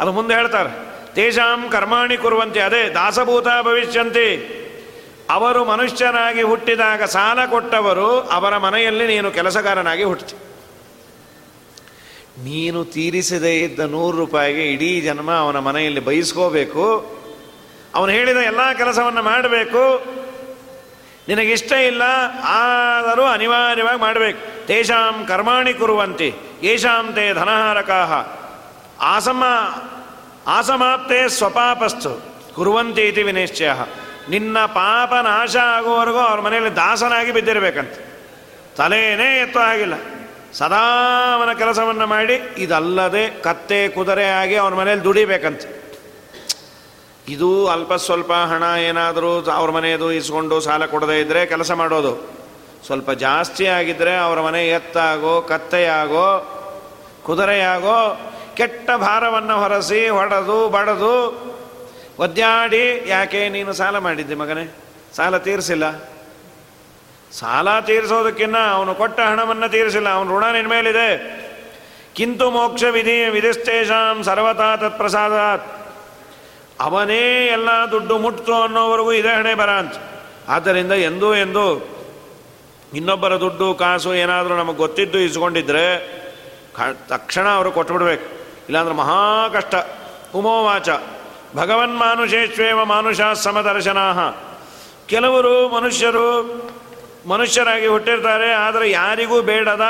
ಅದು 0.00 0.12
ಮುಂದೆ 0.12 0.34
ಹೇಳ್ತಾರೆ, 0.34 0.68
ತೇಷಾಂ 1.14 1.70
ಕರ್ಮಾಣಿ 1.70 2.16
ಕುರುವಂತೆ, 2.16 2.60
ಅದೇ 2.60 2.88
ದಾಸಭೂತ 2.88 3.46
ಭವಿಷ್ಯಂತಿ. 3.62 4.28
ಅವರು 5.30 5.64
ಮನುಷ್ಯನಾಗಿ 5.64 6.42
ಹುಟ್ಟಿದಾಗ 6.42 7.02
ಸಾಲ 7.04 7.46
ಕೊಟ್ಟವರು 7.46 8.20
ಅವರ 8.20 8.56
ಮನೆಯಲ್ಲಿ 8.56 9.06
ನೀನು 9.06 9.30
ಕೆಲಸಗಾರನಾಗಿ 9.30 10.04
ಹುಟ್ಟಿ 10.04 10.36
ನೀನು 12.44 12.84
ತೀರಿಸದೇ 12.84 13.56
ಇದ್ದ 13.56 13.80
ನೂರು 13.80 14.16
ರೂಪಾಯಿಗೆ 14.16 14.72
ಇಡೀ 14.72 15.00
ಜನ್ಮ 15.00 15.30
ಅವನ 15.32 15.58
ಮನೆಯಲ್ಲಿ 15.58 16.00
ಬಯಸ್ಕೋಬೇಕು. 16.00 16.84
ಅವನು 17.94 18.12
ಹೇಳಿದ 18.12 18.36
ಎಲ್ಲ 18.36 18.72
ಕೆಲಸವನ್ನು 18.72 19.22
ಮಾಡಬೇಕು. 19.22 19.82
ನಿನಗಿಷ್ಟ 21.28 21.72
ಇಲ್ಲ, 21.72 22.02
ಆದರೂ 22.44 23.22
ಅನಿವಾರ್ಯವಾಗಿ 23.22 24.00
ಮಾಡಬೇಕು. 24.00 24.66
ತೇಷಾಂ 24.66 25.26
ಕರ್ಮಾಣಿ 25.28 25.74
ಕುರುವಂತಿ, 25.74 26.34
ಯೇಷಾಂ 26.62 27.12
ತೇ 27.12 27.32
ಧನಹಾರಕಾಹ. 27.32 28.12
ಆಸಮ, 29.00 29.42
ಆಸಮಾಪ್ತೇ 30.46 31.28
ಸ್ವಪಾಪಸ್ತು 31.28 32.12
ಕುರುವಂತಿ 32.54 33.02
ಇತಿ 33.02 33.22
ವಿನಿಶ್ಚಯ. 33.22 33.70
ನಿನ್ನ 34.30 34.58
ಪಾಪ 34.66 35.14
ನಾಶ 35.14 35.56
ಆಗುವವರೆಗೂ 35.56 36.18
ಅವ್ರ 36.18 36.40
ಮನೆಯಲ್ಲಿ 36.40 36.76
ದಾಸನಾಗಿ 36.76 37.32
ಬಿದ್ದಿರಬೇಕಂತ. 37.32 37.94
ತಲೆಯೇ 38.76 39.38
ಎತ್ತೋ 39.42 39.60
ಆಗಿಲ್ಲ 39.60 39.94
ಸದಾ 40.52 40.84
ಅವನ 41.34 41.52
ಕೆಲಸವನ್ನು 41.52 42.06
ಮಾಡಿ, 42.06 42.36
ಇದಲ್ಲದೆ 42.58 43.42
ಕತ್ತೆ 43.42 43.88
ಕುದುರೆ 43.88 44.26
ಆಗಿ 44.28 44.56
ಅವನ 44.56 44.74
ಮನೇಲಿ 44.74 45.04
ದುಡಿಬೇಕಂತ. 45.04 45.62
ಇದು 47.28 47.66
ಅಲ್ಪ 47.66 47.94
ಸ್ವಲ್ಪ 47.94 48.32
ಹಣ 48.32 48.62
ಏನಾದರೂ 48.62 49.50
ಅವ್ರ 49.50 49.70
ಮನೆಯದು 49.70 50.12
ಇಸ್ಕೊಂಡು 50.12 50.60
ಸಾಲ 50.60 50.86
ಕೊಡದೇ 50.86 51.20
ಇದ್ದರೆ 51.20 51.46
ಕೆಲಸ 51.46 51.72
ಮಾಡೋದು. 51.72 52.38
ಸ್ವಲ್ಪ 52.86 53.10
ಜಾಸ್ತಿ 53.10 53.66
ಆಗಿದ್ದರೆ 53.66 54.16
ಅವರ 54.16 54.40
ಮನೆ 54.40 54.68
ಎತ್ತಾಗೋ, 54.68 55.42
ಕತ್ತೆಯಾಗೋ, 55.42 56.54
ಕುದುರೆಯಾಗೋ, 57.22 58.20
ಕೆಟ್ಟ 58.54 58.90
ಭಾರವನ್ನು 58.90 59.60
ಹೊರಸಿ 59.60 60.08
ಹೊಡೆದು 60.08 60.68
ಬಡದು 60.68 61.48
ಒದ್ದಾಡಿ, 62.18 63.04
ಯಾಕೆ 63.06 63.48
ನೀನು 63.48 63.72
ಸಾಲ 63.72 63.98
ಮಾಡಿದ್ದೆ 63.98 64.34
ಮಗನೇ? 64.34 64.74
ಸಾಲ 65.16 65.36
ತೀರಿಸಿಲ್ಲ. 65.36 65.90
ಸಾಲ 67.32 67.80
ತೀರಿಸೋದಕ್ಕಿನ್ನ 67.80 68.56
ಅವನು 68.72 68.94
ಕೊಟ್ಟ 68.94 69.20
ಹಣವನ್ನು 69.20 69.68
ತೀರಿಸಿಲ್ಲ, 69.68 70.08
ಅವನು 70.08 70.36
ಋಣ 70.36 70.52
ನಿನ್ನ 70.52 70.68
ಮೇಲಿದೆ. 70.68 71.08
ಕಿಂತು 72.14 72.50
ಮೋಕ್ಷ 72.50 72.84
ವಿಧಿ 72.84 73.24
ವಿಧಿಸ್ತೇಷಾಂ 73.24 74.22
ಸರ್ವತಾ 74.22 74.76
ತತ್ಪ್ರಸಾದಾತ್. 74.76 75.87
ಅವನೇ 76.80 77.46
ಎಲ್ಲ 77.46 77.70
ದುಡ್ಡು 77.90 78.18
ಮುಟ್ತು 78.18 78.54
ಅನ್ನೋವರೆಗೂ 78.62 79.12
ಇದೇ 79.12 79.32
ಹಣೆ 79.34 79.54
ಬರ 79.54 79.70
ಅಂತ. 79.70 79.94
ಆದ್ದರಿಂದ 80.48 80.92
ಎಂದೂ 80.92 81.34
ಎಂದು 81.34 81.64
ಇನ್ನೊಬ್ಬರ 82.94 83.32
ದುಡ್ಡು 83.36 83.66
ಕಾಸು 83.74 84.14
ಏನಾದರೂ 84.14 84.54
ನಮಗೆ 84.56 84.76
ಗೊತ್ತಿದ್ದು 84.76 85.18
ಇಸ್ಕೊಂಡಿದ್ರೆ 85.18 85.84
ತಕ್ಷಣ 87.08 87.46
ಅವರು 87.48 87.70
ಕೊಟ್ಬಿಡ್ಬೇಕು. 87.72 88.26
ಇಲ್ಲಾಂದ್ರೆ 88.68 88.94
ಮಹಾ 88.94 89.48
ಕಷ್ಟ. 89.48 89.74
ಉಮೋವಾಚ. 90.34 90.88
ಭಗವನ್ 91.56 91.96
ಮಾನುಷೇಶ್ವೇವ 91.96 92.84
ಮಾನುಷ 92.84 93.20
ಸಮದರ್ಶನಾ 93.34 94.06
ಕೆಲವರು 95.08 95.54
ಮನುಷ್ಯರು 95.68 96.26
ಮನುಷ್ಯರಾಗಿ 97.28 97.86
ಹುಟ್ಟಿರ್ತಾರೆ, 97.86 98.48
ಆದರೆ 98.52 98.90
ಯಾರಿಗೂ 98.90 99.42
ಬೇಡದ 99.42 99.84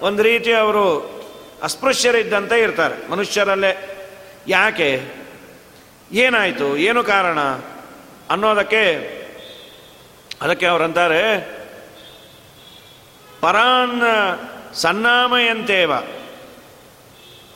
ಒಂದು 0.00 0.22
ರೀತಿ 0.22 0.52
ಅವರು 0.52 0.84
ಅಸ್ಪೃಶ್ಯರಿದ್ದಂತೆ 1.62 2.56
ಇರ್ತಾರೆ 2.60 2.96
ಮನುಷ್ಯರಲ್ಲೇ. 3.10 3.72
ಯಾಕೆ? 4.48 4.90
ಏನಾಯಿತು? 6.12 6.76
ಏನು 6.76 7.04
ಕಾರಣ? 7.04 7.38
ಅನ್ನೋದಕ್ಕೆ 8.30 8.84
ಅದಕ್ಕೆ 10.42 10.66
ಅವರಂತಾರೆ 10.66 11.40
ಪರಾನ್ನ 13.40 14.02
ಸನ್ನಾಮಯಂತೇವ. 14.74 15.92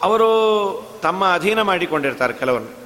ಅವರು 0.03 0.30
ತಮ್ಮ 1.03 1.34
ಅಧೀನ 1.34 1.62
ಮಾಡಿಕೊಂಡಿರ್ತಾರೆ 1.62 2.32
ಕೆಲವನ್ನು 2.32 2.82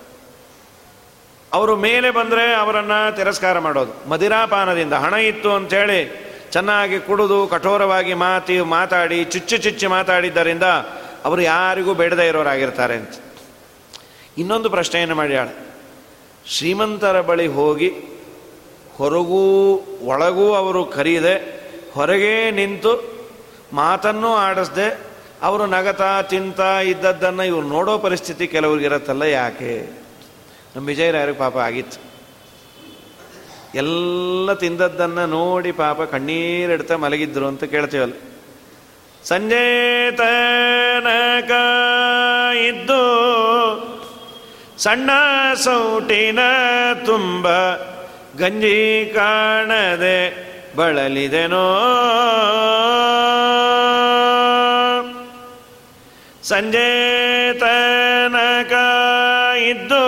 ಅವರು 1.53 1.77
ಮೇಲೆ 1.77 2.11
ಬಂದರೆ 2.11 2.55
ಅವರನ್ನು 2.55 3.17
ತಿರಸ್ಕಾರ 3.17 3.59
ಮಾಡೋದು. 3.59 4.09
ಮದಿರಾಪಾನದಿಂದ 4.09 4.93
ಹಣ 4.93 5.15
ಇತ್ತು 5.15 5.55
ಅಂಥೇಳಿ 5.55 6.27
ಚೆನ್ನಾಗಿ 6.51 7.01
ಕುಡಿದು 7.01 7.47
ಕಠೋರವಾಗಿ 7.47 8.15
ಮಾತಿ 8.15 8.61
ಮಾತಾಡಿ, 8.61 9.25
ಚುಚ್ಚು 9.25 9.57
ಚುಚ್ಚಿ 9.57 9.87
ಮಾತಾಡಿದ್ದರಿಂದ 9.87 10.63
ಅವರು 11.25 11.41
ಯಾರಿಗೂ 11.41 11.95
ಬೇಡದೇ 11.95 12.29
ಇರೋರಾಗಿರ್ತಾರೆ 12.29 12.95
ಅಂತ. 12.95 13.11
ಇನ್ನೊಂದು 14.39 14.71
ಪ್ರಶ್ನೆಯನ್ನು 14.71 15.15
ಮಾಡ್ಯಾಳೆ 15.15 15.67
ಶ್ರೀಮಂತರ 16.47 17.21
ಬಳಿ 17.21 17.47
ಹೋಗಿ 17.47 17.89
ಹೊರಗೂ 18.97 19.75
ಒಳಗೂ 20.03 20.55
ಅವರು 20.55 20.85
ಕರೀದೆ, 20.85 21.35
ಹೊರಗೇ 21.95 22.51
ನಿಂತು 22.51 22.93
ಮಾತನ್ನು 23.73 24.35
ಆಡಿಸ್ದೆ, 24.35 24.99
ಅವರು 25.43 25.67
ನಗತಾ 25.67 26.23
ತಿಂತ 26.23 26.61
ಇದ್ದದ್ದನ್ನು 26.61 27.45
ಇವ್ರು 27.45 27.69
ನೋಡೋ 27.69 27.99
ಪರಿಸ್ಥಿತಿ 27.99 28.47
ಕೆಲವ್ರಿಗಿರತ್ತಲ್ಲ 28.47 29.23
ಯಾಕೆ? 29.23 30.03
ನಮ್ಮ 30.77 30.87
ವಿಜಯರಾಯರಿಗೆ 30.87 31.39
ಪಾಪ 31.39 31.57
ಆಗಿತ್ತು. 31.57 31.99
ಎಲ್ಲ 33.75 34.53
ತಿಂದದ್ದನ್ನು 34.53 35.27
ನೋಡಿ 35.27 35.73
ಪಾಪ 35.73 36.03
ಕಣ್ಣೀರಿಡ್ತಾ 36.03 36.97
ಮಲಗಿದ್ರು 36.97 37.47
ಅಂತ 37.47 37.65
ಕೇಳ್ತೀವಲ್ಲ. 37.65 38.13
ಸಂಜೆ 39.25 40.11
ತನಕ 40.11 41.51
ಇದ್ದು 42.59 43.03
ಸಣ್ಣ 44.79 45.11
ಸೌಟಿನ 45.55 46.39
ತುಂಬ 47.07 47.47
ಗಂಜಿ 48.39 49.13
ಕಾಣದೆ 49.15 50.19
ಬಳಲಿದೆನೋ. 50.77 51.67
ಸಂಜೆ 56.43 56.91
ತನಕ 57.53 58.73
ಇದ್ದು 59.59 60.05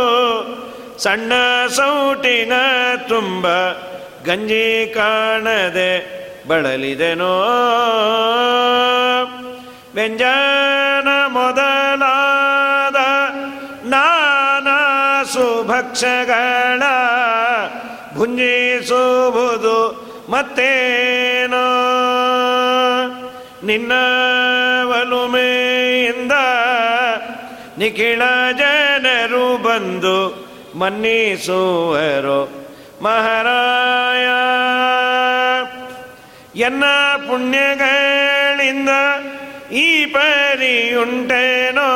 ಸಣ್ಣ 0.99 1.33
ಸೌಟಿನ 1.69 2.53
ತುಂಬ 3.09 3.47
ಗಂಜಿ 4.25 4.93
ಕಾಣದೆ 4.95 5.91
ಬಳಲಿದೆನೋ. 6.49 7.35
ವ್ಯಂಜನ 9.95 11.09
ಮೊದಲಾದ 11.27 12.38
ಸುಭಕ್ಷಗಳ 15.89 16.83
ಭುಂಜಿಸುವುದು 18.15 19.77
ಮತ್ತೇನೋ? 20.31 21.69
ನಿನ್ನ 23.65 23.93
ಒಲುಮೆಯಿಂದ 24.87 26.33
ನಿಖಿಳ 27.79 28.23
ಜನರು 28.59 29.63
ಬಂದು 29.63 30.49
ಮನ್ನಿಸುವರು. 30.75 32.41
ಮಹಾರಾಯ, 33.03 34.27
ಎನ್ನ 36.61 36.85
ಪುಣ್ಯಗಳಿಂದ 37.17 38.91
ಈ 39.73 40.05
ಪರಿಯುಂಟೇನೋ? 40.05 41.91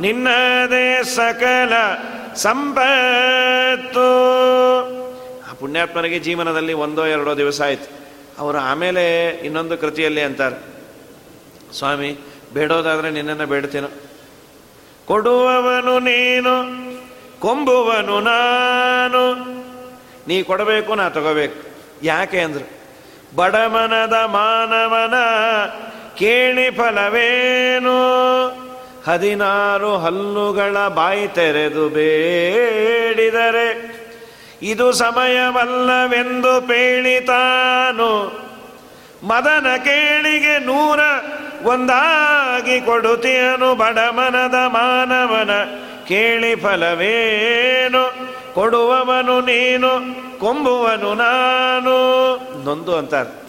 ನಿನ್ನದೇ 0.00 1.02
ಸಕಲ 1.02 1.72
ಸಂಪತ್ತು. 2.36 4.06
ಆ 5.50 5.52
ಪುಣ್ಯಾತ್ಮನಿಗೆ 5.52 6.18
ಜೀವನದಲ್ಲಿ 6.18 6.72
ಒಂದೋ 6.72 7.06
ಎರಡೋ 7.06 7.36
ದಿವಸ 7.36 7.62
ಆಯ್ತು. 7.62 8.06
ಅವರು 8.38 8.58
ಆಮೇಲೆ 8.58 9.28
ಇನ್ನೊಂದು 9.28 9.78
ಕೃತಿಯಲ್ಲಿ 9.78 10.20
ಅಂತಾರೆ, 10.20 10.58
ಸ್ವಾಮಿ, 11.78 12.18
ಬೇಡೋದಾದರೆ 12.54 13.10
ನಿನ್ನನ್ನು 13.10 13.46
ಬೇಡ್ತೀನೋ. 13.46 13.88
ಕೊಡುವವನು 15.06 15.98
ನೀನು, 15.98 16.52
ಕೊಂಬುವನು 17.40 18.20
ನಾನು. 18.20 19.34
ನೀ 20.28 20.42
ಕೊಡಬೇಕು, 20.42 20.94
ನಾ 20.94 21.08
ತಗೋಬೇಕು. 21.08 21.66
ಯಾಕೆ 22.02 22.40
ಅಂದರು, 22.40 22.66
ಬಡಮನದ 23.36 24.12
ಮಾನವನ 24.12 25.14
ಕೇಳಿ 26.14 26.70
ಫಲವೇನು? 26.70 27.96
ಹದಿನಾರು 29.06 29.96
ಹಲ್ಲುಗಳ 29.96 30.88
ಬಾಯಿ 30.88 31.28
ತೆರೆದು 31.28 31.88
ಬೇಡಿದರೆ, 31.88 33.68
ಇದು 34.62 34.92
ಸಮಯವಲ್ಲವೆಂದು 34.92 36.60
ಪೇಳಿತಾನು 36.68 38.10
ಮದನ 39.26 39.66
ಕೇಳಿಗೆ 39.84 40.58
ನೂರ 40.58 41.00
ಒಂದಾಗಿ 41.66 42.80
ಕೊಡುತಿಯನು 42.80 43.74
ಬಡಮನದ 43.74 44.54
ಮಾನವನ 44.54 45.50
ಕೇಳಿ 46.08 46.54
ಫಲವೇನು? 46.54 48.04
ಕೊಡುವವನು 48.54 49.40
ನೀನು, 49.40 49.90
ಕೊಂಬುವನು 50.40 51.14
ನಾನು. 51.14 51.96
ನೊಂದು 52.64 52.96
ಅಂತಾರೆ 52.96 53.46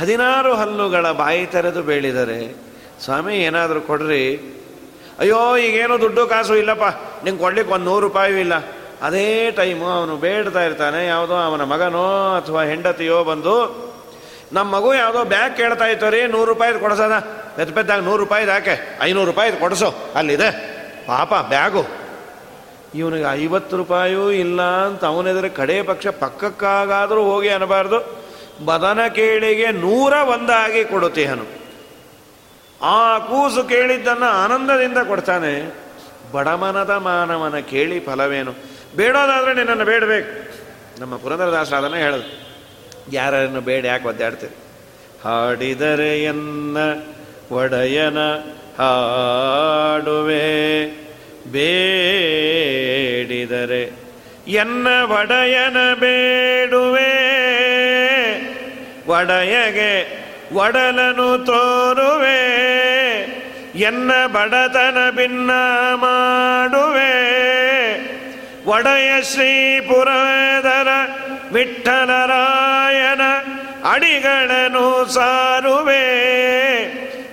ಹದಿನಾರು 0.00 0.54
ಹಲ್ಲುಗಳ 0.54 1.10
ಬಾಯಿ 1.10 1.46
ತೆರೆದು 1.46 1.82
ಬೇಳಿದರೆ 1.82 2.66
ಸ್ವಾಮಿ, 3.04 3.36
ಏನಾದರೂ 3.36 3.80
ಕೊಡ್ರಿ. 3.80 4.52
ಅಯ್ಯೋ, 5.18 5.56
ಈಗೇನೋ 5.56 6.00
ದುಡ್ಡು 6.00 6.26
ಕಾಸು 6.26 6.56
ಇಲ್ಲಪ್ಪ. 6.56 6.82
ನಿಂಗೆ 7.24 7.40
ಕೊಡ್ಲಿಕ್ಕೆ 7.40 7.74
ಒಂದು 7.74 7.84
ನೂರು 7.84 8.00
ರೂಪಾಯಿ 8.00 8.40
ಇಲ್ಲ. 8.40 8.52
ಅದೇ 9.02 9.50
ಟೈಮು 9.50 9.86
ಅವನು 9.86 10.16
ಬೇಡ್ತಾ 10.16 10.62
ಇರ್ತಾನೆ. 10.64 11.06
ಯಾವುದೋ 11.06 11.34
ಅವನ 11.34 11.64
ಮಗನೋ 11.64 12.36
ಅಥವಾ 12.36 12.62
ಹೆಂಡತಿಯೋ 12.62 13.24
ಬಂದು 13.24 13.86
ನಮ್ಮ 14.52 14.76
ಮಗು 14.76 14.94
ಯಾವುದೋ 14.94 15.24
ಬ್ಯಾಗ್ 15.24 15.56
ಕೇಳ್ತಾ 15.56 15.84
ಇತ್ತು 15.84 16.10
ರೀ, 16.10 16.26
ನೂರು 16.26 16.44
ರೂಪಾಯಿದು 16.44 16.78
ಕೊಡ್ಸೋದ 16.78 17.12
ಪೆದ್ದ 17.56 17.74
ಪೆದ್ದಾಗ 17.74 18.00
ನೂರು 18.00 18.16
ರೂಪಾಯಿದು 18.16 18.50
ಯಾಕೆ 18.50 18.98
ಐನೂರು 19.02 19.26
ರೂಪಾಯಿದು 19.26 19.56
ಕೊಡಿಸೋ. 19.56 19.94
ಅಲ್ಲಿದೆ. 20.14 20.76
ಪಾಪ, 21.06 21.34
ಬ್ಯಾಗು. 21.34 21.84
ಇವನಿಗೆ 22.94 23.32
ಐವತ್ತು 23.32 23.76
ರೂಪಾಯೂ 23.76 24.30
ಇಲ್ಲ 24.30 24.62
ಅಂತ 24.62 25.04
ಅವನೆದರೆ 25.04 25.48
ಕಡೇ 25.48 25.82
ಪಕ್ಷ 25.82 26.06
ಪಕ್ಕಕ್ಕಾಗಾದರೂ 26.06 27.22
ಹೋಗಿ 27.22 27.48
ಅನ್ನಬಾರ್ದು. 27.48 28.26
ಬದನ 28.64 28.98
ಕೇಳಿಗೆ 29.06 29.66
ನೂರ 29.66 30.12
ಒಂದಾಗಿ 30.12 30.84
ಕೊಡುತ್ತೀಹನು. 30.84 31.65
ಆ 32.82 33.18
ಕೂಸು 33.18 33.64
ಕೇಳಿದ್ದನ್ನು 33.64 34.24
ಆನಂದದಿಂದ 34.24 34.98
ಕೊಡ್ತಾನೆ. 34.98 35.74
ಬಡಮನದ 36.32 36.90
ಮಾನವನ 36.90 37.58
ಕೇಳಿ 37.58 38.00
ಫಲವೇನು? 38.00 38.54
ಬೇಡೋದಾದ್ರೆ 38.96 39.54
ನಿನ್ನನ್ನು 39.54 39.84
ಬೇಡಬೇಕು. 39.84 40.56
ನಮ್ಮ 41.00 41.16
ಪುರಂದರದಾಸ 41.16 41.72
ಅದನ್ನು 41.72 41.96
ಹೇಳೋದು. 41.96 42.46
ಯಾರನ್ನು 43.12 43.60
ಬೇಡ, 43.60 43.84
ಯಾಕೆ 43.84 44.04
ಹಾಡಿದರೆ 45.24 46.22
ಎನ್ನ 46.22 46.76
ಒಡೆಯನ 47.50 48.18
ಹಾಡುವೆ. 48.78 50.86
ಬೇಡಿದರೆ 51.52 53.92
ಎನ್ನ 54.48 54.88
ಒಡೆಯನ 55.04 55.94
ಬೇಡುವೆ. 55.94 57.36
ಒಡೆಯಗೆ 59.06 60.25
ಒಡಲನು 60.52 61.38
ತೋರುವೆ, 61.38 62.66
ಎನ್ನ 63.74 64.12
ಬಡತನ 64.26 65.10
ಭಿನ್ನ 65.10 65.50
ಮಾಡುವೆ. 65.94 67.16
ಒಡೆಯ 68.66 69.22
ಶ್ರೀಪುರದರ 69.22 70.88
ವಿಠಲರಾಯನ 71.52 73.20
ಅಡಿಗಳನ್ನು 73.92 75.04
ಸಾರುವೆ. 75.14 76.06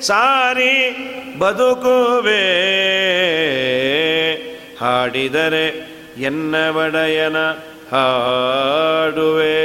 ಸಾರಿ 0.01 0.97
ಬದುಕುವೆ. 1.39 2.43
ಹಾಡಿದರೆ 4.78 5.68
ಎನ್ನ 6.22 6.55
ಒಡೆಯನ 6.70 7.38
ಹಾಡುವೆ. 7.91 9.64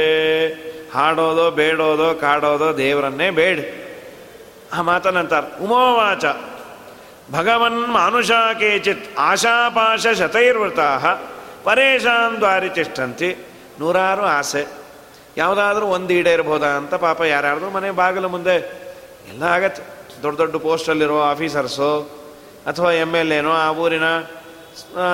ಹಾಡೋದೋ 0.93 1.45
ಬೇಡೋದೋ 1.51 2.07
ಕಾಡೋದೋ 2.15 2.69
ದೇವರನ್ನೇ 2.77 3.29
ಬೇಡ. 3.39 3.59
ಆ 4.73 4.81
ಮಾತನಂತಾರೆ, 4.81 5.47
ಉಮೋವಾಚ, 5.63 6.25
ಭಗವನ್ 7.31 7.79
ಮಾನುಷ 7.91 8.31
ಕೇಚಿತ್, 8.59 9.05
ಆಶಾಪಾಶ 9.19 10.07
ಶತೈರ್ವೃತ 10.19 10.79
ಪರೇಶಾನ್ 11.63 12.35
ದ್ವಾರಿ 12.37 12.69
ತಿಷ್ಟಂತಿ 12.69 13.29
ನೂರಾರು 13.79 14.23
ಆಸೆ. 14.37 14.63
ಯಾವುದಾದ್ರೂ 15.37 15.85
ಒಂದು 15.85 16.11
ಈಡೇರ್ಬೋದಾ 16.13 16.69
ಅಂತ 16.79 16.93
ಪಾಪ 16.93 17.19
ಯಾರ್ಯಾರ್ದು 17.21 17.67
ಮನೆ 17.69 17.89
ಬಾಗಿಲು 17.91 18.29
ಮುಂದೆ 18.29 18.55
ಎಲ್ಲ 19.29 19.43
ಆಗತ್ತೆ. 19.55 19.81
ದೊಡ್ಡ 20.23 20.37
ದೊಡ್ಡ 20.37 20.55
ಪೋಸ್ಟಲ್ಲಿರೋ 20.55 21.17
ಆಫೀಸರ್ಸು 21.21 21.91
ಅಥವಾ 22.67 22.91
ಎಂ 22.91 23.11
ಎಲ್ 23.15 23.31
ಏನೋ 23.31 23.51
ಆ 23.51 23.67
ಊರಿನ 23.71 24.07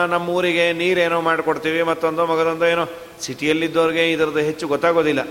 ನಮ್ಮ 0.08 0.26
ಊರಿಗೆ 0.30 0.66
ನೀರೇನೋ 0.74 1.20
ಮಾಡಿಕೊಡ್ತೀವಿ, 1.22 1.82
ಮತ್ತೊಂದು 1.84 2.26
ಮಗದೊಂದು 2.26 2.66
ಏನೋ. 2.66 2.86
ಸಿಟಿಯಲ್ಲಿದ್ದವ್ರಿಗೆ 3.22 4.04
ಇದರದ್ದು 4.12 4.40
ಹೆಚ್ಚು 4.40 4.66
ಗೊತ್ತಾಗೋದಿಲ್ಲ. 4.68 5.22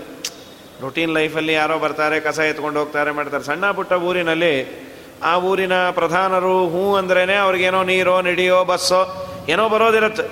ರೊಟೀನ್ 0.81 1.13
ಲೈಫಲ್ಲಿ 1.13 1.53
ಯಾರೋ 1.53 1.79
ಬರ್ತಾರೆ, 1.79 2.19
ಕಸ 2.19 2.39
ಎತ್ಕೊಂಡು 2.39 2.79
ಹೋಗ್ತಾರೆ, 2.79 3.11
ಮಾಡ್ತಾರೆ. 3.11 3.43
ಸಣ್ಣ 3.43 3.71
ಪುಟ್ಟ 3.71 3.93
ಊರಿನಲ್ಲಿ 3.93 4.53
ಆ 5.23 5.37
ಊರಿನ 5.37 5.89
ಪ್ರಧಾನರು 5.89 6.67
ಹೂ 6.67 6.95
ಅಂದ್ರೇ 6.95 7.35
ಅವ್ರಿಗೇನೋ 7.35 7.83
ನೀರೋ, 7.83 8.21
ನಿಡಿಯೋ, 8.21 8.63
ಬಸ್ಸೋ, 8.63 9.01
ಏನೋ 9.49 9.69
ಬರೋದಿರತ್ತೆ. 9.69 10.23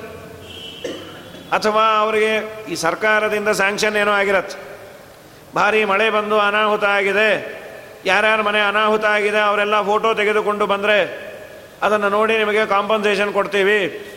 ಅಥವಾ 1.51 1.99
ಅವರಿಗೆ 1.99 2.65
ಈ 2.71 2.75
ಸರ್ಕಾರದಿಂದ 2.75 3.49
ಸ್ಯಾಂಕ್ಷನ್ 3.49 3.95
ಏನೋ 3.95 4.11
ಆಗಿರತ್ತೆ. 4.11 4.57
ಭಾರಿ 5.55 5.85
ಮಳೆ 5.85 6.09
ಬಂದು 6.09 6.39
ಅನಾಹುತ 6.39 6.83
ಆಗಿದೆ. 6.83 7.63
ಯಾರ್ಯಾರ 8.05 8.41
ಮನೆ 8.41 8.59
ಅನಾಹುತ 8.59 9.05
ಆಗಿದೆ, 9.05 9.37
ಅವರೆಲ್ಲ 9.37 9.81
ಫೋಟೋ 9.81 10.13
ತೆಗೆದುಕೊಂಡು 10.13 10.65
ಬಂದರೆ 10.65 10.97
ಅದನ್ನು 11.81 12.09
ನೋಡಿ 12.09 12.37
ನಿಮಗೆ 12.37 12.65
ಕಾಂಪನ್ಸೇಷನ್ 12.65 13.33
ಕೊಡ್ತೀವಿ. 13.33 14.07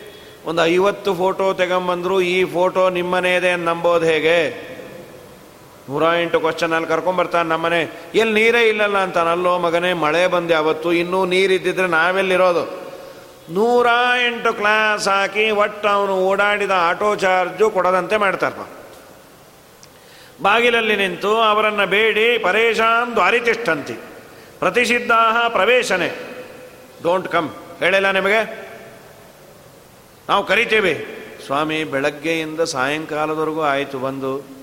ಒಂದು 0.45 0.65
ಐವತ್ತು 0.65 1.15
ಫೋಟೋ 1.15 1.53
ತೆಗೊಂಬಂದ್ರು 1.53 2.21
ಈ 2.21 2.43
ಫೋಟೋ 2.43 2.89
ನಿಮ್ಮನೇದೆ 2.89 3.55
ನಂಬೋದು 3.55 4.05
ಹೇಗೆ? 4.05 4.76
ನೂರ 5.89 6.03
ಎಂಟು 6.21 6.39
ಕ್ವಶನ್ 6.39 6.73
ಅಲ್ಲಿ 6.73 6.89
ಕರ್ಕೊಂಬರ್ತಾನೆ 6.89 7.49
ನಮ್ಮನೆ. 7.49 8.09
ಎಲ್ಲಿ 8.15 8.33
ನೀರೇ 8.33 8.69
ಇಲ್ಲಲ್ಲ 8.69 8.97
ಅಂತಾನಲ್ಲೋ 8.97 9.59
ಮಗನೇ, 9.59 9.93
ಮಳೆ 9.93 10.27
ಬಂದೆ 10.27 10.53
ಅವತ್ತು. 10.53 10.93
ಇನ್ನೂ 10.93 11.25
ನೀರಿದ್ದಿದ್ರೆ 11.25 11.87
ನಾವೆಲ್ಲಿರೋದು? 11.87 12.87
ನೂರ 13.49 13.87
ಎಂಟು 14.25 14.53
ಕ್ಲಾಸ್ 14.53 15.07
ಹಾಕಿ 15.07 15.51
ಒಟ್ಟು 15.51 15.87
ಅವನು 15.87 16.15
ಓಡಾಡಿದ 16.15 16.71
ಆಟೋ 16.75 17.15
ಚಾರ್ಜು 17.15 17.69
ಕೊಡದಂತೆ 17.69 18.17
ಮಾಡ್ತಾರಪ್ಪ 18.17 18.69
ಬಾಗಿಲಲ್ಲಿ 20.41 20.95
ನಿಂತು 20.95 21.37
ಅವರನ್ನು 21.37 21.85
ಬೇಡಿ, 21.85 22.37
ಪರೇಶಾನ್ 22.37 23.11
ದ್ವಾರಿತಿಷ್ಠಂತಿ 23.11 23.93
ಪ್ರತಿಷಿದ್ಧಾ 24.59 25.49
ಪ್ರವೇಶನೆ. 25.49 26.07
ಡೋಂಟ್ 27.03 27.27
ಕಮ್ 27.27 27.49
ಹೇಳಿಲ್ಲ 27.79 28.11
ನಿಮಗೆ? 28.11 28.67
ನಾವು 30.29 30.45
ಕರಿತೇವೆ. 30.45 31.05
ಸ್ವಾಮಿ, 31.45 31.83
ಬೆಳಗ್ಗೆಯಿಂದ 31.83 32.61
ಸಾಯಂಕಾಲದವರೆಗೂ 32.61 33.61
ಆಯಿತು 33.61 33.99
ಬಂದು. 33.99 34.57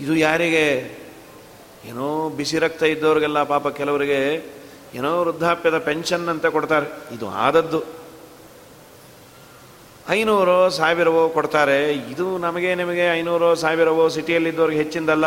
ಇದು 0.00 0.16
ಯಾರಿಗೆ? 0.16 1.00
ಏನೋ 1.84 2.30
ಬಿಸಿ 2.30 2.58
ರಕ್ತ 2.58 2.82
ಇದ್ದವ್ರಿಗೆಲ್ಲ 2.82 3.42
ಪಾಪ 3.42 3.68
ಕೆಲವರಿಗೆ 3.68 4.44
ಏನೋ 4.94 5.24
ವೃದ್ಧಾಪ್ಯದ 5.24 5.78
ಪೆನ್ಷನ್ 5.78 6.28
ಅಂತ 6.28 6.46
ಕೊಡ್ತಾರೆ. 6.46 7.14
ಇದು 7.14 7.30
ಆದದ್ದು. 7.30 7.82
ಐನೂರೋ 10.08 10.68
ಸಾವಿರವೋ 10.68 11.28
ಕೊಡ್ತಾರೆ. 11.28 11.92
ಇದು 11.92 12.38
ನಮಗೆ 12.38 12.74
ನಿಮಗೆ 12.74 13.14
ಐನೂರೋ 13.14 13.54
ಸಾವಿರವೋ 13.54 14.08
ಸಿಟಿಯಲ್ಲಿದ್ದವ್ರಿಗೆ 14.08 14.82
ಹೆಚ್ಚಿಂದಲ್ಲ. 14.82 15.26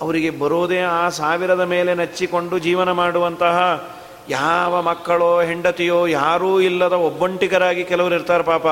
ಅವರಿಗೆ 0.00 0.30
ಬರೋದೇ 0.30 0.80
ಆ 0.80 1.08
ಸಾವಿರದ 1.08 1.60
ಮೇಲೆ 1.60 1.94
ನಚ್ಚಿಕೊಂಡು 1.94 2.58
ಜೀವನ 2.58 2.90
ಮಾಡುವಂತಹ 2.90 3.88
ಯಾವ 4.28 4.82
ಮಕ್ಕಳೋ 4.82 5.40
ಹೆಂಡತಿಯೋ 5.40 6.06
ಯಾರೂ 6.06 6.60
ಇಲ್ಲದ 6.60 6.92
ಒಬ್ಬಂಟಿಕರಾಗಿ 6.92 7.84
ಕೆಲವರು 7.84 8.14
ಇರ್ತಾರೆ 8.14 8.44
ಪಾಪ. 8.44 8.66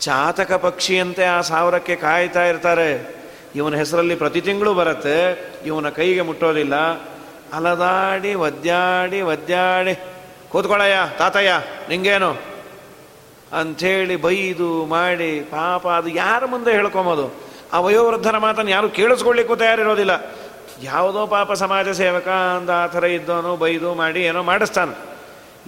ಚಾತಕ 0.00 0.52
ಪಕ್ಷಿಯಂತೆ 0.52 1.24
ಆ 1.24 1.40
ಸಾವಿರಕ್ಕೆ 1.40 1.96
ಕಾಯ್ತಾ 1.96 2.44
ಇರ್ತಾರೆ. 2.44 3.16
ಇವನ 3.56 3.74
ಹೆಸರಲ್ಲಿ 3.74 4.14
ಪ್ರತಿ 4.14 4.40
ತಿಂಗಳು 4.40 4.74
ಬರುತ್ತೆ. 4.74 5.16
ಇವನ 5.66 5.88
ಕೈಗೆ 5.88 6.20
ಮುಟ್ಟೋದಿಲ್ಲ. 6.20 6.74
ಅಲದಾಡಿ 7.52 8.34
ಒದ್ದಾಡಿ 8.34 9.20
ಒದ್ದಾಡಿ 9.20 9.94
ಕೂತ್ಕೊಳ್ಳಯ್ಯ 10.50 10.96
ತಾತಯ್ಯ, 11.18 11.52
ನಿಂಗೇನು? 11.88 12.30
ಅಂಥೇಳಿ 13.52 14.16
ಬೈದು 14.16 14.86
ಮಾಡಿ, 14.86 15.40
ಪಾಪ 15.40 15.88
ಅದು 15.88 16.08
ಯಾರ 16.08 16.44
ಮುಂದೆ 16.44 16.72
ಹೇಳ್ಕೊಂಬೋದು 16.72 17.26
ಆ 17.72 17.80
ವಯೋವೃದ್ಧರ 17.80 18.38
ಮಾತನ್ನು 18.38 18.70
ಯಾರು 18.70 18.88
ಕೇಳಿಸ್ಕೊಳ್ಳಿಕ್ಕೂ 18.88 19.56
ತಯಾರಿರೋದಿಲ್ಲ. 19.56 20.34
ಯಾವುದೋ 20.82 21.26
ಪಾಪ 21.26 21.52
ಸಮಾಜ 21.52 21.88
ಸೇವಕ 21.88 22.28
ಅಂದ 22.28 22.70
ಆ 22.70 22.86
ಥರ 22.86 23.04
ಇದ್ದವನು 23.04 23.56
ಬೈದು 23.56 23.94
ಮಾಡಿ 23.94 24.22
ಏನೋ 24.22 24.42
ಮಾಡಿಸ್ತಾನೆ. 24.42 24.94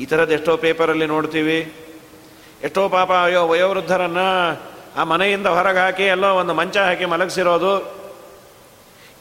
ಈ 0.03 0.05
ಥರದ್ದು 0.05 0.35
ಎಷ್ಟೋ 0.35 0.57
ಪೇಪರಲ್ಲಿ 0.57 1.07
ನೋಡ್ತೀವಿ. 1.07 1.59
ಎಷ್ಟೋ 2.67 2.89
ಪಾಪ, 2.89 3.13
ಅಯ್ಯೋ, 3.13 3.47
ವಯೋವೃದ್ಧರನ್ನು 3.47 4.63
ಆ 4.97 5.05
ಮನೆಯಿಂದ 5.05 5.47
ಹೊರಗೆ 5.47 5.79
ಹಾಕಿ 5.79 6.03
ಎಲ್ಲೋ 6.03 6.35
ಒಂದು 6.35 6.55
ಮಂಚ 6.55 6.77
ಹಾಕಿ 6.77 7.05
ಮಲಗಿಸಿರೋದು. 7.05 7.97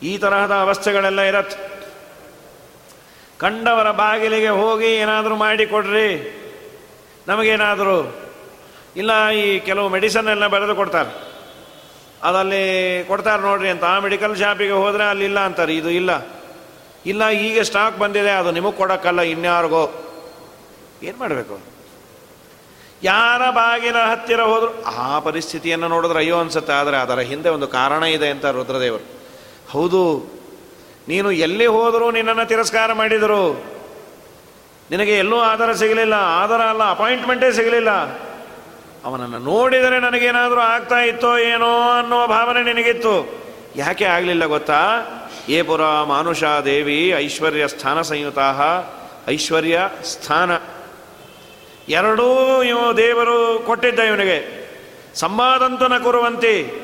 ಈ 0.03 0.17
ತರಹದ 0.17 0.51
ಅವಸ್ಥೆಗಳೆಲ್ಲ 0.51 1.21
ಇರತ್ತೆ. 1.21 1.57
ಕಂಡವರ 3.39 3.91
ಬಾಗಿಲಿಗೆ 3.91 4.49
ಹೋಗಿ 4.49 4.85
ಏನಾದರೂ 4.85 5.35
ಮಾಡಿ 5.35 5.65
ಕೊಡ್ರಿ 5.65 6.41
ನಮಗೇನಾದರೂ, 7.27 8.15
ಇಲ್ಲ, 8.95 9.29
ಈ 9.29 9.59
ಕೆಲವು 9.59 9.89
ಮೆಡಿಸನ್ 9.89 10.27
ಎಲ್ಲ 10.27 10.47
ಬರೆದು 10.47 10.75
ಕೊಡ್ತಾರೆ. 10.75 11.35
ಅದಲ್ಲಿ 12.23 13.03
ಕೊಡ್ತಾರೆ 13.03 13.41
ನೋಡ್ರಿ 13.41 13.69
ಅಂತ. 13.69 13.83
ಆ 13.83 13.99
ಮೆಡಿಕಲ್ 13.99 14.37
ಶಾಪಿಗೆ 14.37 14.71
ಹೋದರೆ 14.71 15.03
ಅಲ್ಲಿ 15.03 15.25
ಇಲ್ಲ 15.25 15.39
ಅಂತಾರೆ. 15.39 15.75
ಇದು 15.75 15.89
ಇಲ್ಲ. 15.89 16.27
ಇಲ್ಲ 17.05 17.29
ಈಗ 17.29 17.61
ಸ್ಟಾಕ್ 17.61 17.97
ಬಂದಿದೆ. 17.97 18.31
ಅದು 18.31 18.51
ನಿಮಗೆ 18.51 18.73
ಕೊಡೋಕ್ಕಲ್ಲ 18.73 19.21
ಇನ್ಯಾರಿಗೋ. 19.21 19.91
ಏನು 21.03 21.17
ಮಾಡಬೇಕು? 21.17 21.74
ಯಾರ 23.05 23.41
ಬಾಗಿಲ 23.51 23.97
ಹತ್ತಿರ 24.11 24.41
ಹೋದ್ರು? 24.41 24.71
ಆ 25.05 25.19
ಪರಿಸ್ಥಿತಿಯನ್ನು 25.19 25.87
ನೋಡಿದ್ರೆ 25.87 26.19
ಅಯ್ಯೋ 26.19 26.37
ಅನ್ಸುತ್ತೆ. 26.39 26.73
ಆದರೆ 26.73 26.97
ಅದರ 26.97 27.19
ಹಿಂದೆ 27.31 27.49
ಒಂದು 27.49 27.67
ಕಾರಣ 27.67 28.03
ಇದೆ 28.17 28.27
ಅಂತ 28.29 28.45
ರುದ್ರದೇವರು. 28.57 29.05
ಹೌದು, 29.71 30.01
ನೀನು 31.07 31.29
ಎಲ್ಲಿ 31.45 31.67
ಹೋದರೂ 31.75 32.05
ನಿನ್ನನ್ನು 32.11 32.45
ತಿರಸ್ಕಾರ 32.47 32.93
ಮಾಡಿದರು. 32.93 33.41
ನಿನಗೆ 34.91 35.13
ಎಲ್ಲೂ 35.17 35.37
ಆಧಾರ 35.41 35.71
ಸಿಗಲಿಲ್ಲ. 35.73 36.15
ಆಧಾರ 36.41 36.61
ಅಲ್ಲ, 36.63 36.83
ಅಪಾಯಿಂಟ್ಮೆಂಟೇ 36.89 37.49
ಸಿಗಲಿಲ್ಲ. 37.51 37.91
ಅವನನ್ನು 39.05 39.39
ನೋಡಿದರೆ 39.39 39.97
ನನಗೇನಾದರೂ 39.99 40.61
ಆಗ್ತಾ 40.73 40.99
ಇತ್ತೋ 41.01 41.31
ಏನೋ 41.37 41.71
ಅನ್ನುವ 41.91 42.21
ಭಾವನೆ 42.27 42.61
ನಿನಗಿತ್ತು. 42.63 43.15
ಯಾಕೆ 43.75 44.05
ಆಗಲಿಲ್ಲ 44.05 44.45
ಗೊತ್ತಾ? 44.45 44.81
ಏ 45.49 45.57
ಪುರ 45.61 45.83
ಮಾನುಷ 46.03 46.43
ದೇವಿ 46.65 46.99
ಐಶ್ವರ್ಯ 47.17 47.65
ಸ್ಥಾನ 47.67 47.97
ಸಂಯುತಾ 48.01 48.47
ಐಶ್ವರ್ಯ 49.27 49.77
ಸ್ಥಾನ. 50.05 50.51
ಎರಡೂ 51.89 52.63
ಇವು 52.63 52.97
ದೇವರು 52.97 53.63
ಕೊಟ್ಟಿದ್ದ 53.65 53.99
ಇವನಿಗೆ. 53.99 54.65
ಸಂವಾದಂತನ 55.15 55.97
ಕೊರುವಂತಿ. 56.03 56.81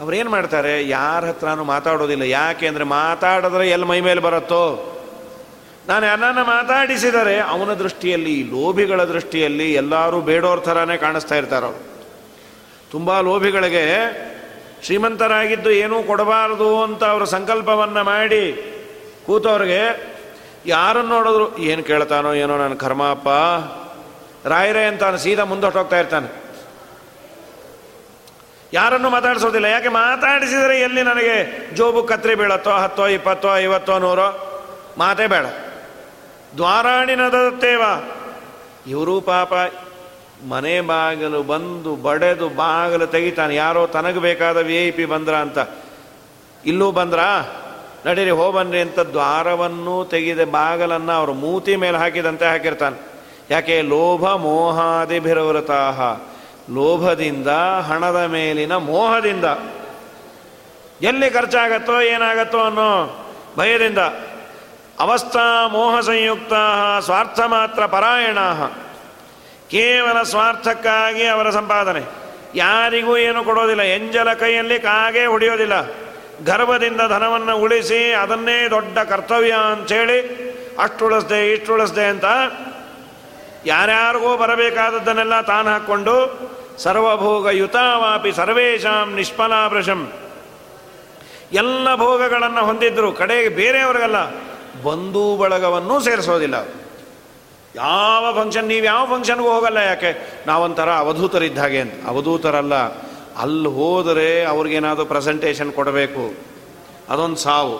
ಅವ್ರೇನು 0.00 0.30
ಮಾಡ್ತಾರೆ? 0.30 0.88
ಯಾರ 0.88 1.24
ಹತ್ರನೂ 1.24 1.64
ಮಾತಾಡೋದಿಲ್ಲ. 1.64 2.22
ಯಾಕೆ 2.22 2.66
ಅಂದರೆ 2.66 2.84
ಮಾತಾಡಿದ್ರೆ 2.84 3.70
ಎಲ್ಲಿ 3.70 3.86
ಮೈ 3.86 4.00
ಮೇಲೆ 4.00 4.20
ಬರುತ್ತೋ? 4.20 4.96
ನಾನು 5.88 6.06
ಯಾರನ್ನ 6.06 6.42
ಮಾತಾಡಿಸಿದರೆ 6.42 7.38
ಅವನ 7.38 7.74
ದೃಷ್ಟಿಯಲ್ಲಿ 7.74 8.42
ಲೋಭಿಗಳ 8.42 9.04
ದೃಷ್ಟಿಯಲ್ಲಿ 9.04 9.72
ಎಲ್ಲರೂ 9.72 10.20
ಬೇಡೋರ್ 10.20 10.60
ಥರನೇ 10.60 10.96
ಕಾಣಿಸ್ತಾ 10.96 11.34
ಇರ್ತಾರೆ 11.34 11.82
ತುಂಬ 12.90 13.20
ಲೋಭಿಗಳಿಗೆ 13.20 13.84
ಶ್ರೀಮಂತರಾಗಿದ್ದು 14.82 15.70
ಏನೂ 15.70 16.02
ಕೊಡಬಾರದು 16.02 16.82
ಅಂತ 16.82 17.04
ಅವರ 17.04 17.24
ಸಂಕಲ್ಪವನ್ನು 17.24 18.04
ಮಾಡಿ 18.04 18.72
ಕೂತವ್ರಿಗೆ 19.26 20.12
ಯಾರನ್ನು 20.66 21.10
ನೋಡಿದ್ರು 21.10 21.58
ಏನು 21.58 21.82
ಕೇಳ್ತಾನೋ 21.82 22.32
ಏನೋ 22.32 22.58
ನನ್ನ 22.58 22.74
ಕರ್ಮಪ್ಪ 22.74 23.28
ರಾಯರೇ 24.44 24.84
ಅಂತ 24.84 25.04
ಸೀದಾ 25.04 25.44
ಮುಂದೊಟ್ಟೋಗ್ತಾ 25.44 25.98
ಇರ್ತಾನೆ. 25.98 26.50
ಯಾರನ್ನು 28.72 29.10
ಮಾತಾಡಿಸೋದಿಲ್ಲ. 29.10 29.66
ಯಾಕೆ 29.66 29.88
ಮಾತಾಡಿಸಿದರೆ 29.88 30.80
ಎಲ್ಲಿ 30.80 31.02
ನನಗೆ 31.02 31.68
ಜೋಬು 31.74 32.02
ಕತ್ರಿ 32.02 32.34
ಬೀಳತ್ತೋ, 32.34 32.70
ಹತ್ತೋ, 32.70 33.06
ಇಪ್ಪತ್ತೋ, 33.06 33.56
ಐವತ್ತೋ, 33.56 33.98
ನೂರೋ? 33.98 34.46
ಮಾತೇ 34.98 35.26
ಬೇಡ. 35.26 35.46
ದ್ವಾರಾಣಿನ 36.56 37.28
ದತ್ತೇವ 37.28 37.82
ಇವರು 38.86 39.20
ಪಾಪ 39.20 39.52
ಮನೆ 40.48 40.80
ಬಾಗಿಲು 40.80 41.42
ಬಂದು 41.42 41.96
ಬಡೆದು 41.96 42.48
ಬಾಗಿಲು 42.48 43.06
ತೆಗಿತಾನೆ. 43.06 43.54
ಯಾರೋ 43.54 43.86
ತನಗೆ 43.86 44.18
ಬೇಕಾದ 44.18 44.56
ವಿ 44.56 44.88
ಐ 44.88 44.90
ಪಿ 44.90 45.04
ಬಂದ್ರ 45.04 45.34
ಅಂತ. 45.34 45.58
ಇಲ್ಲೂ 46.64 46.90
ಬಂದ್ರಾ? 46.90 47.56
ನಡೀರಿ 48.06 48.30
ಹೋಬನ್ರಿ 48.30 48.80
ಅಂತ 48.80 48.98
ದ್ವಾರವನ್ನು 48.98 50.04
ತೆಗೆದ 50.04 50.44
ಬಾಗಲನ್ನು 50.44 51.12
ಅವರು 51.12 51.34
ಮೂತಿ 51.34 51.76
ಮೇಲೆ 51.76 51.98
ಹಾಕಿದಂತೆ 51.98 52.46
ಹಾಕಿರ್ತಾನೆ. 52.46 53.09
ಯಾಕೆ 53.50 53.82
ಲೋಭ 53.82 54.28
ಮೋಹಾದಿಭಿರವೃತಾಹ 54.28 56.00
ಲೋಭದಿಂದ 56.74 57.48
ಹಣದ 57.88 58.16
ಮೇಲಿನ 58.16 58.76
ಮೋಹದಿಂದ. 58.76 59.44
ಎಲ್ಲಿ 61.02 61.30
ಖರ್ಚಾಗತ್ತೋ 61.30 62.00
ಏನಾಗತ್ತೋ 62.00 62.60
ಅನ್ನೋ 62.60 62.90
ಭಯದಿಂದ. 63.58 63.98
ಅವಸ್ಥಾ 65.00 65.68
ಮೋಹ 65.68 66.00
ಸಂಯುಕ್ತ 66.00 66.52
ಸ್ವಾರ್ಥ 67.00 67.40
ಮಾತ್ರ 67.40 67.86
ಪರಾಯಣ 67.86 68.38
ಕೇವಲ 69.70 70.22
ಸ್ವಾರ್ಥಕ್ಕಾಗಿ 70.22 71.26
ಅವರ 71.26 71.50
ಸಂಪಾದನೆ. 71.50 72.02
ಯಾರಿಗೂ 72.54 73.16
ಏನು 73.16 73.44
ಕೊಡೋದಿಲ್ಲ. 73.44 73.82
ಎಂಜಲ 73.82 74.32
ಕೈಯಲ್ಲಿ 74.32 74.80
ಕಾಗೆ 74.80 75.26
ಹೊಡೆಯೋದಿಲ್ಲ. 75.26 75.86
ಗರ್ಭದಿಂದ 76.44 77.00
ಧನವನ್ನು 77.08 77.56
ಉಳಿಸಿ 77.56 78.12
ಅದನ್ನೇ 78.12 78.68
ದೊಡ್ಡ 78.70 78.98
ಕರ್ತವ್ಯ 78.98 79.52
ಅಂಥೇಳಿ 79.52 80.50
ಅಷ್ಟು 80.82 81.06
ಉಳಿಸ್ದೆ 81.06 81.52
ಇಷ್ಟು 81.52 81.74
ಅಂತ 82.08 82.24
ಯಾರ್ಯಾರಿಗೂ 83.66 84.36
ಬರಬೇಕಾದದ್ದನ್ನೆಲ್ಲ 84.36 85.40
ತಾನು 85.40 85.70
ಹಾಕ್ಕೊಂಡು 85.70 86.14
ಸರ್ವಭೋಗ 86.78 87.46
ಯುತಾವಾಪಿ 87.46 88.32
ಸರ್ವೇಶಾಂ 88.32 89.14
ನಿಷ್ಫಲಾಭೃಶಂ 89.14 90.12
ಎಲ್ಲ 91.52 91.94
ಭೋಗಗಳನ್ನು 91.96 92.62
ಹೊಂದಿದ್ರು, 92.66 93.12
ಕಡೆಗೆ 93.12 93.48
ಬೇರೆಯವ್ರಿಗಲ್ಲ, 93.48 94.18
ಬಂಧು 94.82 95.36
ಬಳಗವನ್ನೂ 95.36 96.00
ಸೇರಿಸೋದಿಲ್ಲ. 96.00 96.54
ಯಾವ 97.74 98.42
ಫಂಕ್ಷನ್ 98.42 98.68
ನೀವು 98.68 98.86
ಯಾವ 98.86 99.06
ಫಂಕ್ಷನ್ಗೂ 99.06 99.50
ಹೋಗಲ್ಲ 99.50 99.76
ಯಾಕೆ? 99.76 100.42
ನಾವೊಂಥರ 100.46 100.88
ಅವಧೂತರಿದ್ದ 100.88 101.58
ಹಾಗೆ 101.58 101.80
ಅಂತ. 101.80 102.08
ಅವಧೂತರಲ್ಲ, 102.08 102.74
ಅಲ್ಲಿ 103.36 103.68
ಹೋದರೆ 103.68 104.44
ಅವ್ರಿಗೇನಾದರೂ 104.44 105.04
ಪ್ರೆಸೆಂಟೇಷನ್ 105.04 105.72
ಕೊಡಬೇಕು. 105.72 106.24
ಅದೊಂದು 107.10 107.36
ಸಾವು. 107.36 107.76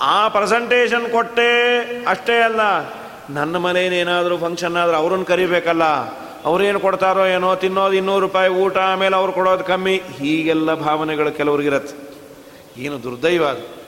ಆ 0.00 0.28
ಪ್ರೆಸೆಂಟೇಷನ್ 0.28 1.10
ಕೊಟ್ಟೆ 1.10 1.50
ಅಷ್ಟೇ 2.04 2.40
ಅಲ್ಲ 2.40 2.62
ನನ್ನ 3.30 3.56
ಮನೇನೇನಾದರೂ 3.56 4.38
ಫಂಕ್ಷನ್ 4.38 4.76
ಆದ್ರೆ 4.76 4.96
ಅವ್ರನ್ನ 4.96 5.22
ಕರಿಬೇಕಲ್ಲ. 5.22 5.84
ಅವ್ರೇನು 6.44 6.80
ಕೊಡ್ತಾರೋ 6.80 7.26
ಏನೋ, 7.26 7.54
ತಿನ್ನೋದು 7.54 7.94
ಇನ್ನೂರು 7.94 8.20
ರೂಪಾಯಿ, 8.20 8.50
ಊಟ 8.50 8.78
ಆಮೇಲೆ 8.78 9.16
ಅವ್ರು 9.16 9.32
ಕೊಡೋದು 9.32 9.64
ಕಮ್ಮಿ. 9.64 9.96
ಹೀಗೆಲ್ಲ 9.96 10.74
ಭಾವನೆಗಳು 10.74 11.32
ಕೆಲವ್ರಿಗಿರತ್ತೆ 11.32 12.12
ಏನು 12.82 13.02
ದುರ್ದೈವ 13.02 13.46
ಅದು. 13.46 13.82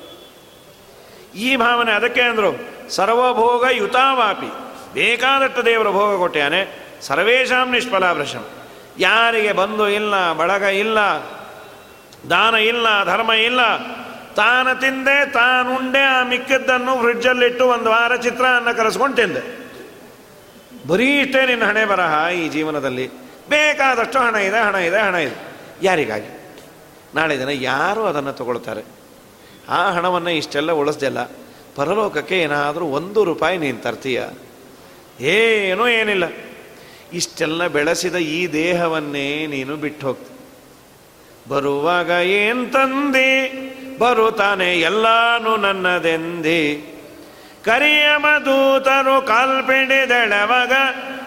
ಈ 1.38 1.56
ಭಾವನೆ 1.56 1.92
ಅದಕ್ಕೆ 1.92 2.20
ಅಂದರು, 2.20 2.60
ಸರ್ವಭೋಗ 2.90 3.64
ಯುತಾವಾಪಿ. 3.70 4.46
ಬೇಕಾದಷ್ಟು 4.94 5.64
ದೇವರ 5.64 5.90
ಭೋಗ 5.90 6.18
ಕೊಟ್ಟ್ಯಾನೆ 6.18 6.90
ಸರ್ವೇಶಾಂ 7.02 7.72
ನಿಷ್ಫಲಾಭ್ರಶಂ. 7.72 8.44
ಯಾರಿಗೆ 8.98 9.52
ಬಂಧು 9.52 9.88
ಇಲ್ಲ, 9.88 10.32
ಬಳಗ 10.32 10.62
ಇಲ್ಲ, 10.62 10.98
ದಾನ 12.30 12.54
ಇಲ್ಲ, 12.54 13.04
ಧರ್ಮ 13.04 13.32
ಇಲ್ಲ 13.32 13.60
ತಾನು 14.36 14.80
ತಿಂದೆ 14.80 15.32
ತಾನುಂಡೆ 15.32 15.98
ಆ 15.98 16.22
ಮಿಕ್ಕದ್ದನ್ನು 16.22 17.00
ಫ್ರಿಡ್ಜಲ್ಲಿಟ್ಟು 17.00 17.66
ಒಂದು 17.66 17.90
ವಾರ 17.90 18.16
ಚಿತ್ರಾನ್ನ 18.16 18.72
ಕರೆಸ್ಕೊಂಡು 18.72 19.16
ತಿಂದೆ. 19.16 19.64
ಬರೀ 20.88 21.20
ಇಷ್ಟೇ 21.20 21.46
ನಿನ್ನ 21.46 21.64
ಹಣೆ 21.64 21.84
ಬರಹ 21.84 22.28
ಈ 22.34 22.48
ಜೀವನದಲ್ಲಿ. 22.48 23.08
ಬೇಕಾದಷ್ಟು 23.48 24.18
ಹಣ 24.18 24.34
ಇದೆ 24.34 24.60
ಹಣ 24.60 24.74
ಇದೆ 24.74 25.00
ಹಣ 25.00 25.14
ಇದೆ. 25.14 25.36
ಯಾರಿಗಾಗಿ? 25.82 26.58
ನಾಳೆ 27.14 27.38
ದಿನ 27.38 27.48
ಯಾರು 27.48 28.04
ಅದನ್ನು 28.04 28.32
ತಗೊಳ್ತಾರೆ? 28.32 28.82
ಆ 29.68 29.90
ಹಣವನ್ನು 29.90 30.30
ಇಷ್ಟೆಲ್ಲ 30.30 30.72
ಉಳಿಸ್ದೆಲ್ಲ 30.72 31.18
ಪರಲೋಕಕ್ಕೆ 31.76 32.38
ಏನಾದರೂ 32.38 32.84
ಒಂದು 32.84 33.24
ರೂಪಾಯಿ 33.24 33.58
ನೀನು 33.58 33.78
ತರ್ತೀಯ? 33.78 34.22
ಏನೂ 35.20 35.88
ಏನಿಲ್ಲ. 35.88 36.24
ಇಷ್ಟೆಲ್ಲ 37.12 37.66
ಬೆಳೆಸಿದ 37.66 38.14
ಈ 38.14 38.52
ದೇಹವನ್ನೇ 38.52 39.46
ನೀನು 39.46 39.76
ಬಿಟ್ಟು 39.76 40.06
ಹೋಗ್ತಿ. 40.06 40.34
ಬರುವಾಗ 41.48 42.08
ಏನು 42.08 42.66
ತಂದಿ? 42.72 43.70
ಬರುತ್ತಾನೆ 43.98 44.68
ಎಲ್ಲಾನು 44.88 45.52
ನನ್ನದೆಂದಿ. 45.56 46.62
ಕರಿಯ 47.66 48.08
ದೂತರು 48.46 49.16
ಕಾಲ್ಪಿಡಿದೆಳವಾಗ 49.26 50.72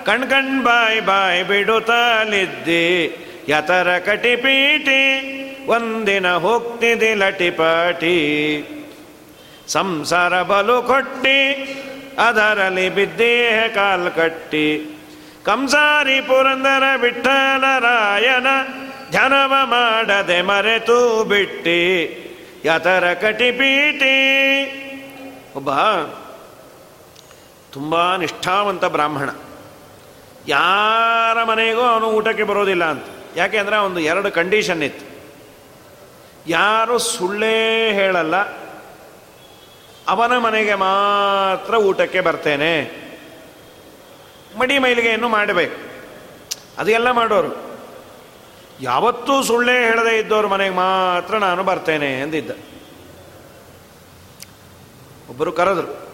ಕಣ್ 0.07 0.26
ಕಣ್ 0.32 0.57
ಬಾಯ್ 0.65 0.99
ಬಾಯ್ 1.01 1.41
ಬಿಡುತ್ತಲಿದ್ದಿ. 1.43 2.86
ಯತರ 3.49 3.89
ಕಟಿಪೀಟಿ 4.05 5.01
ಒಂದಿನ 5.68 6.28
ಹೋಗ್ತಿದಿ 6.45 7.11
ಲಟಿಪಾಟಿ 7.22 8.18
ಸಂಸಾರ 9.68 10.34
ಬಲು 10.49 10.78
ಕೊಟ್ಟಿ, 10.82 11.39
ಅದರಲ್ಲಿ 12.28 12.88
ಬಿದ್ದೇಹ 12.89 13.57
ಕಾಲ್ 13.76 14.09
ಕಟ್ಟಿ. 14.15 14.68
ಕಂಸಾರಿ 15.47 16.20
ಪುರಂದರ 16.22 16.86
ವಿಠಲರಾಯನ 17.01 18.49
ಧ್ಯಾನವ 19.11 19.53
ಮಾಡದೆ 19.74 20.39
ಮರೆತು 20.41 20.99
ಬಿಟ್ಟಿ. 21.24 21.82
ಯತರ 22.68 23.05
ಕಟಿಪೀಟಿ 23.24 24.15
ಒಬ್ಬ 25.55 25.72
ತುಂಬ 27.74 27.95
ನಿಷ್ಠಾವಂತ 28.24 28.86
ಬ್ರಾಹ್ಮಣ. 28.95 29.30
ಯಾರ 30.47 31.38
ಮನೆಗೂ 31.49 31.84
ಅವನು 31.93 32.07
ಊಟಕ್ಕೆ 32.18 32.45
ಬರೋದಿಲ್ಲ 32.49 32.86
ಅಂತ. 32.93 33.05
ಯಾಕೆ 33.36 33.57
ಅಂದರೆ 33.61 33.78
ಒಂದು 33.88 33.99
ಎರಡು 34.11 34.30
ಕಂಡೀಷನ್ 34.38 34.84
ಇತ್ತು. 34.84 35.05
ಯಾರು 36.49 36.95
ಸುಳ್ಳೇ 37.13 37.57
ಹೇಳಲ್ಲ, 37.99 38.36
ಅವನ 40.13 40.34
ಮನೆಗೆ 40.45 40.76
ಮಾತ್ರ 40.86 41.74
ಊಟಕ್ಕೆ 41.89 42.22
ಬರ್ತೇನೆ. 42.28 42.74
ಮಡಿ 44.59 44.76
ಮೈಲಿಗೆಯನ್ನು 44.84 45.30
ಮಾಡಬೇಕು. 45.38 45.78
ಅದೆಲ್ಲ 46.82 47.09
ಮಾಡೋರು. 47.20 47.51
ಯಾವತ್ತೂ 48.82 49.44
ಸುಳ್ಳೇ 49.44 49.84
ಹೇಳದೇ 49.88 50.18
ಇದ್ದವ್ರ 50.18 50.48
ಮನೆಗೆ 50.48 50.76
ಮಾತ್ರ 50.76 51.38
ನಾನು 51.38 51.64
ಬರ್ತೇನೆ 51.64 52.22
ಎಂದಿದ್ದ. 52.22 52.52
ಒಬ್ಬರು 55.30 55.52
ಕರೆದ್ರು, 55.52 56.08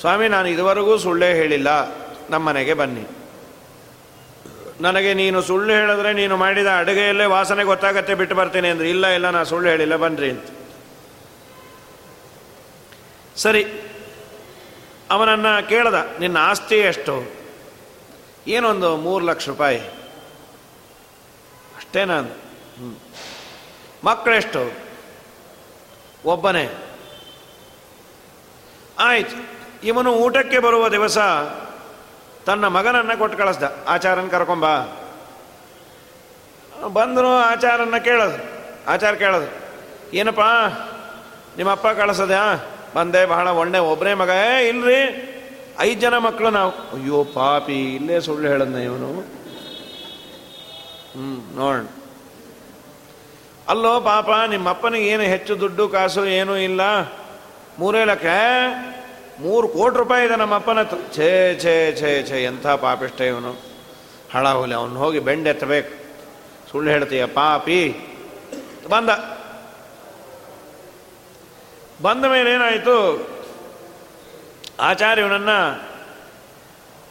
ಸ್ವಾಮಿ, 0.00 0.28
ನಾನು 0.28 0.48
ಇದುವರೆಗೂ 0.48 0.98
ಸುಳ್ಳೇ 0.98 1.34
ಹೇಳಿಲ್ಲ, 1.34 1.68
ನಮ್ಮ 2.30 2.48
ಮನೆಗೆ 2.48 2.74
ಬನ್ನಿ. 2.74 3.04
ನನಗೆ 4.80 5.14
ನೀನು 5.14 5.42
ಸುಳ್ಳು 5.42 5.72
ಹೇಳಿದ್ರೆ 5.72 6.12
ನೀನು 6.12 6.36
ಮಾಡಿದ 6.36 6.66
ಅಡುಗೆಯಲ್ಲೇ 6.66 7.24
ವಾಸನೆ 7.24 7.64
ಗೊತ್ತಾಗತ್ತೆ, 7.64 8.14
ಬಿಟ್ಟು 8.14 8.36
ಬರ್ತೀನಿ 8.36 8.68
ಅಂದ್ರೆ. 8.68 8.90
ಇಲ್ಲ 8.90 9.06
ಇಲ್ಲ 9.06 9.30
ನಾನು 9.30 9.44
ಸುಳ್ಳು 9.44 9.70
ಹೇಳಿಲ್ಲ, 9.70 9.96
ಬನ್ರಿ 9.96 10.30
ಅಂತ. 10.30 10.44
ಸರಿ, 13.36 13.66
ಅವನನ್ನು 15.10 15.68
ಕೇಳ್ದ, 15.68 15.94
ನಿನ್ನ 16.20 16.36
ಆಸ್ತಿ 16.38 16.74
ಎಷ್ಟು? 16.74 17.32
ಏನೊಂದು 18.46 18.96
ಮೂರು 18.96 19.26
ಲಕ್ಷ 19.26 19.48
ರೂಪಾಯಿ. 19.48 19.99
ಅಷ್ಟೇ 21.90 22.04
ನಾನು 22.04 22.28
ಹ್ಞೂ 22.28 22.98
ಮಕ್ಕಳೆಷ್ಟು 24.04 24.72
ಒಬ್ಬನೇ. 26.24 26.84
ಆಯ್ತು. 28.98 29.36
ಇವನು 29.84 30.12
ಊಟಕ್ಕೆ 30.12 30.58
ಬರುವ 30.58 30.88
ದಿವಸ 30.88 31.18
ತನ್ನ 32.46 32.66
ಮಗನನ್ನು 32.66 33.18
ಕೊಟ್ಟು 33.18 33.38
ಕಳಿಸ್ದ. 33.38 33.62
ಆಚಾರನ 33.88 34.28
ಕರ್ಕೊಂಬ 34.28 34.64
ಬಂದರು 36.86 37.28
ಆಚಾರನ್ನ 37.28 37.96
ಕೇಳೋದು. 37.96 38.36
ಆಚಾರ 38.90 39.14
ಕೇಳೋದು. 39.14 39.46
ಏನಪ್ಪ? 40.16 40.40
ನಿಮ್ಮಪ್ಪ 41.56 41.86
ಕಳಿಸೋದ್ಯಾ? 41.86 42.54
ಬಂದೆ, 42.94 43.26
ಬಹಳ 43.26 43.48
ಒಳ್ಳೆ 43.48 43.78
ಒಬ್ಬನೇ 43.78 44.14
ಮಗ. 44.14 44.28
ಏ, 44.28 44.68
ಇಲ್ರಿ. 44.68 45.00
ಐದು 45.80 46.00
ಜನ 46.00 46.18
ಮಕ್ಕಳು 46.18 46.50
ನಾವು. 46.50 46.70
ಅಯ್ಯೋ, 46.70 47.24
ಪಾಪಿ. 47.24 47.94
ಇಲ್ಲೇ 47.94 48.20
ಸುಳ್ಳು 48.20 48.48
ಹೇಳದ್ನ 48.48 48.76
ಇವನು. 48.76 49.39
ಹ್ಞೂ 51.12 51.56
ನೋಡೋಣ. 51.56 51.86
ಅಲ್ಲೋ 53.68 54.00
ಪಾಪ, 54.00 54.28
ನಿಮ್ಮಪ್ಪನಿಗೆ 54.50 55.06
ಏನು 55.06 55.22
ಹೆಚ್ಚು 55.22 55.60
ದುಡ್ಡು, 55.60 55.88
ಕಾಸು 55.88 56.26
ಏನೂ 56.26 56.56
ಇಲ್ಲ. 56.56 56.80
ಮೂರೇ 57.78 58.04
ಲಕ್ಷ 58.04 58.26
ಮೂರು 59.40 59.68
ಕೋಟಿ 59.68 59.96
ರೂಪಾಯಿ 59.96 60.26
ಇದೆ 60.26 60.36
ನಮ್ಮ 60.36 60.54
ಅಪ್ಪನ 60.54 60.80
ಹತ್ರ. 60.80 60.96
ಛೇ 61.12 61.58
ಛೇ 61.62 61.96
ಛೇ 62.00 62.26
ಛೇ, 62.28 62.44
ಎಂಥ 62.44 62.66
ಪಾಪಿಷ್ಟ 62.66 63.20
ಇವನು. 63.20 63.54
ಹಳ 64.32 64.48
ಹೋಲಿ 64.48 64.74
ಅವನು 64.74 64.94
ಹೋಗಿ 64.94 65.18
ಬೆಂಡೆತ್ತಬೇಕು 65.18 65.92
ಸುಳ್ಳು 66.70 66.90
ಹೇಳ್ತೀಯ, 66.90 67.26
ಪಾಪಿ. 67.26 67.96
ಬಂದ. 68.90 69.10
ಬಂದ 72.02 72.24
ಮೇಲೆ 72.24 72.50
ಏನಾಯಿತು? 72.50 73.28
ಆಚಾರ್ಯವನನ್ನ 74.80 75.50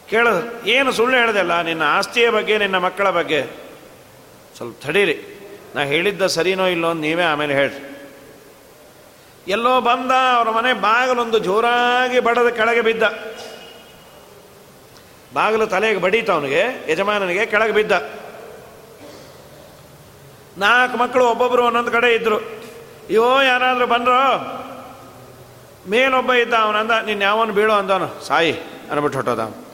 ಕೇಳಿದ್ರು 0.10 0.68
ಏನು 0.68 0.92
ಸುಳ್ಳು 0.92 1.18
ಹೇಳ್ದಲ್ಲ 1.18 1.62
ನಿನ್ನ 1.62 1.84
ಆಸ್ತಿಯ 1.84 2.30
ಬಗ್ಗೆ, 2.30 2.58
ನಿನ್ನ 2.58 2.78
ಮಕ್ಕಳ 2.78 3.10
ಬಗ್ಗೆ? 3.10 3.69
ಸ್ವಲ್ಪ 4.60 4.86
ತಡೀರಿ. 4.86 5.16
ನಾ 5.76 5.82
ಹೇಳಿದ್ದ 5.82 6.26
ಸರಿನೋ 6.26 6.66
ಇಲ್ಲೋ 6.66 6.90
ಅಂತ 6.90 7.02
ನೀವೇ 7.02 7.24
ಆಮೇಲೆ 7.24 7.54
ಹೇಳ್ರಿ. 7.54 8.08
ಎಲ್ಲೋ 9.48 9.82
ಬಂದ 9.82 10.12
ಅವರ 10.12 10.50
ಮನೆ 10.50 10.74
ಬಾಗಿಲೊಂದು 10.74 11.40
ಜೋರಾಗಿ 11.40 12.20
ಬಡದ 12.20 12.48
ಕೆಳಗೆ 12.48 12.82
ಬಿದ್ದ. 12.82 13.04
ಬಾಗಿಲು 15.34 15.68
ತಲೆಗೆ 15.68 16.00
ಬಡೀತ 16.00 16.30
ಅವನಿಗೆ, 16.30 16.92
ಯಜಮಾನನಿಗೆ 16.92 17.46
ಕೆಳಗೆ 17.46 17.72
ಬಿದ್ದ. 17.72 17.92
ನಾಲ್ಕು 20.58 20.98
ಮಕ್ಕಳು 20.98 21.26
ಒಬ್ಬೊಬ್ಬರು 21.26 21.64
ಒಂದೊಂದು 21.66 21.92
ಕಡೆ 21.92 22.16
ಇದ್ರು. 22.16 22.38
ಅಯ್ಯೋ, 22.38 23.42
ಯಾರಾದರೂ 23.42 23.88
ಬಂದ್ರೋ? 23.88 24.22
ಮೇಲೊಬ್ಬ 25.90 26.34
ಇದ್ದ, 26.34 26.54
ಅವನಂದ 26.54 26.92
ನೀನು 26.92 27.22
ಯಾವನು 27.22 27.54
ಬೀಳೋ 27.54 27.74
ಅಂದವನು. 27.74 28.22
ಸಾಯಿ 28.28 28.52
ಅನ್ಬಿಟ್ಟು 28.92 29.20
ಹೊಟ್ಟೋದ 29.20 29.69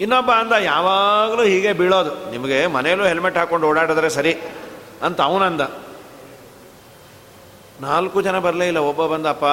ಇನ್ನೊಬ್ಬ 0.00 0.30
ಅಂದ, 0.30 0.52
ಯಾವಾಗಲೂ 0.52 1.42
ಹೀಗೆ 1.42 1.72
ಬೀಳೋದು. 1.72 2.30
ನಿಮಗೆ 2.30 2.66
ಮನೆಯಲ್ಲೂ 2.66 3.04
ಹೆಲ್ಮೆಟ್ 3.04 3.36
ಹಾಕೊಂಡು 3.36 3.66
ಓಡಾಡಿದ್ರೆ 3.66 4.10
ಸರಿ, 4.10 4.36
ಅಂತ 5.02 5.20
ಅವನಂದ. 5.20 5.60
ನಾಲ್ಕು 7.80 8.22
ಜನ 8.22 8.38
ಬರಲೇ 8.38 8.66
ಇಲ್ಲ. 8.66 8.78
ಒಬ್ಬ 8.78 9.06
ಬಂದಪ್ಪ 9.06 9.44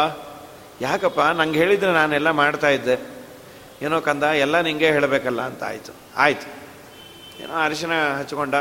ಯಾಕಪ್ಪ? 0.81 1.19
ನಂಗೆ 1.19 1.59
ಹೇಳಿದ್ರೆ 1.59 1.91
ನಾನೆಲ್ಲ 1.91 2.31
ಮಾಡ್ತಾ 2.31 2.69
ಇದ್ದೆ. 2.69 3.21
ಏನೋ 3.81 4.01
ಕಂದ, 4.01 4.23
ಎಲ್ಲ 4.23 4.61
ನಿಂಗೆ 4.61 4.91
ಹೇಳಬೇಕಲ್ಲ, 4.91 5.41
ಅಂತ 5.41 5.63
ಆಯಿತು. 5.63 5.93
ಆಯಿತು. 6.17 6.61
ಏನೋ 7.43 7.53
ಅರಿಶಿನ 7.53 7.91
ಹಚ್ಕೊಂಡ. 8.19 8.55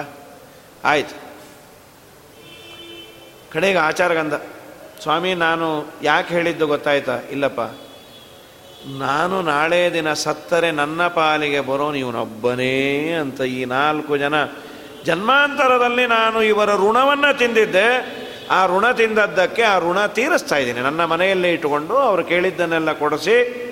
ಆಯಿತು. 0.84 1.30
ಕಡೆಗೆ 3.52 3.78
ಆಚಾರಗಂದ 3.78 4.32
ಸ್ವಾಮಿ, 5.02 5.34
ನಾನು 5.34 5.86
ಯಾಕೆ 6.02 6.34
ಹೇಳಿದ್ದು 6.34 6.66
ಗೊತ್ತಾಯ್ತಾ? 6.66 7.18
ಇಲ್ಲಪ್ಪ. 7.30 7.89
ನಾನು 8.86 9.42
ನಾಳೆ 9.42 9.92
ದಿನ 9.92 10.12
ಸತ್ತರೆ 10.12 10.70
ನನ್ನ 10.70 11.06
ಪಾಲಿಗೆ 11.06 11.60
ಬರೋ 11.60 11.92
ಇವನೊಬ್ಬನೇ 11.92 13.12
ಅಂತ 13.12 13.40
ಈ 13.40 13.64
ನಾಲ್ಕು 13.64 14.16
ಜನ. 14.16 14.34
ಜನ್ಮಾಂತರದಲ್ಲಿ 15.04 16.06
ನಾನು 16.06 16.42
ಇವರ 16.42 16.74
ಋಣವನ್ನು 16.76 17.38
ತಿಂದಿದ್ದೆ. 17.38 18.20
ಆ 18.50 18.66
ಋಣ 18.66 18.90
ತಿಂದದ್ದಕ್ಕೆ 18.90 19.62
ಆ 19.62 19.78
ಋಣ 19.78 20.06
ತೀರಿಸ್ತಾ 20.06 20.56
ಇದ್ದೀನಿ. 20.56 20.80
ನನ್ನ 20.80 21.04
ಮನೆಯಲ್ಲೇ 21.04 21.52
ಇಟ್ಟುಕೊಂಡು 21.52 21.96
ಅವರು 21.96 22.24
ಕೇಳಿದ್ದನ್ನೆಲ್ಲ 22.24 22.92
ಕೊಡಿಸಿ, 22.92 23.66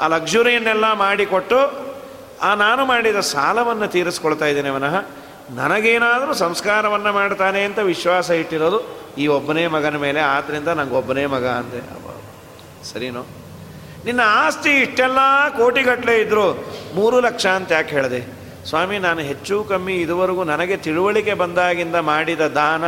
ಆ 0.00 0.06
ಲಕ್ಸುರಿಯನ್ನೆಲ್ಲ 0.06 0.92
ಮಾಡಿಕೊಟ್ಟು, 0.92 1.88
ಆ 2.42 2.54
ನಾನು 2.54 2.84
ಮಾಡಿದ 2.84 3.16
ಸಾಲವನ್ನು 3.16 3.88
ತೀರಿಸ್ಕೊಳ್ತಾ 3.88 4.46
ಇದ್ದೇನೆ 4.46 4.68
ಅವನಃ 4.68 5.04
ನನಗೇನಾದರೂ 5.50 6.34
ಸಂಸ್ಕಾರವನ್ನು 6.34 7.12
ಮಾಡ್ತಾನೆ 7.12 7.64
ಅಂತ 7.64 7.78
ವಿಶ್ವಾಸ 7.78 8.30
ಇಟ್ಟಿರೋದು 8.30 8.80
ಈ 9.18 9.26
ಒಬ್ಬನೇ 9.26 9.66
ಮಗನ 9.66 9.96
ಮೇಲೆ. 9.96 10.20
ಆದ್ದರಿಂದ 10.20 10.68
ನನಗೊಬ್ಬನೇ 10.68 11.26
ಮಗ 11.26 11.46
ಅಂದೆ. 11.46 12.04
ಸರಿನೋ? 12.84 13.26
ನಿನ್ನ 14.04 14.20
ಆಸ್ತಿ 14.26 14.70
ಇಷ್ಟೆಲ್ಲ 14.70 15.18
ಕೋಟಿಗಟ್ಟಲೆ 15.48 16.20
ಇದ್ದರು 16.20 16.46
ಮೂರು 16.94 17.20
ಲಕ್ಷ 17.20 17.46
ಅಂತ 17.46 17.72
ಯಾಕೆ 17.72 17.96
ಹೇಳಿದೆ? 17.96 18.20
ಸ್ವಾಮಿ, 18.68 18.98
ನಾನು 18.98 19.20
ಹೆಚ್ಚು 19.20 19.64
ಕಮ್ಮಿ 19.64 19.94
ಇದುವರೆಗೂ 19.94 20.44
ನನಗೆ 20.44 20.76
ತಿಳುವಳಿಕೆ 20.76 21.34
ಬಂದಾಗಿಂದ 21.34 21.96
ಮಾಡಿದ 21.96 22.40
ದಾನ 22.40 22.84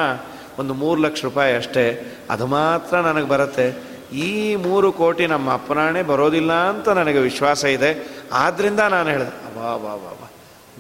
ಒಂದು 0.59 0.75
ಮೂರು 0.75 1.01
ಲಕ್ಷ 1.03 1.25
ರೂಪಾಯಿ 1.25 1.57
ಅಷ್ಟೇ. 1.57 2.17
ಅದು 2.31 2.47
ಮಾತ್ರ 2.47 2.97
ನನಗೆ 2.97 3.27
ಬರುತ್ತೆ. 3.27 3.97
ಈ 4.13 4.57
ಮೂರು 4.57 4.93
ಕೋಟಿ 4.93 5.27
ನಮ್ಮ 5.27 5.53
ಅಪ್ಪನಾಣೆ 5.53 6.03
ಬರೋದಿಲ್ಲ 6.03 6.53
ಅಂತ 6.53 6.89
ನನಗೆ 6.89 7.19
ವಿಶ್ವಾಸ 7.19 7.65
ಇದೆ. 7.65 7.91
ಆದ್ದರಿಂದ 8.33 8.81
ನಾನು 8.81 9.09
ಹೇಳಿದೆ 9.09 9.59
ವಾ 9.59 9.63
ವಾ 9.63 9.95
ವಾ 9.95 10.13
ಬಾ 10.21 10.31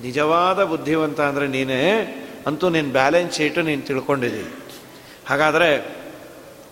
ನಿಜವಾದ 0.02 0.64
ಬುದ್ಧಿವಂತ 0.64 1.20
ಅಂದರೆ 1.20 1.46
ನೀನೇ? 1.46 1.82
ಅಂತೂ 2.46 2.68
ನಿನ್ನ 2.68 2.92
ಬ್ಯಾಲೆನ್ಸ್ 2.92 3.36
ಶೀಟು 3.36 3.62
ನೀನು 3.62 3.82
ತಿಳ್ಕೊಂಡಿದ್ದೀನಿ 3.82 4.52
ಹಾಗಾದರೆ 5.26 5.68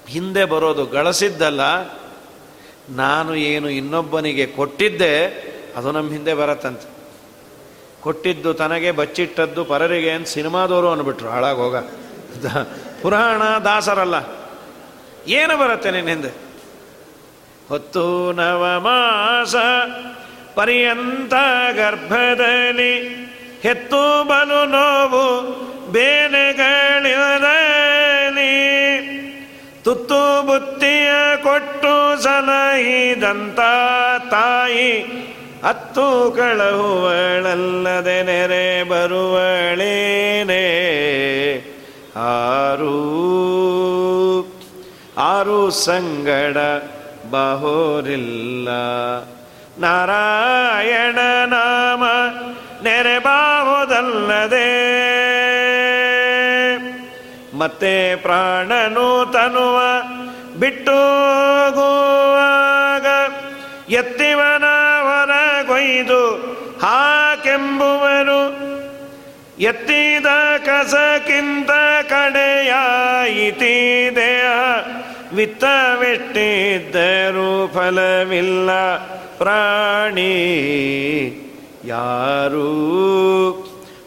ಹಿಂದೆ 0.08 0.44
ಬರೋದು 0.44 0.86
ಗಳಿಸಿದ್ದಲ್ಲ 0.86 1.62
ನಾನು 2.90 3.34
ಏನು 3.34 3.68
ಇನ್ನೊಬ್ಬನಿಗೆ 3.68 4.46
ಕೊಟ್ಟಿದ್ದೆ, 4.46 5.28
ಅದು 5.76 5.92
ನಮ್ಮ 5.92 6.12
ಹಿಂದೆ 6.12 6.34
ಬರತ್ತಂತೆ. 6.34 6.94
ಕೊಟ್ಟಿದ್ದು 8.00 8.54
ತನಗೆ 8.54 8.90
ಬಚ್ಚಿಟ್ಟದ್ದು 8.90 9.64
ಪರರಿಗೆ 9.64 10.10
ಅಂತ 10.10 10.26
ಸಿನಿಮಾದವರು 10.28 10.90
ಅಂದ್ಬಿಟ್ರು 10.90 11.28
ಹಾಳಾಗೋಗ 11.28 11.76
ಪುರಾಣ 13.02 13.58
ದಾಸರಲ್ಲ. 13.58 14.14
ಏನು 15.26 15.56
ಬರುತ್ತೆ 15.56 15.90
ನಿನ್ನ 15.90 16.08
ಹಿಂದೆ? 16.08 16.28
ಹೊತ್ತು 17.68 18.32
ನವಮಾಸ, 18.32 19.56
ಪರ್ಯಂತ 20.54 21.32
ಗರ್ಭದಲ್ಲಿ 21.72 23.14
ಹೆತ್ತು 23.62 24.24
ಬಲು 24.24 24.64
ನೋವು, 24.64 25.52
ಬೇನೆಗಳಿರಲಿ. 25.92 27.10
ತುತ್ತು 29.84 30.46
ಬುತ್ತಿಯ 30.46 31.36
ಕೊಟ್ಟು 31.42 32.22
ಸಲಹಿದಂತ 32.22 33.60
ತಾಯಿ 34.30 35.02
ಹತ್ತು 35.64 36.32
ಕಳಹುವಳಲ್ಲದೆ 36.36 38.22
ನೆರೆ 38.22 38.82
ಬರುವಳೇನೆ. 38.82 40.64
ಆರು 42.16 42.94
ಆರು 45.18 45.70
ಸಂಗಡ 45.70 46.56
ಬಹೋರಿಲ್ಲ. 47.30 48.68
ನಾರಾಯಣ 49.78 51.18
ನಾಮ 51.46 52.04
ನೆರೆಬಾಹುದಲ್ಲದೆ 52.82 53.64
ಮತ್ತೆ 57.58 58.16
ಪ್ರಾಣನು 58.16 59.32
ತನುವ, 59.32 59.80
ಬಿಟ್ಟು 60.58 60.98
ಹೋಗುವಾಗ 61.70 63.06
ಎತ್ತಿವನ 63.92 64.64
ಹೊರಗೊಯ್ದು 65.02 66.22
ಹಾಕೆಂಬುವರು 66.82 68.74
ಎತ್ತಿದ 69.58 70.26
ಕಸಕ್ಕಿಂತ 70.66 71.70
ಕಡೆಯಾಯಿತೀದೆ 72.10 74.34
ವಿತ್ತವೆಟ್ಟಿದ್ದರೂ 75.34 77.70
ಫಲವಿಲ್ಲ 77.74 78.70
ಪ್ರಾಣಿ. 79.38 80.34
ಯಾರೂ 81.84 82.68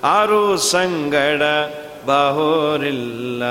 ಆರು 0.03 0.57
ಸಂಗಡ 0.57 1.41
ಬಹೋರಿಲ್ಲ. 2.07 3.43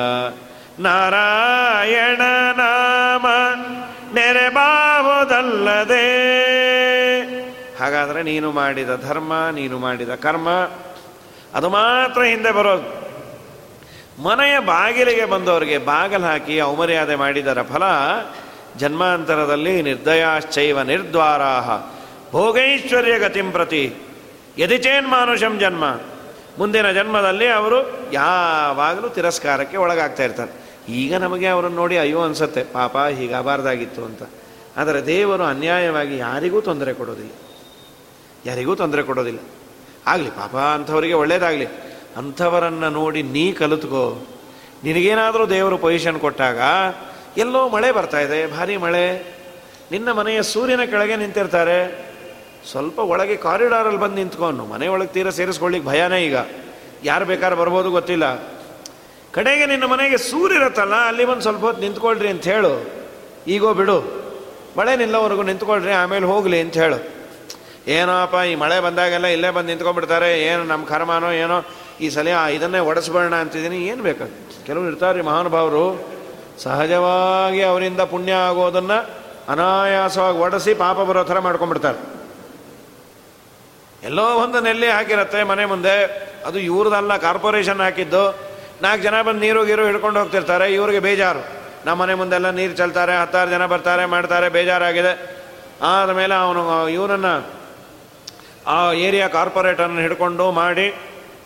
ನಾರಾಯಣ 0.79 2.21
ನಾಮ 2.57 3.27
ನೆರೆಬಾಹುದಲ್ಲದೆ. 4.15 4.97
ಹಾಗಾದರೆ 7.81 8.23
ನೀನು 8.23 8.53
ಮಾಡಿದ 8.53 8.89
ಧರ್ಮ, 9.09 9.33
ನೀನು 9.53 9.79
ಮಾಡಿದ 9.79 10.15
ಕರ್ಮ, 10.15 10.49
ಅದು 11.55 11.69
ಮಾತ್ರ 11.69 12.23
ಹಿಂದೆ 12.23 12.53
ಬರೋದು. 12.53 13.07
ಮನೆಯ 14.23 14.59
ಬಾಗಿಲಿಗೆ 14.59 15.25
ಬಂದವರಿಗೆ 15.25 15.79
ಬಾಗಲು 15.79 16.25
ಹಾಕಿ 16.25 16.61
ಔಮರ್ಯಾದೆ 16.61 17.15
ಮಾಡಿದರ 17.15 17.63
ಫಲ 17.63 17.83
ಜನ್ಮಾಂತರದಲ್ಲಿ 18.77 19.83
ನಿರ್ದಯಾಶ್ಚೈವ 19.83 20.83
ನಿರ್ದ್ವಾರಾಹ. 20.83 21.91
ಭೋಗೈಶ್ವರ್ಯ 22.33 23.19
ಗತಿಂ 23.19 23.51
ಪ್ರತಿ. 23.51 23.95
ಯದಿಚೇನ್ 24.59 25.09
ಮಾನುಷಂ 25.09 25.59
ಜನ್ಮ. 25.59 25.85
ಮುಂದಿನ 26.59 26.93
ಜನ್ಮದಲ್ಲಿ 26.93 27.47
ಅವರು 27.47 28.11
ಯಾವಾಗಲೂ 28.13 29.09
ತಿರಸ್ಕಾರಕ್ಕೆ 29.09 29.77
ಒಳಗಾಗ್ತಾ 29.77 30.23
ಇರ್ತಾರೆ 30.23 30.67
ಈಗ 30.93 31.15
ನಮಗೆ 31.17 31.47
ಅವರನ್ನು 31.47 31.77
ನೋಡಿ 31.77 31.99
ಅಯ್ಯೋ 31.99 32.23
ಅನ್ಸತ್ತೆ, 32.23 32.65
ಪಾಪ 32.65 32.97
ಹೀಗಾಗಬಾರ್ದಾಗಿತ್ತು 32.99 34.05
ಅಂತ. 34.05 34.23
ಆದರೆ 34.77 35.07
ದೇವರು 35.07 35.45
ಅನ್ಯಾಯವಾಗಿ 35.45 36.17
ಯಾರಿಗೂ 36.17 36.61
ತೊಂದರೆ 36.61 36.93
ಕೊಡೋದಿಲ್ಲ. 36.93 37.31
ಯಾರಿಗೂ 38.47 38.75
ತೊಂದರೆ 38.75 39.03
ಕೊಡೋದಿಲ್ಲ. 39.03 39.39
ಆಗಲಿ, 40.07 40.31
ಪಾಪ 40.31 40.57
ಅಂಥವರಿಗೆ 40.57 41.15
ಒಳ್ಳೇದಾಗಲಿ. 41.15 41.67
ಅಂಥವರನ್ನು 42.17 42.91
ನೋಡಿ 42.91 43.23
ನೀ 43.23 43.53
ಕಲಿತ್ಕೋ. 43.53 44.27
ನಿನಗೇನಾದರೂ 44.85 45.47
ದೇವರು 45.47 45.79
ಪೊಸಿಷನ್ 45.79 46.21
ಕೊಟ್ಟಾಗ 46.21 46.59
ಎಲ್ಲೋ 47.37 47.69
ಮಳೆ 47.69 47.93
ಬರ್ತಾ 47.93 48.21
ಇದೆ, 48.21 48.47
ಭಾರಿ 48.47 48.77
ಮಳೆ. 48.77 49.37
ನಿನ್ನ 49.91 50.13
ಮನೆಯ 50.13 50.43
ಸೂರ್ಯನ 50.43 50.85
ಕೆಳಗೆ 50.85 51.17
ನಿಂತಿರ್ತಾರೆ. 51.17 52.07
ಸ್ವಲ್ಪ 52.71 52.99
ಒಳಗೆ 52.99 53.37
ಕಾರಿಡಾರಲ್ಲಿ 53.37 54.01
ಬಂದು 54.01 54.15
ನಿಂತ್ಕೊಂಡು 54.15 54.65
ಮನೆ 54.65 54.89
ಒಳಗೆ 54.89 55.09
ತೀರ 55.09 55.31
ಸೇರಿಸ್ಕೊಳ್ಳಿಕ್ಕೆ 55.31 55.91
ಭಯನೇ 55.91 56.25
ಈಗ. 56.25 56.37
ಯಾರು 57.05 57.25
ಬೇಕಾದ್ರೆ 57.25 57.61
ಬರ್ಬೋದು 57.61 57.91
ಗೊತ್ತಿಲ್ಲ. 57.91 58.35
ಕಡೆಗೆ 59.33 59.67
ನಿನ್ನ 59.67 59.85
ಮನೆಗೆ 59.85 60.17
ಸೂರಿರತ್ತಲ್ಲ 60.17 60.95
ಅಲ್ಲಿ 60.95 61.25
ಬಂದು 61.25 61.43
ಸ್ವಲ್ಪ 61.43 61.61
ಹೊತ್ತು 61.61 61.83
ನಿಂತ್ಕೊಳ್ರಿ 61.83 62.29
ಅಂತ 62.29 62.45
ಹೇಳು. 62.45 62.87
ಈಗೋ 63.47 63.75
ಬಿಡು. 63.75 64.27
ಮಳೆ 64.79 64.97
ನಿಲ್ಲವರೆಗೂ 64.97 65.43
ನಿಂತ್ಕೊಳ್ರಿ, 65.43 65.91
ಆಮೇಲೆ 65.91 66.27
ಹೋಗಲಿ 66.27 66.61
ಅಂತ 66.61 66.75
ಹೇಳು. 66.75 67.17
ಏನೋಪ್ಪ, 67.89 68.35
ಈ 68.35 68.55
ಮಳೆ 68.55 68.81
ಬಂದಾಗೆಲ್ಲ 68.81 69.27
ಇಲ್ಲೇ 69.27 69.51
ಬಂದು 69.51 69.67
ನಿಂತ್ಕೊಂಡ್ಬಿಡ್ತಾರೆ. 69.67 70.43
ಏನು 70.43 70.65
ನಮ್ಮ 70.65 70.85
ಕರ್ಮನೋ 70.85 71.31
ಏನೋ. 71.31 71.63
ಈ 72.01 72.11
ಸಲ 72.11 72.29
ಇದನ್ನೇ 72.29 72.79
ಒಡಿಸ್ಬೇಡ 72.79 73.33
ಅಂತಿದ್ದೀನಿ. 73.33 73.77
ಏನು 73.77 74.03
ಬೇಕು 74.03 74.31
ಕೆಲವರು 74.67 74.89
ಇರ್ತಾರೆ 74.89 75.23
ಮಹಾನುಭಾವರು. 75.23 76.17
ಸಹಜವಾಗಿ 76.59 77.63
ಅವರಿಂದ 77.63 78.01
ಪುಣ್ಯ 78.01 78.33
ಆಗೋದನ್ನು 78.33 79.11
ಅನಾಯಾಸವಾಗಿ 79.49 80.39
ಒಡಿಸಿ 80.39 80.75
ಪಾಪ 80.75 80.97
ಬರೋ 80.97 81.25
ಥರ 81.25 81.39
ಮಾಡ್ಕೊಂಡ್ಬಿಡ್ತಾರೆ. 81.39 82.17
ಎಲ್ಲೋ 84.03 84.35
ಒಂದು 84.35 84.61
ನೆಲ್ಲಿ 84.61 84.89
ಹಾಕಿರತ್ತೆ 84.89 85.43
ಮನೆ 85.43 85.65
ಮುಂದೆ. 85.65 86.27
ಅದು 86.47 86.59
ಇವ್ರದಲ್ಲ, 86.59 87.17
ಕಾರ್ಪೊರೇಷನ್ 87.17 87.81
ಹಾಕಿದ್ದು. 87.81 88.39
ನಾಲ್ಕು 88.83 89.03
ಜನ 89.03 89.23
ಬಂದು 89.23 89.41
ನೀರು 89.41 89.65
ಗೀರು 89.65 89.87
ಹಿಡ್ಕೊಂಡು 89.87 90.21
ಹೋಗ್ತಿರ್ತಾರೆ. 90.21 90.75
ಇವ್ರಿಗೆ 90.75 90.99
ಬೇಜಾರು. 90.99 91.47
ನಮ್ಮ 91.87 92.03
ಮನೆ 92.03 92.15
ಮುಂದೆಲ್ಲ 92.15 92.51
ನೀರು 92.51 92.73
ಚೆಲ್ತಾರೆ, 92.73 93.17
ಹತ್ತಾರು 93.17 93.51
ಜನ 93.51 93.67
ಬರ್ತಾರೆ, 93.67 94.05
ಮಾಡ್ತಾರೆ, 94.05 94.49
ಬೇಜಾರಾಗಿದೆ. 94.49 95.37
ಆದಮೇಲೆ 95.83 96.35
ಅವನು, 96.35 96.89
ಇವನನ್ನು 96.89 97.51
ಆ 98.67 98.93
ಏರಿಯಾ 98.93 99.29
ಕಾರ್ಪೊರೇಟರ್ನ 99.29 100.01
ಹಿಡ್ಕೊಂಡು 100.01 100.51
ಮಾಡಿ, 100.51 100.95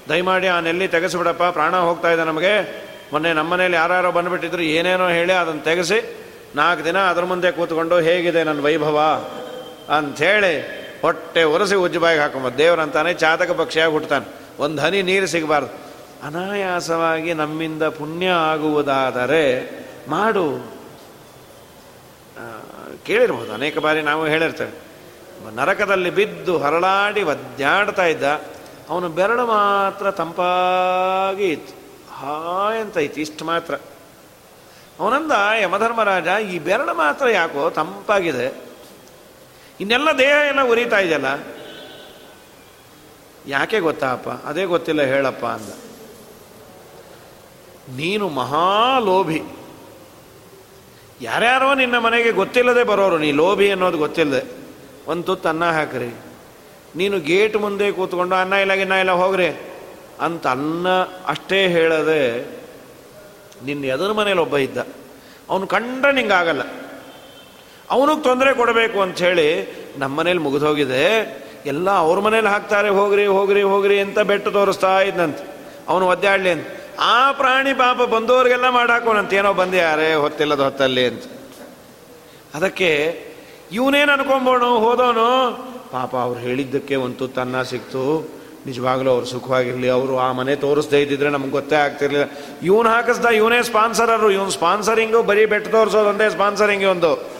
ದಯಮಾಡಿ 0.08 0.46
ಆ 0.46 0.60
ನೆಲ್ಲಿ 0.60 0.88
ತೆಗೆಸಿಬಿಡಪ್ಪ, 0.88 1.42
ಪ್ರಾಣ 1.42 1.76
ಹೋಗ್ತಾ 1.76 2.10
ಇದೆ 2.10 2.24
ನಮಗೆ. 2.24 2.84
ಮೊನ್ನೆ 3.12 3.32
ನಮ್ಮ 3.32 3.52
ಮನೇಲಿ 3.52 3.76
ಯಾರ್ಯಾರೋ 3.76 4.10
ಬಂದುಬಿಟ್ಟಿದ್ರು, 4.10 4.62
ಏನೇನೋ 4.62 5.08
ಹೇಳಿ 5.08 5.32
ಅದನ್ನು 5.32 5.60
ತೆಗೆಸಿ 5.60 6.16
ನಾಲ್ಕು 6.56 6.84
ದಿನ 6.84 6.98
ಅದ್ರ 6.98 7.24
ಮುಂದೆ 7.24 7.52
ಕೂತ್ಕೊಂಡು, 7.52 7.98
ಹೇಗಿದೆ 7.98 8.44
ನನ್ನ 8.44 8.64
ವೈಭವ? 8.64 9.00
ಅಂಥೇಳಿ 9.96 10.79
ಹೊಟ್ಟೆ 11.02 11.44
ಒರೆಸಿ 11.44 11.74
ಉಜ್ಜುಬಾಯಿಗೆ 11.74 12.22
ಹಾಕೊಂಬೋದು 12.22 12.58
ದೇವರಂತಾನೆ 12.58 13.14
ಚಾತಕ 13.14 13.50
ಪಕ್ಷಿಯಾಗಿ 13.50 13.92
ಹುಟ್ಟುತ್ತಾನೆ 13.92 14.26
ಒಂದು 14.62 14.82
ಹನಿ 14.82 15.02
ನೀರು 15.02 15.26
ಸಿಗಬಾರ್ದು. 15.26 15.90
ಅನಾಯಾಸವಾಗಿ 16.26 17.34
ನಮ್ಮಿಂದ 17.34 17.82
ಪುಣ್ಯ 17.82 18.26
ಆಗುವುದಾದರೆ 18.26 19.44
ಮಾಡು. 20.08 20.46
ಕೇಳಿರ್ಬೋದು. 23.06 23.52
ಅನೇಕ 23.52 23.78
ಬಾರಿ 23.78 24.00
ನಾವು 24.02 24.26
ಹೇಳಿರ್ತೇವೆ. 24.26 24.90
ನರಕದಲ್ಲಿ 25.56 26.10
ಬಿದ್ದು 26.10 26.58
ಹರಳಾಡಿ 26.58 27.22
ಒದ್ದಾಡ್ತಾ 27.22 28.04
ಇದ್ದ, 28.04 28.24
ಅವನು 28.88 29.08
ಬೆರಳು 29.08 29.46
ಮಾತ್ರ 29.46 30.10
ತಂಪಾಗಿ 30.10 31.44
ಇತ್ತು. 31.44 31.74
ಹಾಯ್ 32.14 32.80
ಅಂತ 32.80 32.96
ಇತ್ತು? 32.96 33.20
ಇಷ್ಟು 33.20 33.44
ಮಾತ್ರ. 33.44 33.74
ಅವನಂದ, 35.00 35.32
ಯಮಧರ್ಮರಾಜ, 35.62 36.42
ಈ 36.42 36.58
ಬೆರಳು 36.58 36.94
ಮಾತ್ರ 36.94 37.28
ಯಾಕೋ 37.28 37.70
ತಂಪಾಗಿದೆ? 37.70 38.69
ಇನ್ನೆಲ್ಲ 39.80 40.08
ದೇಹ 40.18 40.48
ಎಲ್ಲ 40.48 40.62
ಉರಿತಾ 40.62 40.98
ಇದೆಯಲ್ಲ? 40.98 41.26
ಯಾಕೆ 43.46 43.80
ಗೊತ್ತಾಪ್ಪ 43.80 44.28
ಅದೇ 44.28 44.64
ಗೊತ್ತಿಲ್ಲ, 44.64 45.02
ಹೇಳಪ್ಪ 45.02 45.46
ಅಂದ. 45.46 45.68
ನೀನು 47.96 48.28
ಮಹಾಲೋಭಿ. 48.28 49.42
ಯಾರ್ಯಾರೋ 51.20 51.74
ನಿನ್ನ 51.74 51.98
ಮನೆಗೆ 51.98 52.32
ಗೊತ್ತಿಲ್ಲದೆ 52.32 52.84
ಬರೋರು, 52.84 53.18
ನೀ 53.18 53.32
ಲೋಭಿ 53.32 53.70
ಅನ್ನೋದು 53.70 53.98
ಗೊತ್ತಿಲ್ಲದೆ. 53.98 54.42
ಒಂದು 55.06 55.22
ತುತ್ತು 55.22 55.48
ಅನ್ನ 55.48 55.70
ಹಾಕ್ರಿ. 55.70 56.14
ನೀನು 56.96 57.20
ಗೇಟ್ 57.20 57.56
ಮುಂದೆ 57.56 57.92
ಕೂತ್ಕೊಂಡು, 57.92 58.36
ಅನ್ನ 58.36 58.52
ಇಲ್ಲ, 58.52 58.74
ಗಿನ್ನ 58.74 58.92
ಇಲ್ಲ, 58.92 59.10
ಹೋಗ್ರಿ. 59.10 59.48
ಅಂತ 60.20 60.46
ಅನ್ನ 60.46 60.88
ಅಷ್ಟೇ 61.26 61.68
ಹೇಳದೆ 61.68 62.40
ನಿನ್ನ 63.64 63.84
ಎದುರು 63.84 64.14
ಮನೇಲಿ 64.14 64.40
ಒಬ್ಬ 64.40 64.56
ಇದ್ದ. 64.56 64.78
ಅವನು 65.50 65.66
ಕಂಡ್ರೆ 65.66 66.12
ನಿಂಗಾಗಲ್ಲ. 66.12 66.62
ಅವನಿಗೆ 67.90 68.22
ತೊಂದರೆ 68.22 68.54
ಕೊಡಬೇಕು 68.54 69.00
ಅಂಥೇಳಿ 69.00 69.76
ನಮ್ಮ 69.98 70.18
ಮನೇಲಿ 70.18 70.38
ಮುಗಿದೋಗಿದೆ. 70.38 71.04
ಎಲ್ಲ 71.66 71.90
ಅವ್ರ 71.90 72.20
ಮನೇಲಿ 72.20 72.46
ಹಾಕ್ತಾರೆ, 72.46 72.88
ಹೋಗ್ರಿ 72.88 73.26
ಹೋಗ್ರಿ 73.26 73.62
ಹೋಗ್ರಿ 73.62 74.00
ಅಂತ 74.00 74.18
ಬೆಟ್ಟು 74.18 74.50
ತೋರಿಸ್ತಾ 74.50 75.00
ಇದ್ದಂತೆ 75.00 75.50
ಅವನು 75.88 76.08
ಒದ್ದಾಡ್ಲಿ 76.08 76.50
ಅಂತ. 76.50 76.66
ಆ 77.00 77.32
ಪ್ರಾಣಿ 77.32 77.74
ಪಾಪ 77.74 77.96
ಬಂದವರಿಗೆಲ್ಲ 77.96 78.68
ಮಾಡಾಕೋನಂತ. 78.68 79.32
ಏನೋ 79.32 79.52
ಬಂದ, 79.52 79.74
ಯಾರೇ 79.74 80.14
ಹೊತ್ತಿಲ್ಲದ 80.14 80.60
ಹೊತ್ತಲ್ಲಿ 80.60 81.06
ಅಂತ. 81.06 81.24
ಅದಕ್ಕೆ 82.54 83.20
ಇವನೇನು 83.72 84.12
ಅನ್ಕೊಂಬೋಣು 84.12 84.78
ಹೋದವನು 84.78 85.50
ಪಾಪ 85.90 86.16
ಅವ್ರು 86.16 86.40
ಹೇಳಿದ್ದಕ್ಕೆ 86.40 86.96
ಒಂದು 86.96 87.28
ತನ್ನ 87.28 87.62
ಸಿಕ್ತು. 87.62 88.28
ನಿಜವಾಗ್ಲೂ 88.66 89.10
ಅವ್ರು 89.10 89.26
ಸುಖವಾಗಿರಲಿ. 89.26 89.88
ಅವರು 89.88 90.18
ಆ 90.18 90.32
ಮನೆ 90.32 90.56
ತೋರಿಸ್ದೇ 90.56 91.00
ಇದ್ದಿದ್ರೆ 91.00 91.30
ನಮ್ಗೆ 91.30 91.50
ಗೊತ್ತೇ 91.50 91.76
ಆಗ್ತಿರ್ಲಿಲ್ಲ. 91.76 92.30
ಇವನು 92.62 92.88
ಹಾಕಿಸ್ದ 92.88 93.24
ಇವನೇ 93.24 93.62
ಸ್ಪಾನ್ಸರರು. 93.62 94.30
ಇವನು 94.30 94.50
ಸ್ಪಾನ್ಸರಿಂಗು 94.50 95.22
ಬರೀ 95.22 95.46
ಬೆಟ್ಟ 95.46 95.68
ತೋರಿಸೋದು 95.68 96.08
ಒಂದೇ 96.08 96.30
ಸ್ಪಾನ್ಸರಿಂಗ್ 96.30 96.84
ಒಂದು. 96.84 97.39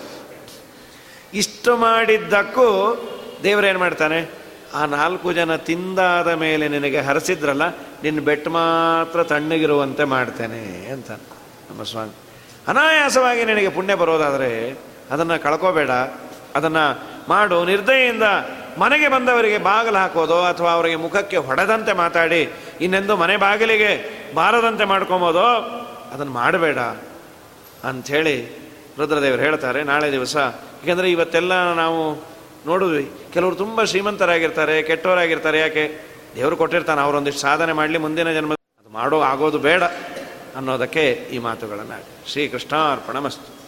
ಇಷ್ಟು 1.35 1.73
ಮಾಡಿದ್ದಕ್ಕೂ 1.77 2.69
ದೇವರೇನು 3.45 3.79
ಮಾಡ್ತಾನೆ, 3.79 4.21
ಆ 4.75 4.81
ನಾಲ್ಕು 4.95 5.29
ಜನ 5.33 5.53
ತಿಂದಾದ 5.69 6.31
ಮೇಲೆ 6.43 6.65
ನಿನಗೆ 6.69 7.01
ಹರಿಸಿದ್ರಲ್ಲ 7.09 7.65
ನಿನ್ನ 8.03 8.21
ಬೆಟ್ಟ 8.29 8.49
ಮಾತ್ರ 8.57 9.23
ತಣ್ಣಗಿರುವಂತೆ 9.23 10.05
ಮಾಡ್ತೇನೆ 10.15 10.63
ಅಂತ 10.95 11.11
ನಮ್ಮ 11.69 11.83
ಸ್ವಾಮಿ. 11.91 12.15
ಅನಾಯಾಸವಾಗಿ 12.69 13.43
ನಿನಗೆ 13.45 13.71
ಪುಣ್ಯ 13.77 13.95
ಬರೋದಾದರೆ 13.95 14.51
ಅದನ್ನು 15.11 15.37
ಕಳ್ಕೋಬೇಡ, 15.43 15.93
ಅದನ್ನು 16.57 16.85
ಮಾಡು. 17.29 17.59
ನಿರ್ದಯೆಯಿಂದ 17.65 18.27
ಮನೆಗೆ 18.79 19.09
ಬಂದವರಿಗೆ 19.09 19.59
ಬಾಗಿಲು 19.59 19.99
ಹಾಕೋದು 19.99 20.39
ಅಥವಾ 20.45 20.71
ಅವರಿಗೆ 20.73 20.99
ಮುಖಕ್ಕೆ 21.05 21.39
ಹೊಡೆದಂತೆ 21.49 21.93
ಮಾತಾಡಿ, 21.93 22.43
ಇನ್ನೆಂದು 22.81 23.15
ಮನೆ 23.17 23.37
ಬಾಗಿಲಿಗೆ 23.37 23.93
ಬಾರದಂತೆ 24.35 24.85
ಮಾಡ್ಕೊಬೋದು, 24.85 25.47
ಅದನ್ನು 26.13 26.33
ಮಾಡಬೇಡ. 26.33 26.79
ಅಂಥೇಳಿ 27.89 28.37
ರುದ್ರದೇವರು 28.99 29.43
ಹೇಳ್ತಾರೆ, 29.43 29.83
ನಾಳೆ 29.83 30.09
ದಿವಸ 30.13 30.37
ಏಕೆಂದರೆ 30.83 31.11
ಇವತ್ತೆಲ್ಲ 31.11 31.73
ನಾವು 31.73 31.99
ನೋಡಿದ್ವಿ. 32.67 33.11
ಕೆಲವರು 33.33 33.55
ತುಂಬ 33.55 33.85
ಶ್ರೀಮಂತರಾಗಿರ್ತಾರೆ, 33.85 34.83
ಕೆಟ್ಟವರಾಗಿರ್ತಾರೆ. 34.83 35.59
ಯಾಕೆ? 35.59 35.85
ದೇವರು 36.37 36.57
ಕೊಟ್ಟಿರ್ತಾನೆ, 36.57 37.01
ಅವರೊಂದಿಷ್ಟು 37.01 37.41
ಸಾಧನೆ 37.41 37.73
ಮಾಡಲಿ, 37.73 37.99
ಮುಂದಿನ 37.99 38.33
ಜನ್ಮ 38.33 38.53
ಅದು 38.53 38.91
ಮಾಡೋ 38.91 39.21
ಆಗೋದು 39.21 39.59
ಬೇಡ 39.59 39.83
ಅನ್ನೋದಕ್ಕೆ 40.57 41.05
ಈ 41.35 41.39
ಮಾತುಗಳನ್ನು 41.39 42.29
ಶ್ರೀಕೃಷ್ಣಾರ್ಪಣ 42.31 43.19
ಮಸ್ತು 43.19 43.60